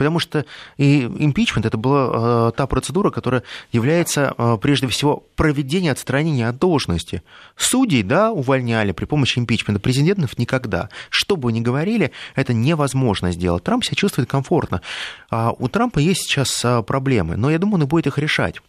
Потому 0.00 0.18
что 0.18 0.46
и 0.78 1.02
импичмент 1.02 1.66
это 1.66 1.76
была 1.76 2.48
э, 2.48 2.52
та 2.56 2.66
процедура, 2.66 3.10
которая 3.10 3.42
является 3.70 4.34
э, 4.38 4.56
прежде 4.58 4.86
всего 4.86 5.24
проведение 5.36 5.92
отстранения 5.92 6.48
от 6.48 6.58
должности. 6.58 7.22
Судей, 7.54 8.02
да, 8.02 8.30
увольняли 8.30 8.92
при 8.92 9.04
помощи 9.04 9.38
импичмента, 9.38 9.78
президентов 9.78 10.38
никогда. 10.38 10.88
Что 11.10 11.36
бы 11.36 11.52
ни 11.52 11.60
говорили, 11.60 12.12
это 12.34 12.54
невозможно 12.54 13.30
сделать. 13.30 13.62
Трамп 13.62 13.84
себя 13.84 13.96
чувствует 13.96 14.26
комфортно. 14.26 14.80
А 15.28 15.50
у 15.50 15.68
Трампа 15.68 15.98
есть 15.98 16.22
сейчас 16.22 16.64
а, 16.64 16.80
проблемы, 16.80 17.36
но 17.36 17.50
я 17.50 17.58
думаю, 17.58 17.82
он 17.82 17.86
будет 17.86 18.06
их 18.06 18.16
решать. 18.16 18.62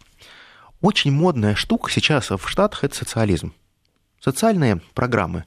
Очень 0.82 1.12
модная 1.12 1.54
штука 1.54 1.90
сейчас 1.90 2.28
в 2.28 2.46
Штатах– 2.46 2.80
это 2.84 2.94
социализм. 2.94 3.54
Социальные 4.20 4.82
программы 4.92 5.46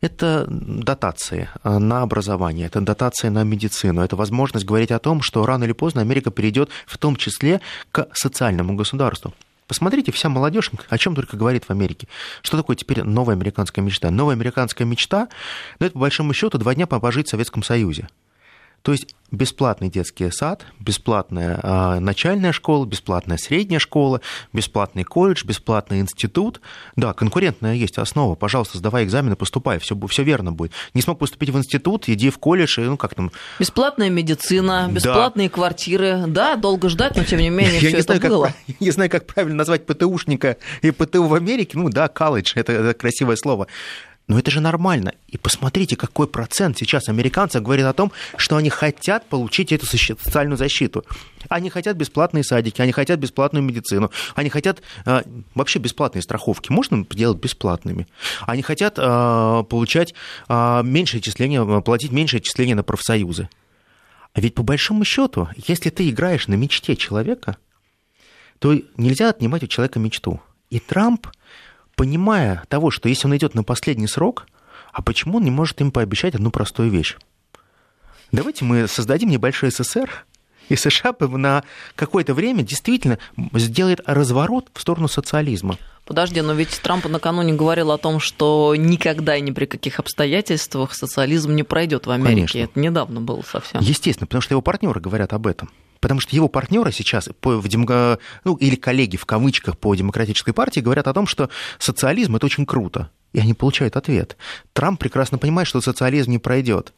это 0.00 0.46
дотации 0.48 1.48
э, 1.64 1.78
на 1.78 2.02
образование, 2.02 2.66
это 2.66 2.80
дотации 2.80 3.28
на 3.28 3.44
медицину, 3.44 4.02
это 4.02 4.16
возможность 4.16 4.66
говорить 4.66 4.90
о 4.90 4.98
том, 4.98 5.22
что 5.22 5.46
рано 5.46 5.64
или 5.64 5.72
поздно 5.72 6.00
Америка 6.00 6.30
перейдет 6.30 6.70
в 6.86 6.98
том 6.98 7.16
числе 7.16 7.60
к 7.92 8.08
социальному 8.12 8.74
государству. 8.74 9.34
Посмотрите, 9.66 10.12
вся 10.12 10.28
молодежь 10.28 10.70
о 10.88 10.98
чем 10.98 11.14
только 11.14 11.36
говорит 11.36 11.64
в 11.64 11.70
Америке. 11.70 12.06
Что 12.42 12.56
такое 12.56 12.76
теперь 12.76 13.02
новая 13.02 13.34
американская 13.34 13.84
мечта? 13.84 14.10
Новая 14.10 14.34
американская 14.34 14.86
мечта, 14.86 15.28
ну, 15.80 15.86
это 15.86 15.94
по 15.94 16.00
большому 16.00 16.32
счету 16.34 16.58
два 16.58 16.74
дня 16.74 16.86
пожить 16.86 17.26
в 17.26 17.30
Советском 17.30 17.62
Союзе. 17.62 18.08
То 18.86 18.92
есть 18.92 19.16
бесплатный 19.32 19.90
детский 19.90 20.30
сад, 20.30 20.64
бесплатная 20.78 21.58
а, 21.60 21.98
начальная 21.98 22.52
школа, 22.52 22.86
бесплатная 22.86 23.36
средняя 23.36 23.80
школа, 23.80 24.20
бесплатный 24.52 25.02
колледж, 25.02 25.44
бесплатный 25.44 25.98
институт. 25.98 26.60
Да, 26.94 27.12
конкурентная 27.12 27.74
есть 27.74 27.98
основа. 27.98 28.36
Пожалуйста, 28.36 28.78
сдавай 28.78 29.02
экзамены, 29.02 29.34
поступай, 29.34 29.80
все, 29.80 29.98
все 30.06 30.22
верно 30.22 30.52
будет. 30.52 30.70
Не 30.94 31.02
смог 31.02 31.18
поступить 31.18 31.50
в 31.50 31.58
институт, 31.58 32.08
иди 32.08 32.30
в 32.30 32.38
колледж, 32.38 32.78
и, 32.78 32.84
ну 32.84 32.96
как 32.96 33.16
там... 33.16 33.32
Бесплатная 33.58 34.08
медицина, 34.08 34.84
Да. 34.86 34.92
бесплатные 34.92 35.50
квартиры. 35.50 36.22
Да, 36.28 36.54
долго 36.54 36.88
ждать, 36.88 37.16
но 37.16 37.24
тем 37.24 37.40
не 37.40 37.50
менее 37.50 37.80
все 37.80 37.90
это 37.90 38.02
знаю, 38.02 38.20
как, 38.20 38.30
было. 38.30 38.52
я 38.68 38.74
не 38.78 38.92
знаю, 38.92 39.10
как 39.10 39.26
правильно 39.26 39.56
назвать 39.56 39.84
ПТУшника 39.84 40.58
и 40.82 40.92
ПТУ 40.92 41.24
в 41.24 41.34
Америке. 41.34 41.76
Ну 41.76 41.88
да, 41.88 42.06
колледж, 42.06 42.52
это, 42.54 42.72
это 42.72 42.94
красивое 42.94 43.34
слово. 43.34 43.66
Но 44.28 44.38
это 44.38 44.50
же 44.50 44.60
нормально. 44.60 45.14
И 45.28 45.38
посмотрите, 45.38 45.94
какой 45.94 46.26
процент 46.26 46.76
сейчас 46.78 47.08
американцев 47.08 47.62
говорит 47.62 47.86
о 47.86 47.92
том, 47.92 48.10
что 48.36 48.56
они 48.56 48.70
хотят 48.70 49.26
получить 49.26 49.70
эту 49.70 49.86
социальную 49.86 50.56
защиту. 50.56 51.04
Они 51.48 51.70
хотят 51.70 51.96
бесплатные 51.96 52.42
садики, 52.42 52.82
они 52.82 52.90
хотят 52.90 53.20
бесплатную 53.20 53.62
медицину, 53.62 54.10
они 54.34 54.50
хотят 54.50 54.82
э, 55.04 55.22
вообще 55.54 55.78
бесплатные 55.78 56.22
страховки. 56.22 56.72
Можно 56.72 57.06
делать 57.08 57.38
бесплатными. 57.38 58.08
Они 58.40 58.62
хотят 58.62 58.98
э, 58.98 59.64
получать 59.70 60.12
э, 60.48 60.82
меньшее 60.82 61.20
отчисление, 61.20 61.82
платить 61.82 62.10
меньшее 62.10 62.38
отчисление 62.38 62.74
на 62.74 62.82
профсоюзы. 62.82 63.48
А 64.32 64.40
ведь 64.40 64.54
по 64.54 64.64
большому 64.64 65.04
счету, 65.04 65.48
если 65.68 65.90
ты 65.90 66.10
играешь 66.10 66.48
на 66.48 66.54
мечте 66.54 66.96
человека, 66.96 67.58
то 68.58 68.74
нельзя 68.96 69.30
отнимать 69.30 69.62
у 69.62 69.66
человека 69.68 70.00
мечту. 70.00 70.40
И 70.68 70.80
Трамп, 70.80 71.28
понимая 71.96 72.62
того, 72.68 72.90
что 72.90 73.08
если 73.08 73.26
он 73.26 73.36
идет 73.36 73.54
на 73.54 73.64
последний 73.64 74.06
срок, 74.06 74.46
А 74.92 75.02
почему 75.02 75.36
он 75.36 75.44
не 75.44 75.50
может 75.50 75.78
им 75.82 75.90
пообещать 75.90 76.34
одну 76.34 76.50
простую 76.50 76.90
вещь? 76.90 77.16
Давайте 78.32 78.64
мы 78.64 78.88
создадим 78.88 79.28
небольшой 79.28 79.70
СССР, 79.70 80.24
и 80.68 80.76
США 80.76 81.14
на 81.20 81.64
какое-то 81.94 82.34
время 82.34 82.62
действительно 82.62 83.18
сделает 83.52 84.00
разворот 84.06 84.68
в 84.72 84.80
сторону 84.80 85.06
социализма. 85.06 85.76
Подожди, 86.06 86.40
но 86.40 86.54
ведь 86.54 86.80
Трамп 86.80 87.06
накануне 87.06 87.52
говорил 87.52 87.90
о 87.90 87.98
том, 87.98 88.20
что 88.20 88.74
никогда 88.76 89.36
и 89.36 89.40
ни 89.40 89.50
при 89.50 89.66
каких 89.66 89.98
обстоятельствах 89.98 90.94
социализм 90.94 91.54
не 91.54 91.62
пройдет 91.62 92.06
в 92.06 92.10
Америке. 92.10 92.52
Конечно. 92.52 92.58
Это 92.58 92.80
недавно 92.80 93.20
было 93.20 93.42
совсем. 93.42 93.80
Естественно, 93.82 94.26
потому 94.26 94.40
что 94.40 94.54
его 94.54 94.62
партнеры 94.62 95.00
говорят 95.00 95.32
об 95.32 95.46
этом. 95.46 95.70
Потому 96.00 96.20
что 96.20 96.34
его 96.36 96.48
партнеры 96.48 96.92
сейчас, 96.92 97.28
в 97.42 97.68
демго... 97.68 98.18
ну, 98.44 98.54
или 98.56 98.76
коллеги 98.76 99.16
в 99.16 99.26
кавычках 99.26 99.78
по 99.78 99.94
демократической 99.94 100.52
партии, 100.52 100.80
говорят 100.80 101.08
о 101.08 101.14
том, 101.14 101.26
что 101.26 101.48
социализм 101.78 102.36
это 102.36 102.46
очень 102.46 102.66
круто. 102.66 103.10
И 103.32 103.38
они 103.40 103.54
получают 103.54 103.96
ответ. 103.96 104.36
Трамп 104.72 105.00
прекрасно 105.00 105.38
понимает, 105.38 105.68
что 105.68 105.80
социализм 105.80 106.30
не 106.30 106.38
пройдет. 106.38 106.92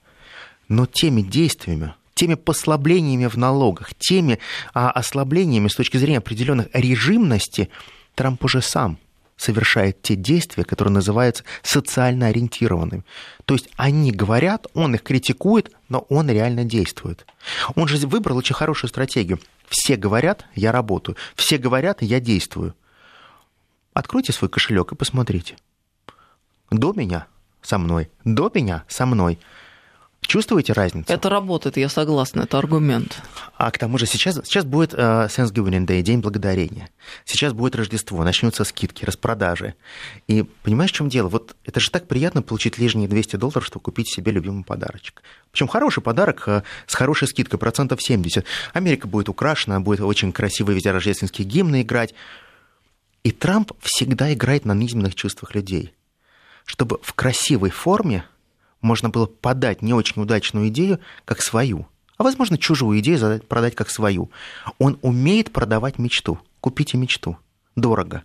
Но 0.68 0.86
теми 0.86 1.22
действиями, 1.22 1.94
теми 2.14 2.34
послаблениями 2.34 3.26
в 3.26 3.36
налогах, 3.36 3.94
теми 3.94 4.38
а, 4.74 4.90
ослаблениями 4.90 5.68
с 5.68 5.74
точки 5.74 5.96
зрения 5.96 6.18
определенных 6.18 6.68
режимности, 6.72 7.70
Трамп 8.14 8.44
уже 8.44 8.60
сам 8.60 8.98
совершает 9.38 10.02
те 10.02 10.16
действия, 10.16 10.64
которые 10.64 10.92
называются 10.92 11.44
социально 11.62 12.26
ориентированными. 12.26 13.04
То 13.46 13.54
есть 13.54 13.70
они 13.76 14.12
говорят, 14.12 14.66
он 14.74 14.96
их 14.96 15.02
критикует, 15.02 15.70
но 15.88 16.00
он 16.10 16.28
реально 16.28 16.64
действует. 16.64 17.24
Он 17.76 17.88
же 17.88 18.06
выбрал 18.06 18.36
очень 18.36 18.54
хорошую 18.54 18.90
стратегию. 18.90 19.40
Все 19.68 19.96
говорят, 19.96 20.44
я 20.54 20.72
работаю. 20.72 21.16
Все 21.36 21.56
говорят, 21.56 22.02
я 22.02 22.20
действую. 22.20 22.74
Откройте 23.94 24.32
свой 24.32 24.50
кошелек 24.50 24.92
и 24.92 24.96
посмотрите. 24.96 25.56
До 26.70 26.92
меня 26.92 27.26
со 27.62 27.78
мной, 27.78 28.10
до 28.24 28.50
меня 28.52 28.84
со 28.88 29.06
мной. 29.06 29.38
Чувствуете 30.28 30.74
разницу? 30.74 31.10
Это 31.10 31.30
работает, 31.30 31.78
я 31.78 31.88
согласна, 31.88 32.42
это 32.42 32.58
аргумент. 32.58 33.22
А 33.56 33.70
к 33.70 33.78
тому 33.78 33.96
же 33.96 34.04
сейчас, 34.04 34.34
сейчас 34.44 34.66
будет 34.66 34.92
uh, 34.92 35.26
Thanksgiving 35.26 35.86
Day, 35.86 36.02
День 36.02 36.20
Благодарения. 36.20 36.90
Сейчас 37.24 37.54
будет 37.54 37.74
Рождество, 37.74 38.22
начнутся 38.22 38.64
скидки, 38.64 39.06
распродажи. 39.06 39.72
И 40.26 40.42
понимаешь, 40.42 40.92
в 40.92 40.94
чем 40.94 41.08
дело? 41.08 41.28
Вот 41.30 41.56
это 41.64 41.80
же 41.80 41.90
так 41.90 42.06
приятно 42.06 42.42
получить 42.42 42.76
лишние 42.76 43.08
200 43.08 43.36
долларов, 43.36 43.64
чтобы 43.64 43.84
купить 43.84 44.12
себе 44.12 44.30
любимый 44.30 44.64
подарочек. 44.64 45.22
Причем 45.50 45.66
хороший 45.66 46.02
подарок 46.02 46.46
uh, 46.46 46.62
с 46.86 46.94
хорошей 46.94 47.26
скидкой, 47.26 47.58
процентов 47.58 48.02
70. 48.02 48.44
Америка 48.74 49.08
будет 49.08 49.30
украшена, 49.30 49.80
будет 49.80 50.00
очень 50.00 50.32
красивые 50.32 50.74
везде 50.74 50.90
рождественские 50.90 51.48
гимны 51.48 51.80
играть. 51.80 52.12
И 53.24 53.30
Трамп 53.30 53.72
всегда 53.80 54.30
играет 54.34 54.66
на 54.66 54.74
низменных 54.74 55.14
чувствах 55.14 55.54
людей. 55.54 55.94
Чтобы 56.66 56.98
в 57.00 57.14
красивой 57.14 57.70
форме 57.70 58.26
можно 58.80 59.08
было 59.08 59.26
подать 59.26 59.82
не 59.82 59.94
очень 59.94 60.22
удачную 60.22 60.68
идею 60.68 61.00
как 61.24 61.42
свою, 61.42 61.86
а, 62.18 62.24
возможно, 62.24 62.58
чужую 62.58 62.98
идею 62.98 63.40
продать 63.42 63.76
как 63.76 63.88
свою. 63.90 64.30
Он 64.78 64.98
умеет 65.02 65.52
продавать 65.52 65.98
мечту. 65.98 66.38
Купите 66.60 66.98
мечту. 66.98 67.38
Дорого. 67.76 68.24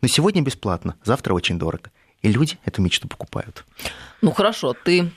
Но 0.00 0.08
сегодня 0.08 0.42
бесплатно, 0.42 0.96
завтра 1.04 1.34
очень 1.34 1.58
дорого. 1.58 1.90
И 2.22 2.32
люди 2.32 2.58
эту 2.64 2.80
мечту 2.80 3.06
покупают. 3.06 3.66
Ну 4.22 4.32
хорошо, 4.32 4.72
ты 4.72 5.12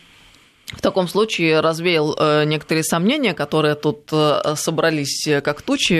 в 0.73 0.81
таком 0.81 1.07
случае 1.07 1.61
развеял 1.61 2.13
э, 2.19 2.43
некоторые 2.43 2.83
сомнения, 2.83 3.33
которые 3.33 3.75
тут 3.75 4.09
э, 4.11 4.55
собрались 4.55 5.25
э, 5.25 5.39
как 5.39 5.61
тучи 5.61 5.93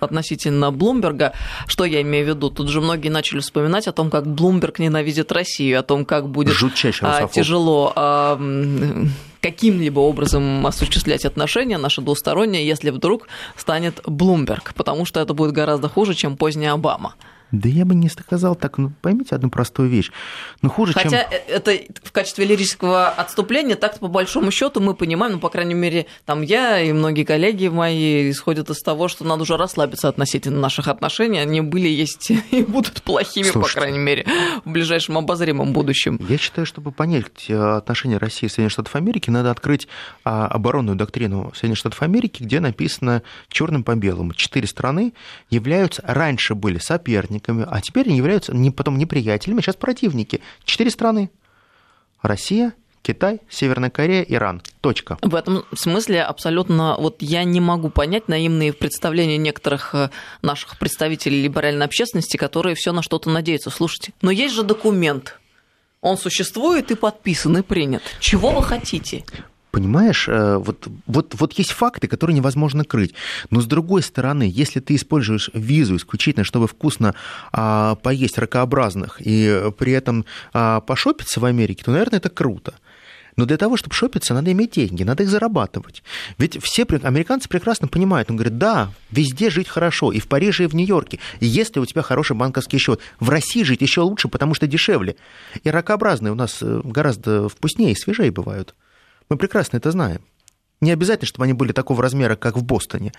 относительно 0.00 0.70
Блумберга. 0.70 1.32
Что 1.66 1.84
я 1.84 2.00
имею 2.02 2.24
в 2.24 2.28
виду? 2.28 2.50
Тут 2.50 2.68
же 2.68 2.80
многие 2.80 3.08
начали 3.08 3.40
вспоминать 3.40 3.88
о 3.88 3.92
том, 3.92 4.10
как 4.10 4.26
Блумберг 4.26 4.78
ненавидит 4.78 5.32
Россию, 5.32 5.80
о 5.80 5.82
том, 5.82 6.04
как 6.04 6.28
будет 6.28 6.54
а, 7.02 7.26
тяжело 7.26 7.92
а, 7.96 8.40
каким-либо 9.40 9.98
образом 9.98 10.64
осуществлять 10.66 11.24
отношения 11.24 11.76
наши 11.76 12.00
двусторонние, 12.00 12.64
если 12.64 12.90
вдруг 12.90 13.26
станет 13.56 14.00
Блумберг, 14.06 14.72
потому 14.74 15.04
что 15.04 15.18
это 15.18 15.34
будет 15.34 15.50
гораздо 15.50 15.88
хуже, 15.88 16.14
чем 16.14 16.36
поздняя 16.36 16.74
Обама. 16.74 17.14
Да 17.54 17.68
я 17.68 17.84
бы 17.84 17.94
не 17.94 18.08
сказал 18.08 18.56
так, 18.56 18.78
ну 18.78 18.92
поймите 19.00 19.34
одну 19.36 19.48
простую 19.48 19.88
вещь. 19.88 20.10
Ну, 20.60 20.70
хуже, 20.70 20.92
Хотя 20.92 21.08
чем... 21.08 21.18
Э, 21.18 21.36
это 21.46 21.78
в 22.02 22.10
качестве 22.10 22.44
лирического 22.44 23.08
отступления, 23.08 23.76
так 23.76 23.98
по 24.00 24.08
большому 24.08 24.50
счету 24.50 24.80
мы 24.80 24.94
понимаем, 24.94 25.34
ну, 25.34 25.38
по 25.38 25.50
крайней 25.50 25.74
мере, 25.74 26.06
там 26.24 26.42
я 26.42 26.80
и 26.80 26.92
многие 26.92 27.22
коллеги 27.24 27.68
мои 27.68 28.30
исходят 28.30 28.70
из 28.70 28.82
того, 28.82 29.06
что 29.06 29.24
надо 29.24 29.42
уже 29.42 29.56
расслабиться 29.56 30.08
относительно 30.08 30.58
наших 30.58 30.88
отношений. 30.88 31.38
Они 31.38 31.60
были, 31.60 31.88
есть 31.88 32.30
и 32.50 32.62
будут 32.62 33.02
плохими, 33.02 33.44
Слушайте, 33.44 33.74
по 33.74 33.80
крайней 33.80 33.98
мере, 33.98 34.26
в 34.64 34.70
ближайшем 34.70 35.16
обозримом 35.16 35.72
будущем. 35.72 36.18
Я 36.28 36.38
считаю, 36.38 36.66
чтобы 36.66 36.90
понять 36.90 37.46
э, 37.48 37.76
отношения 37.76 38.18
России 38.18 38.46
и 38.46 38.48
Соединенных 38.48 38.72
Штатов 38.72 38.96
Америки, 38.96 39.30
надо 39.30 39.52
открыть 39.52 39.86
а, 40.24 40.46
оборонную 40.46 40.96
доктрину 40.96 41.52
Соединенных 41.54 41.78
Штатов 41.78 42.02
Америки, 42.02 42.42
где 42.42 42.58
написано 42.58 43.22
черным 43.48 43.84
по 43.84 43.94
белому. 43.94 44.34
Четыре 44.34 44.66
страны 44.66 45.14
являются, 45.50 46.02
раньше 46.04 46.54
были 46.54 46.78
соперниками, 46.78 47.43
союзниками, 47.44 47.66
а 47.70 47.80
теперь 47.80 48.08
они 48.08 48.16
являются 48.16 48.54
не, 48.54 48.70
потом 48.70 48.98
неприятелями, 48.98 49.60
а 49.60 49.62
сейчас 49.62 49.76
противники. 49.76 50.40
Четыре 50.64 50.90
страны. 50.90 51.30
Россия, 52.22 52.72
Китай, 53.02 53.40
Северная 53.50 53.90
Корея, 53.90 54.22
Иран. 54.22 54.62
Точка. 54.80 55.18
В 55.20 55.34
этом 55.34 55.64
смысле 55.74 56.22
абсолютно 56.22 56.96
вот 56.98 57.16
я 57.20 57.44
не 57.44 57.60
могу 57.60 57.90
понять 57.90 58.28
наивные 58.28 58.72
представления 58.72 59.36
некоторых 59.36 59.94
э, 59.94 60.10
наших 60.40 60.78
представителей 60.78 61.42
либеральной 61.42 61.84
общественности, 61.84 62.38
которые 62.38 62.74
все 62.74 62.92
на 62.92 63.02
что-то 63.02 63.28
надеются. 63.28 63.70
Слушайте, 63.70 64.14
но 64.22 64.30
есть 64.30 64.54
же 64.54 64.62
документ. 64.62 65.38
Он 66.00 66.16
существует 66.18 66.90
и 66.90 66.94
подписан, 66.94 67.58
и 67.58 67.62
принят. 67.62 68.02
Чего 68.20 68.50
вы 68.50 68.62
хотите? 68.62 69.24
Понимаешь, 69.74 70.28
э, 70.28 70.56
вот, 70.58 70.86
вот, 71.06 71.34
вот 71.34 71.52
есть 71.54 71.72
факты, 71.72 72.06
которые 72.06 72.36
невозможно 72.36 72.84
крыть. 72.84 73.12
Но 73.50 73.60
с 73.60 73.66
другой 73.66 74.02
стороны, 74.02 74.48
если 74.48 74.78
ты 74.78 74.94
используешь 74.94 75.50
визу 75.52 75.96
исключительно, 75.96 76.44
чтобы 76.44 76.68
вкусно 76.68 77.16
а, 77.50 77.96
поесть 77.96 78.38
ракообразных 78.38 79.16
и 79.18 79.72
при 79.76 79.90
этом 79.90 80.26
а, 80.52 80.80
пошопиться 80.80 81.40
в 81.40 81.44
Америке, 81.44 81.82
то, 81.84 81.90
наверное, 81.90 82.18
это 82.18 82.30
круто. 82.30 82.74
Но 83.34 83.46
для 83.46 83.56
того, 83.56 83.76
чтобы 83.76 83.94
шопиться, 83.96 84.32
надо 84.32 84.52
иметь 84.52 84.70
деньги, 84.72 85.02
надо 85.02 85.24
их 85.24 85.28
зарабатывать. 85.28 86.04
Ведь 86.38 86.62
все 86.62 86.84
американцы 86.84 87.48
прекрасно 87.48 87.88
понимают, 87.88 88.30
он 88.30 88.36
говорит, 88.36 88.58
да, 88.58 88.92
везде 89.10 89.50
жить 89.50 89.66
хорошо, 89.66 90.12
и 90.12 90.20
в 90.20 90.28
Париже, 90.28 90.64
и 90.64 90.66
в 90.68 90.74
Нью-Йорке. 90.76 91.18
И 91.40 91.46
если 91.46 91.80
у 91.80 91.86
тебя 91.86 92.02
хороший 92.02 92.36
банковский 92.36 92.78
счет, 92.78 93.00
в 93.18 93.28
России 93.28 93.64
жить 93.64 93.82
еще 93.82 94.02
лучше, 94.02 94.28
потому 94.28 94.54
что 94.54 94.68
дешевле. 94.68 95.16
И 95.64 95.70
ракообразные 95.70 96.30
у 96.30 96.36
нас 96.36 96.58
э, 96.62 96.80
гораздо 96.84 97.48
вкуснее 97.48 97.90
и 97.90 97.96
свежее 97.96 98.30
бывают. 98.30 98.76
Мы 99.28 99.36
прекрасно 99.36 99.78
это 99.78 99.90
знаем. 99.90 100.20
Не 100.80 100.90
обязательно, 100.90 101.26
чтобы 101.26 101.44
они 101.44 101.54
были 101.54 101.72
такого 101.72 102.02
размера, 102.02 102.36
как 102.36 102.56
в 102.56 102.62
Бостоне. 102.62 103.12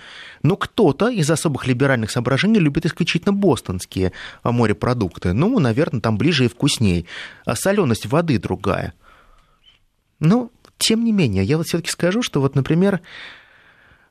Но 0.44 0.56
кто-то 0.56 1.10
из 1.10 1.30
особых 1.32 1.66
либеральных 1.66 2.12
соображений 2.12 2.60
любит 2.60 2.86
исключительно 2.86 3.34
бостонские 3.34 4.12
а, 4.44 4.52
морепродукты. 4.52 5.34
Ну, 5.34 5.58
наверное, 5.60 6.02
там 6.02 6.18
ближе 6.18 6.46
и 6.46 6.48
вкуснее. 6.48 7.06
А 7.44 7.56
соленость 7.56 8.06
воды 8.06 8.38
другая. 8.38 8.94
Но, 10.20 10.52
тем 10.78 11.04
не 11.04 11.12
менее, 11.12 11.44
я 11.44 11.58
вот 11.58 11.66
все-таки 11.66 11.90
скажу, 11.90 12.22
что 12.22 12.40
вот, 12.40 12.56
например, 12.56 13.02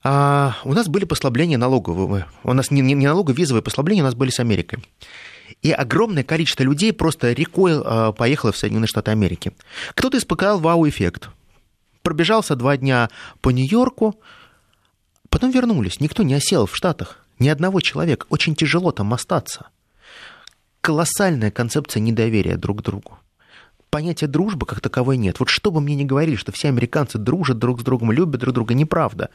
а, 0.03 0.57
у 0.65 0.73
нас 0.73 0.89
были 0.89 1.05
послабления 1.05 1.59
налоговые. 1.59 2.27
У 2.43 2.53
нас 2.55 2.73
не, 2.73 2.81
не 2.81 3.07
налогово-визовые 3.07 3.63
послабления, 3.63 4.03
у 4.03 4.07
нас 4.07 4.17
были 4.17 4.31
с 4.31 4.41
Америкой. 4.41 4.85
И 5.63 5.71
огромное 5.71 6.25
количество 6.25 6.65
людей 6.65 6.93
просто 6.93 7.33
рекой 7.33 7.81
поехало 8.15 8.51
в 8.51 8.57
Соединенные 8.57 8.89
Штаты 8.89 9.13
Америки. 9.13 9.53
Кто-то 9.95 10.19
испытал 10.19 10.59
вау-эффект 10.59 11.29
пробежался 12.05 12.55
два 12.55 12.77
дня 12.77 13.11
по 13.41 13.51
Нью-Йорку, 13.51 14.21
потом 15.31 15.51
вернулись. 15.51 15.99
Никто 15.99 16.23
не 16.23 16.35
осел 16.35 16.67
в 16.67 16.77
Штатах, 16.77 17.27
ни 17.41 17.49
одного 17.49 17.81
человека. 17.81 18.27
Очень 18.29 18.55
тяжело 18.55 18.93
там 18.93 19.13
остаться. 19.13 19.67
Колоссальная 20.81 21.51
концепция 21.51 22.01
недоверия 22.01 22.57
друг 22.57 22.81
к 22.81 22.83
другу. 22.83 23.19
Понятия 23.89 24.27
дружбы 24.27 24.67
как 24.67 24.81
таковой 24.81 25.17
нет. 25.17 25.39
Вот 25.39 25.49
что 25.49 25.71
бы 25.71 25.81
мне 25.81 25.95
ни 25.95 26.05
говорили, 26.05 26.37
что 26.37 26.53
все 26.53 26.69
американцы 26.69 27.17
дружат 27.17 27.59
друг 27.59 27.81
с 27.81 27.85
другом, 27.85 28.13
любят 28.13 28.41
друг 28.41 28.55
друга, 28.55 28.75
неправда. 28.75 29.31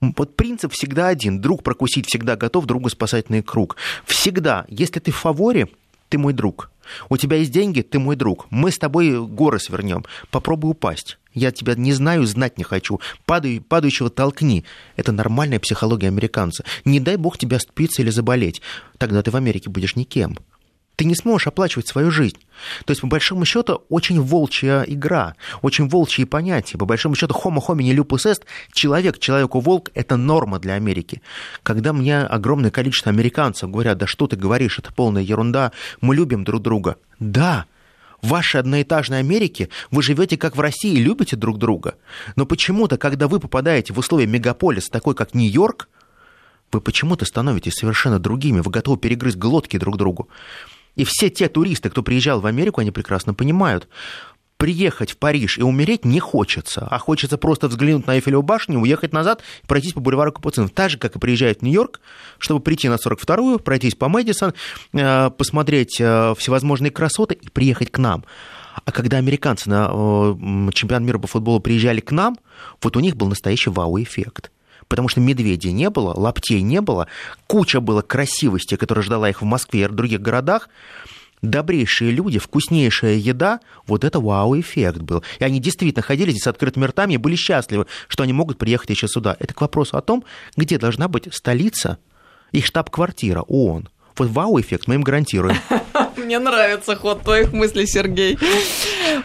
Вот 0.00 0.36
принцип 0.36 0.72
всегда 0.72 1.08
один. 1.08 1.40
Друг 1.40 1.62
прокусить 1.62 2.06
всегда 2.08 2.36
готов, 2.36 2.66
другу 2.66 2.90
спасательный 2.90 3.42
круг. 3.42 3.76
Всегда. 4.04 4.66
Если 4.68 4.98
ты 4.98 5.12
в 5.12 5.16
фаворе, 5.16 5.68
ты 6.08 6.18
мой 6.18 6.32
друг. 6.32 6.70
У 7.08 7.16
тебя 7.16 7.36
есть 7.36 7.52
деньги, 7.52 7.80
ты 7.80 8.00
мой 8.00 8.16
друг. 8.16 8.48
Мы 8.50 8.72
с 8.72 8.78
тобой 8.78 9.24
горы 9.24 9.60
свернем. 9.60 10.04
Попробуй 10.30 10.72
упасть. 10.72 11.16
Я 11.34 11.50
тебя 11.52 11.74
не 11.74 11.92
знаю, 11.92 12.26
знать 12.26 12.58
не 12.58 12.64
хочу. 12.64 13.00
Падай, 13.24 13.60
падающего 13.60 14.10
толкни. 14.10 14.64
Это 14.96 15.12
нормальная 15.12 15.60
психология 15.60 16.08
американца. 16.08 16.64
Не 16.84 17.00
дай 17.00 17.16
бог 17.16 17.38
тебя 17.38 17.58
спиться 17.58 18.02
или 18.02 18.10
заболеть. 18.10 18.60
Тогда 18.98 19.22
ты 19.22 19.30
в 19.30 19.36
Америке 19.36 19.70
будешь 19.70 19.96
никем. 19.96 20.36
Ты 20.96 21.06
не 21.06 21.14
сможешь 21.14 21.46
оплачивать 21.46 21.88
свою 21.88 22.10
жизнь. 22.10 22.36
То 22.84 22.90
есть, 22.90 23.00
по 23.00 23.06
большому 23.06 23.44
счету, 23.44 23.82
очень 23.88 24.20
волчья 24.20 24.84
игра, 24.86 25.34
очень 25.62 25.88
волчьи 25.88 26.24
понятия. 26.26 26.76
По 26.76 26.84
большому 26.84 27.14
счету, 27.14 27.34
homo 27.34 27.60
homini 27.66 27.94
lupus 27.96 28.30
est, 28.30 28.42
человек 28.72 29.18
человеку 29.18 29.60
волк, 29.60 29.90
это 29.94 30.16
норма 30.16 30.58
для 30.58 30.74
Америки. 30.74 31.22
Когда 31.62 31.92
мне 31.92 32.20
огромное 32.20 32.70
количество 32.70 33.10
американцев 33.10 33.70
говорят, 33.70 33.98
да 33.98 34.06
что 34.06 34.26
ты 34.26 34.36
говоришь, 34.36 34.78
это 34.78 34.92
полная 34.92 35.22
ерунда, 35.22 35.72
мы 36.02 36.14
любим 36.14 36.44
друг 36.44 36.62
друга. 36.62 36.96
Да, 37.18 37.64
вашей 38.22 38.60
одноэтажной 38.60 39.18
Америке 39.18 39.68
вы 39.90 40.02
живете 40.02 40.36
как 40.36 40.56
в 40.56 40.60
России, 40.60 40.96
любите 40.96 41.36
друг 41.36 41.58
друга. 41.58 41.96
Но 42.36 42.46
почему-то, 42.46 42.96
когда 42.96 43.28
вы 43.28 43.40
попадаете 43.40 43.92
в 43.92 43.98
условия 43.98 44.26
мегаполиса, 44.26 44.90
такой 44.90 45.14
как 45.14 45.34
Нью-Йорк, 45.34 45.88
вы 46.72 46.80
почему-то 46.80 47.24
становитесь 47.24 47.74
совершенно 47.74 48.18
другими, 48.18 48.60
вы 48.60 48.70
готовы 48.70 48.96
перегрызть 48.96 49.36
глотки 49.36 49.76
друг 49.76 49.96
другу. 49.98 50.28
И 50.94 51.04
все 51.04 51.30
те 51.30 51.48
туристы, 51.48 51.90
кто 51.90 52.02
приезжал 52.02 52.40
в 52.40 52.46
Америку, 52.46 52.80
они 52.80 52.90
прекрасно 52.90 53.34
понимают, 53.34 53.88
приехать 54.62 55.10
в 55.10 55.16
Париж 55.16 55.58
и 55.58 55.62
умереть 55.62 56.04
не 56.04 56.20
хочется, 56.20 56.86
а 56.88 56.96
хочется 57.00 57.36
просто 57.36 57.66
взглянуть 57.66 58.06
на 58.06 58.14
Эйфелеву 58.14 58.42
башню, 58.42 58.78
уехать 58.78 59.12
назад 59.12 59.42
пройтись 59.66 59.92
по 59.92 59.98
бульвару 59.98 60.30
Капуцинов. 60.30 60.70
Так 60.70 60.88
же, 60.88 60.98
как 60.98 61.16
и 61.16 61.18
приезжают 61.18 61.58
в 61.58 61.62
Нью-Йорк, 61.62 62.00
чтобы 62.38 62.60
прийти 62.60 62.88
на 62.88 62.94
42-ю, 62.94 63.58
пройтись 63.58 63.96
по 63.96 64.08
Мэдисон, 64.08 64.54
э, 64.92 65.30
посмотреть 65.30 66.00
э, 66.00 66.34
всевозможные 66.38 66.92
красоты 66.92 67.34
и 67.34 67.48
приехать 67.48 67.90
к 67.90 67.98
нам. 67.98 68.24
А 68.84 68.92
когда 68.92 69.16
американцы 69.16 69.68
на 69.68 69.90
э, 69.92 70.70
чемпионат 70.74 71.02
мира 71.02 71.18
по 71.18 71.26
футболу 71.26 71.58
приезжали 71.58 71.98
к 71.98 72.12
нам, 72.12 72.38
вот 72.80 72.96
у 72.96 73.00
них 73.00 73.16
был 73.16 73.26
настоящий 73.26 73.70
вау-эффект 73.70 74.52
потому 74.86 75.08
что 75.08 75.20
медведей 75.20 75.72
не 75.72 75.88
было, 75.88 76.12
лаптей 76.12 76.60
не 76.60 76.82
было, 76.82 77.08
куча 77.46 77.80
было 77.80 78.02
красивости, 78.02 78.76
которая 78.76 79.02
ждала 79.02 79.28
их 79.28 79.40
в 79.40 79.44
Москве 79.44 79.84
и 79.84 79.86
в 79.86 79.92
других 79.92 80.20
городах, 80.20 80.68
добрейшие 81.42 82.12
люди, 82.12 82.38
вкуснейшая 82.38 83.16
еда, 83.16 83.60
вот 83.86 84.04
это 84.04 84.20
вау-эффект 84.20 84.98
был. 84.98 85.22
И 85.38 85.44
они 85.44 85.60
действительно 85.60 86.02
ходили 86.02 86.30
здесь 86.30 86.44
с 86.44 86.46
открытыми 86.46 86.86
ртами 86.86 87.14
и 87.14 87.18
были 87.18 87.34
счастливы, 87.34 87.86
что 88.08 88.22
они 88.22 88.32
могут 88.32 88.58
приехать 88.58 88.90
еще 88.90 89.08
сюда. 89.08 89.36
Это 89.38 89.52
к 89.52 89.60
вопросу 89.60 89.96
о 89.96 90.02
том, 90.02 90.24
где 90.56 90.78
должна 90.78 91.08
быть 91.08 91.32
столица 91.34 91.98
и 92.52 92.62
штаб-квартира 92.62 93.42
ООН. 93.42 93.88
Вот 94.16 94.28
вау-эффект 94.28 94.86
мы 94.86 94.94
им 94.94 95.02
гарантируем. 95.02 95.56
Мне 96.16 96.38
нравится 96.38 96.96
ход 96.96 97.22
твоих 97.22 97.52
мыслей, 97.52 97.86
Сергей. 97.86 98.38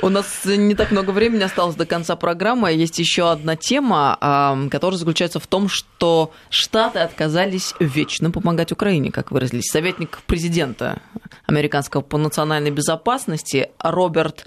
У 0.01 0.09
нас 0.09 0.45
не 0.45 0.75
так 0.75 0.91
много 0.91 1.11
времени 1.11 1.43
осталось 1.43 1.75
до 1.75 1.85
конца 1.85 2.15
программы. 2.15 2.71
Есть 2.73 2.99
еще 2.99 3.31
одна 3.31 3.55
тема, 3.55 4.67
которая 4.71 4.97
заключается 4.97 5.39
в 5.39 5.47
том, 5.47 5.69
что 5.69 6.31
Штаты 6.49 6.99
отказались 6.99 7.73
вечно 7.79 8.31
помогать 8.31 8.71
Украине, 8.71 9.11
как 9.11 9.31
выразились. 9.31 9.69
Советник 9.71 10.19
президента 10.25 11.01
американского 11.45 12.01
по 12.01 12.17
национальной 12.17 12.71
безопасности 12.71 13.69
Роберт 13.79 14.45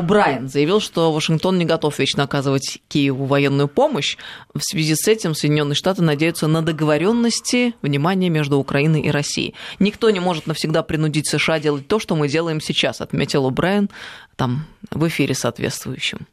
О'Брайен 0.00 0.48
заявил, 0.48 0.80
что 0.80 1.12
Вашингтон 1.12 1.58
не 1.58 1.64
готов 1.64 1.98
вечно 1.98 2.22
оказывать 2.22 2.80
Киеву 2.88 3.26
военную 3.26 3.68
помощь. 3.68 4.16
В 4.54 4.60
связи 4.60 4.94
с 4.94 5.06
этим 5.08 5.34
Соединенные 5.34 5.74
Штаты 5.74 6.02
надеются 6.02 6.46
на 6.46 6.62
договоренности, 6.62 7.74
внимание, 7.82 8.30
между 8.30 8.58
Украиной 8.58 9.02
и 9.02 9.10
Россией. 9.10 9.54
Никто 9.78 10.10
не 10.10 10.20
может 10.20 10.46
навсегда 10.46 10.82
принудить 10.82 11.28
США 11.28 11.60
делать 11.60 11.88
то, 11.88 11.98
что 11.98 12.16
мы 12.16 12.28
делаем 12.28 12.60
сейчас, 12.60 13.00
отметил 13.00 13.48
О'Брайен 13.48 13.90
там 14.36 14.66
в 14.90 15.06
эфире 15.08 15.34
соответствующем. 15.34 16.26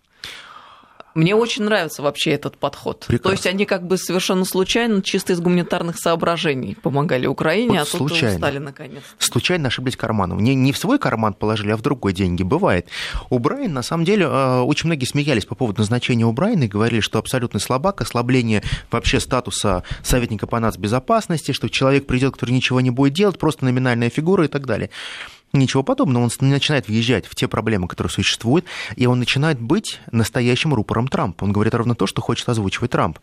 Мне 1.16 1.34
очень 1.34 1.64
нравится 1.64 2.02
вообще 2.02 2.32
этот 2.32 2.58
подход. 2.58 3.06
Прекрасно. 3.08 3.30
То 3.30 3.32
есть 3.32 3.48
они 3.48 3.66
как 3.66 3.88
бы 3.88 3.98
совершенно 3.98 4.44
случайно, 4.44 5.02
чисто 5.02 5.32
из 5.32 5.40
гуманитарных 5.40 5.98
соображений 5.98 6.76
помогали 6.76 7.26
Украине, 7.26 7.80
вот 7.80 7.88
а 7.88 7.98
случайно. 7.98 8.32
тут 8.32 8.38
стали 8.40 8.58
наконец. 8.58 9.02
Случайно 9.18 9.70
ошиблись 9.70 9.96
карманом. 9.96 10.40
Не, 10.40 10.56
не 10.56 10.74
в 10.74 10.78
свой 10.78 11.00
карман 11.00 11.34
положили, 11.34 11.72
а 11.72 11.78
в 11.78 11.82
другой 11.82 12.12
деньги. 12.12 12.44
Бывает. 12.44 12.90
У 13.30 13.40
Брайана, 13.40 13.76
на 13.76 13.82
самом 13.82 14.04
деле, 14.04 14.26
э, 14.26 14.60
очень 14.60 14.88
многие 14.88 15.06
смеялись 15.06 15.46
по 15.46 15.56
поводу 15.56 15.80
назначения 15.80 16.26
у 16.26 16.34
Брайана 16.34 16.64
и 16.64 16.68
говорили, 16.68 17.00
что 17.00 17.18
абсолютный 17.18 17.62
слабак, 17.62 18.02
ослабление 18.02 18.62
вообще 18.92 19.22
статуса 19.22 19.84
советника 20.04 20.48
по 20.48 20.60
нацбезопасности, 20.60 21.54
что 21.54 21.70
человек 21.70 22.08
придет, 22.08 22.34
который 22.34 22.52
ничего 22.52 22.82
не 22.82 22.92
будет 22.92 23.14
делать, 23.14 23.40
просто 23.40 23.64
номинальная 23.64 24.10
фигура 24.10 24.44
и 24.44 24.50
так 24.50 24.66
далее. 24.66 24.90
Ничего 25.54 25.84
подобного, 25.84 26.24
он 26.24 26.30
начинает 26.42 26.88
въезжать 26.88 27.26
в 27.26 27.36
те 27.36 27.48
проблемы, 27.48 27.88
которые 27.88 28.12
существуют, 28.12 28.66
и 28.98 29.06
он 29.06 29.20
начинает 29.20 29.60
быть 29.60 30.02
настоящим 30.12 30.74
рупором 30.74 31.08
Трампа. 31.08 31.46
Он 31.46 31.54
говорит 31.54 31.74
ровно 31.74 31.96
то, 31.96 32.08
что 32.08 32.22
хочет 32.22 32.50
озвучивать 32.50 32.92
Трамп 32.92 33.20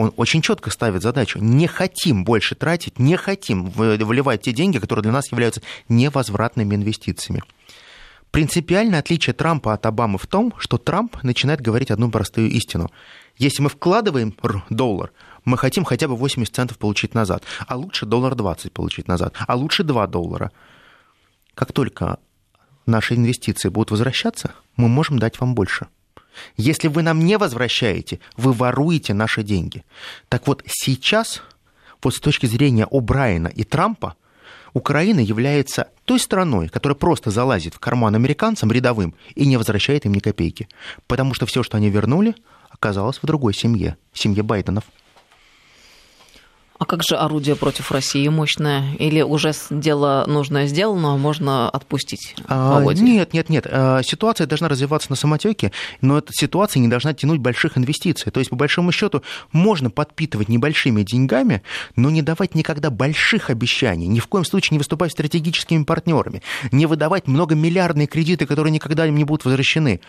он 0.00 0.12
очень 0.16 0.40
четко 0.40 0.70
ставит 0.70 1.02
задачу. 1.02 1.38
Не 1.40 1.66
хотим 1.66 2.24
больше 2.24 2.54
тратить, 2.54 2.98
не 2.98 3.16
хотим 3.16 3.66
выливать 3.66 4.42
те 4.42 4.52
деньги, 4.52 4.78
которые 4.78 5.02
для 5.02 5.12
нас 5.12 5.30
являются 5.30 5.62
невозвратными 5.88 6.74
инвестициями. 6.74 7.42
Принципиальное 8.30 9.00
отличие 9.00 9.34
Трампа 9.34 9.74
от 9.74 9.84
Обамы 9.86 10.16
в 10.16 10.26
том, 10.26 10.54
что 10.56 10.78
Трамп 10.78 11.22
начинает 11.22 11.60
говорить 11.60 11.90
одну 11.90 12.10
простую 12.10 12.48
истину. 12.50 12.90
Если 13.36 13.62
мы 13.62 13.68
вкладываем 13.68 14.34
доллар, 14.70 15.12
мы 15.44 15.58
хотим 15.58 15.84
хотя 15.84 16.06
бы 16.06 16.16
80 16.16 16.54
центов 16.54 16.78
получить 16.78 17.14
назад, 17.14 17.42
а 17.66 17.76
лучше 17.76 18.06
доллар 18.06 18.34
20 18.34 18.72
получить 18.72 19.08
назад, 19.08 19.34
а 19.46 19.54
лучше 19.56 19.82
2 19.82 20.06
доллара– 20.06 20.50
как 21.60 21.74
только 21.74 22.18
наши 22.86 23.16
инвестиции 23.16 23.68
будут 23.68 23.90
возвращаться, 23.90 24.52
мы 24.76 24.88
можем 24.88 25.18
дать 25.18 25.38
вам 25.40 25.54
больше. 25.54 25.88
Если 26.56 26.88
вы 26.88 27.02
нам 27.02 27.18
не 27.18 27.36
возвращаете, 27.36 28.18
вы 28.38 28.54
воруете 28.54 29.12
наши 29.12 29.42
деньги. 29.42 29.84
Так 30.30 30.46
вот, 30.46 30.62
сейчас, 30.66 31.42
вот 32.02 32.14
с 32.14 32.20
точки 32.20 32.46
зрения 32.46 32.86
О'Брайена 32.90 33.52
и 33.52 33.64
Трампа, 33.64 34.14
Украина 34.72 35.20
является 35.20 35.88
той 36.06 36.18
страной, 36.18 36.70
которая 36.70 36.96
просто 36.96 37.30
залазит 37.30 37.74
в 37.74 37.78
карман 37.78 38.14
американцам 38.14 38.72
рядовым 38.72 39.14
и 39.34 39.44
не 39.44 39.58
возвращает 39.58 40.06
им 40.06 40.14
ни 40.14 40.20
копейки. 40.20 40.66
Потому 41.06 41.34
что 41.34 41.44
все, 41.44 41.62
что 41.62 41.76
они 41.76 41.90
вернули, 41.90 42.34
оказалось 42.70 43.18
в 43.18 43.26
другой 43.26 43.52
семье, 43.52 43.98
семье 44.14 44.42
Байденов. 44.42 44.84
А 46.80 46.86
как 46.86 47.02
же 47.02 47.14
орудие 47.14 47.56
против 47.56 47.92
России 47.92 48.26
мощное? 48.28 48.94
Или 48.94 49.20
уже 49.20 49.52
дело 49.68 50.24
нужное 50.26 50.66
сделано, 50.66 51.12
а 51.12 51.16
можно 51.18 51.68
отпустить? 51.68 52.34
А, 52.48 52.82
нет, 52.94 53.34
нет, 53.34 53.50
нет. 53.50 53.66
А, 53.70 54.00
ситуация 54.02 54.46
должна 54.46 54.66
развиваться 54.66 55.10
на 55.10 55.16
самотеке, 55.16 55.72
но 56.00 56.16
эта 56.16 56.32
ситуация 56.32 56.80
не 56.80 56.88
должна 56.88 57.12
тянуть 57.12 57.38
больших 57.38 57.76
инвестиций. 57.76 58.32
То 58.32 58.40
есть, 58.40 58.48
по 58.48 58.56
большому 58.56 58.92
счету, 58.92 59.22
можно 59.52 59.90
подпитывать 59.90 60.48
небольшими 60.48 61.02
деньгами, 61.02 61.62
но 61.96 62.08
не 62.08 62.22
давать 62.22 62.54
никогда 62.54 62.88
больших 62.88 63.50
обещаний. 63.50 64.06
Ни 64.06 64.18
в 64.18 64.26
коем 64.26 64.46
случае 64.46 64.76
не 64.76 64.78
выступать 64.78 65.12
стратегическими 65.12 65.84
партнерами, 65.84 66.40
не 66.72 66.86
выдавать 66.86 67.26
многомиллиардные 67.26 68.06
кредиты, 68.06 68.46
которые 68.46 68.72
никогда 68.72 69.04
им 69.04 69.16
не 69.16 69.24
будут 69.24 69.44
возвращены. 69.44 70.00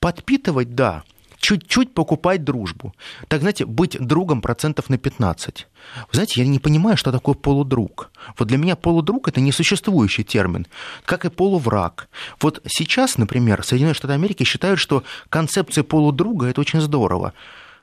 Подпитывать, 0.00 0.74
да, 0.74 1.02
чуть-чуть 1.44 1.92
покупать 1.92 2.42
дружбу. 2.42 2.94
Так, 3.28 3.40
знаете, 3.40 3.66
быть 3.66 3.98
другом 4.00 4.40
процентов 4.40 4.88
на 4.88 4.96
15. 4.96 5.66
Вы 6.08 6.14
знаете, 6.14 6.40
я 6.40 6.46
не 6.46 6.58
понимаю, 6.58 6.96
что 6.96 7.12
такое 7.12 7.34
полудруг. 7.34 8.10
Вот 8.38 8.48
для 8.48 8.56
меня 8.56 8.76
полудруг– 8.76 9.28
это 9.30 9.42
несуществующий 9.42 10.24
термин, 10.24 10.66
как 11.04 11.26
и 11.26 11.28
полувраг. 11.30 12.08
Вот 12.40 12.62
сейчас, 12.66 13.18
например, 13.18 13.62
Соединенные 13.62 13.94
Штаты 13.94 14.14
Америки 14.14 14.44
считают, 14.44 14.80
что 14.80 15.02
концепция 15.28 15.84
полудруга– 15.84 16.46
это 16.48 16.62
очень 16.62 16.80
здорово. 16.80 17.34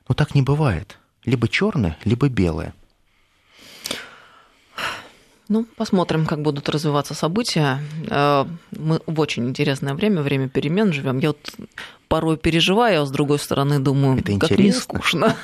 Но 0.09 0.15
так 0.15 0.33
не 0.33 0.41
бывает. 0.41 0.97
Либо 1.23 1.47
черное, 1.47 1.97
либо 2.03 2.29
белое. 2.29 2.73
Ну, 5.51 5.65
посмотрим, 5.75 6.25
как 6.25 6.41
будут 6.41 6.69
развиваться 6.69 7.13
события. 7.13 7.79
Э, 8.09 8.45
мы 8.71 9.01
в 9.05 9.19
очень 9.19 9.49
интересное 9.49 9.93
время, 9.93 10.21
время 10.21 10.47
перемен 10.47 10.93
живем. 10.93 11.19
Я 11.19 11.29
вот 11.29 11.51
порой 12.07 12.37
переживаю, 12.37 13.01
а 13.01 13.05
с 13.05 13.11
другой 13.11 13.37
стороны 13.37 13.79
думаю, 13.79 14.19
Это 14.19 14.31
как 14.39 14.51
интересно. 14.51 14.63
не 14.63 14.71
скучно. 14.71 15.35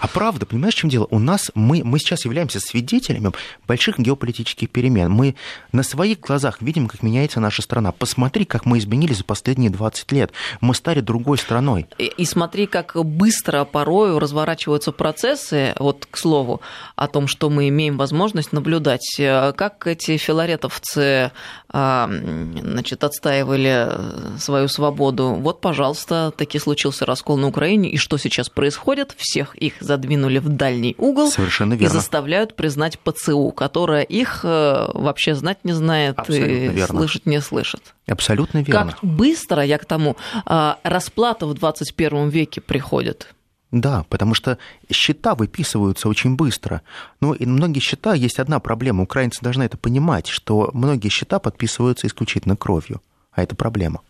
А 0.00 0.06
правда, 0.08 0.46
понимаешь, 0.46 0.74
в 0.74 0.78
чем 0.78 0.90
дело? 0.90 1.06
У 1.10 1.18
нас, 1.18 1.50
мы, 1.54 1.82
мы 1.84 1.98
сейчас 1.98 2.24
являемся 2.24 2.60
свидетелями 2.60 3.32
больших 3.66 3.98
геополитических 3.98 4.70
перемен. 4.70 5.10
Мы 5.10 5.34
на 5.72 5.82
своих 5.82 6.20
глазах 6.20 6.60
видим, 6.62 6.88
как 6.88 7.02
меняется 7.02 7.40
наша 7.40 7.62
страна. 7.62 7.92
Посмотри, 7.92 8.44
как 8.44 8.66
мы 8.66 8.78
изменились 8.78 9.18
за 9.18 9.24
последние 9.24 9.70
20 9.70 10.12
лет. 10.12 10.32
Мы 10.60 10.74
стали 10.74 11.00
другой 11.00 11.38
страной. 11.38 11.86
И, 11.98 12.06
и 12.06 12.24
смотри, 12.24 12.66
как 12.66 12.94
быстро 13.04 13.64
порою 13.64 14.18
разворачиваются 14.18 14.92
процессы, 14.92 15.74
вот 15.78 16.06
к 16.10 16.16
слову, 16.16 16.60
о 16.96 17.08
том, 17.08 17.26
что 17.26 17.50
мы 17.50 17.68
имеем 17.68 17.96
возможность 17.96 18.52
наблюдать, 18.52 19.16
как 19.18 19.86
эти 19.86 20.16
филаретовцы 20.16 21.32
а, 21.68 22.08
значит, 22.10 23.04
отстаивали 23.04 24.38
свою 24.38 24.68
свободу. 24.68 25.34
Вот, 25.34 25.60
пожалуйста, 25.60 26.32
таки 26.36 26.58
случился 26.58 27.06
раскол 27.06 27.36
на 27.36 27.48
Украине, 27.48 27.90
и 27.90 27.96
что 27.96 28.18
сейчас 28.18 28.48
происходит? 28.48 29.14
Всех 29.16 29.54
их 29.56 29.74
задвинули 29.80 30.38
в 30.38 30.48
дальний 30.48 30.94
угол 30.98 31.30
Совершенно 31.30 31.74
верно. 31.74 31.92
и 31.92 31.96
заставляют 31.96 32.54
признать 32.56 32.98
ПЦУ, 32.98 33.50
которая 33.52 34.02
их 34.02 34.40
э, 34.44 34.88
вообще 34.94 35.34
знать 35.34 35.58
не 35.64 35.72
знает 35.72 36.18
Абсолютно 36.18 36.52
и 36.52 36.68
верно. 36.68 36.98
слышать 36.98 37.26
не 37.26 37.40
слышит. 37.40 37.94
Абсолютно 38.06 38.58
верно. 38.58 38.92
Как 38.92 38.98
быстро, 39.04 39.62
я 39.62 39.78
к 39.78 39.84
тому, 39.84 40.16
а, 40.46 40.78
расплата 40.82 41.46
в 41.46 41.54
21 41.54 42.28
веке 42.28 42.60
приходит. 42.60 43.34
Да, 43.70 44.04
потому 44.08 44.34
что 44.34 44.58
счета 44.90 45.34
выписываются 45.34 46.08
очень 46.08 46.34
быстро. 46.34 46.82
Ну, 47.20 47.34
и 47.34 47.46
многие 47.46 47.78
счета, 47.80 48.14
есть 48.14 48.40
одна 48.40 48.58
проблема. 48.58 49.04
Украинцы 49.04 49.38
должны 49.42 49.62
это 49.62 49.76
понимать, 49.76 50.26
что 50.26 50.70
многие 50.72 51.08
счета 51.08 51.38
подписываются 51.38 52.06
исключительно 52.08 52.56
кровью. 52.56 53.00
А 53.32 53.42
это 53.42 53.54
проблема. 53.54 54.00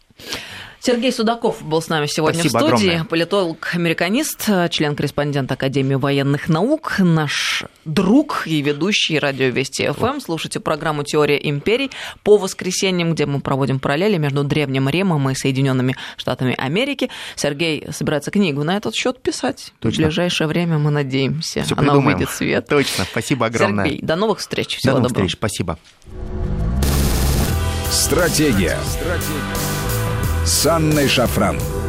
Сергей 0.82 1.12
Судаков 1.12 1.62
был 1.62 1.82
с 1.82 1.88
нами 1.88 2.06
сегодня 2.06 2.40
Спасибо 2.40 2.58
в 2.58 2.62
студии. 2.68 2.86
огромное. 2.88 3.04
Политолог-американист, 3.04 4.48
член-корреспондент 4.70 5.52
Академии 5.52 5.96
военных 5.96 6.48
наук, 6.48 6.94
наш 6.98 7.64
друг 7.84 8.44
и 8.46 8.62
ведущий 8.62 9.18
радио 9.18 9.48
Вести 9.48 9.86
ФМ. 9.86 10.20
Слушайте 10.20 10.58
программу 10.58 11.02
«Теория 11.04 11.36
империй» 11.50 11.90
по 12.22 12.38
воскресеньям, 12.38 13.12
где 13.12 13.26
мы 13.26 13.40
проводим 13.40 13.78
параллели 13.78 14.16
между 14.16 14.42
Древним 14.42 14.88
Римом 14.88 15.28
и 15.28 15.34
Соединенными 15.34 15.96
Штатами 16.16 16.54
Америки. 16.56 17.10
Сергей 17.36 17.86
собирается 17.90 18.30
книгу 18.30 18.64
на 18.64 18.78
этот 18.78 18.94
счет 18.94 19.20
писать. 19.20 19.74
Точно. 19.80 20.04
В 20.04 20.06
ближайшее 20.06 20.46
время 20.48 20.78
мы 20.78 20.90
надеемся, 20.90 21.62
Всё 21.62 21.74
она 21.74 21.82
придумаем. 21.92 22.16
увидит 22.16 22.30
свет. 22.30 22.66
Точно, 22.68 23.04
спасибо 23.04 23.44
огромное. 23.46 23.84
Сергей, 23.84 24.00
до 24.02 24.16
новых 24.16 24.38
встреч. 24.38 24.78
Всего 24.78 24.92
До 24.94 24.98
новых 25.00 25.12
доброго. 25.12 25.28
встреч, 25.28 25.38
спасибо. 25.38 25.78
Стратегия. 27.90 28.78
С 30.50 30.66
Анной 30.66 31.06
Шафран. 31.06 31.79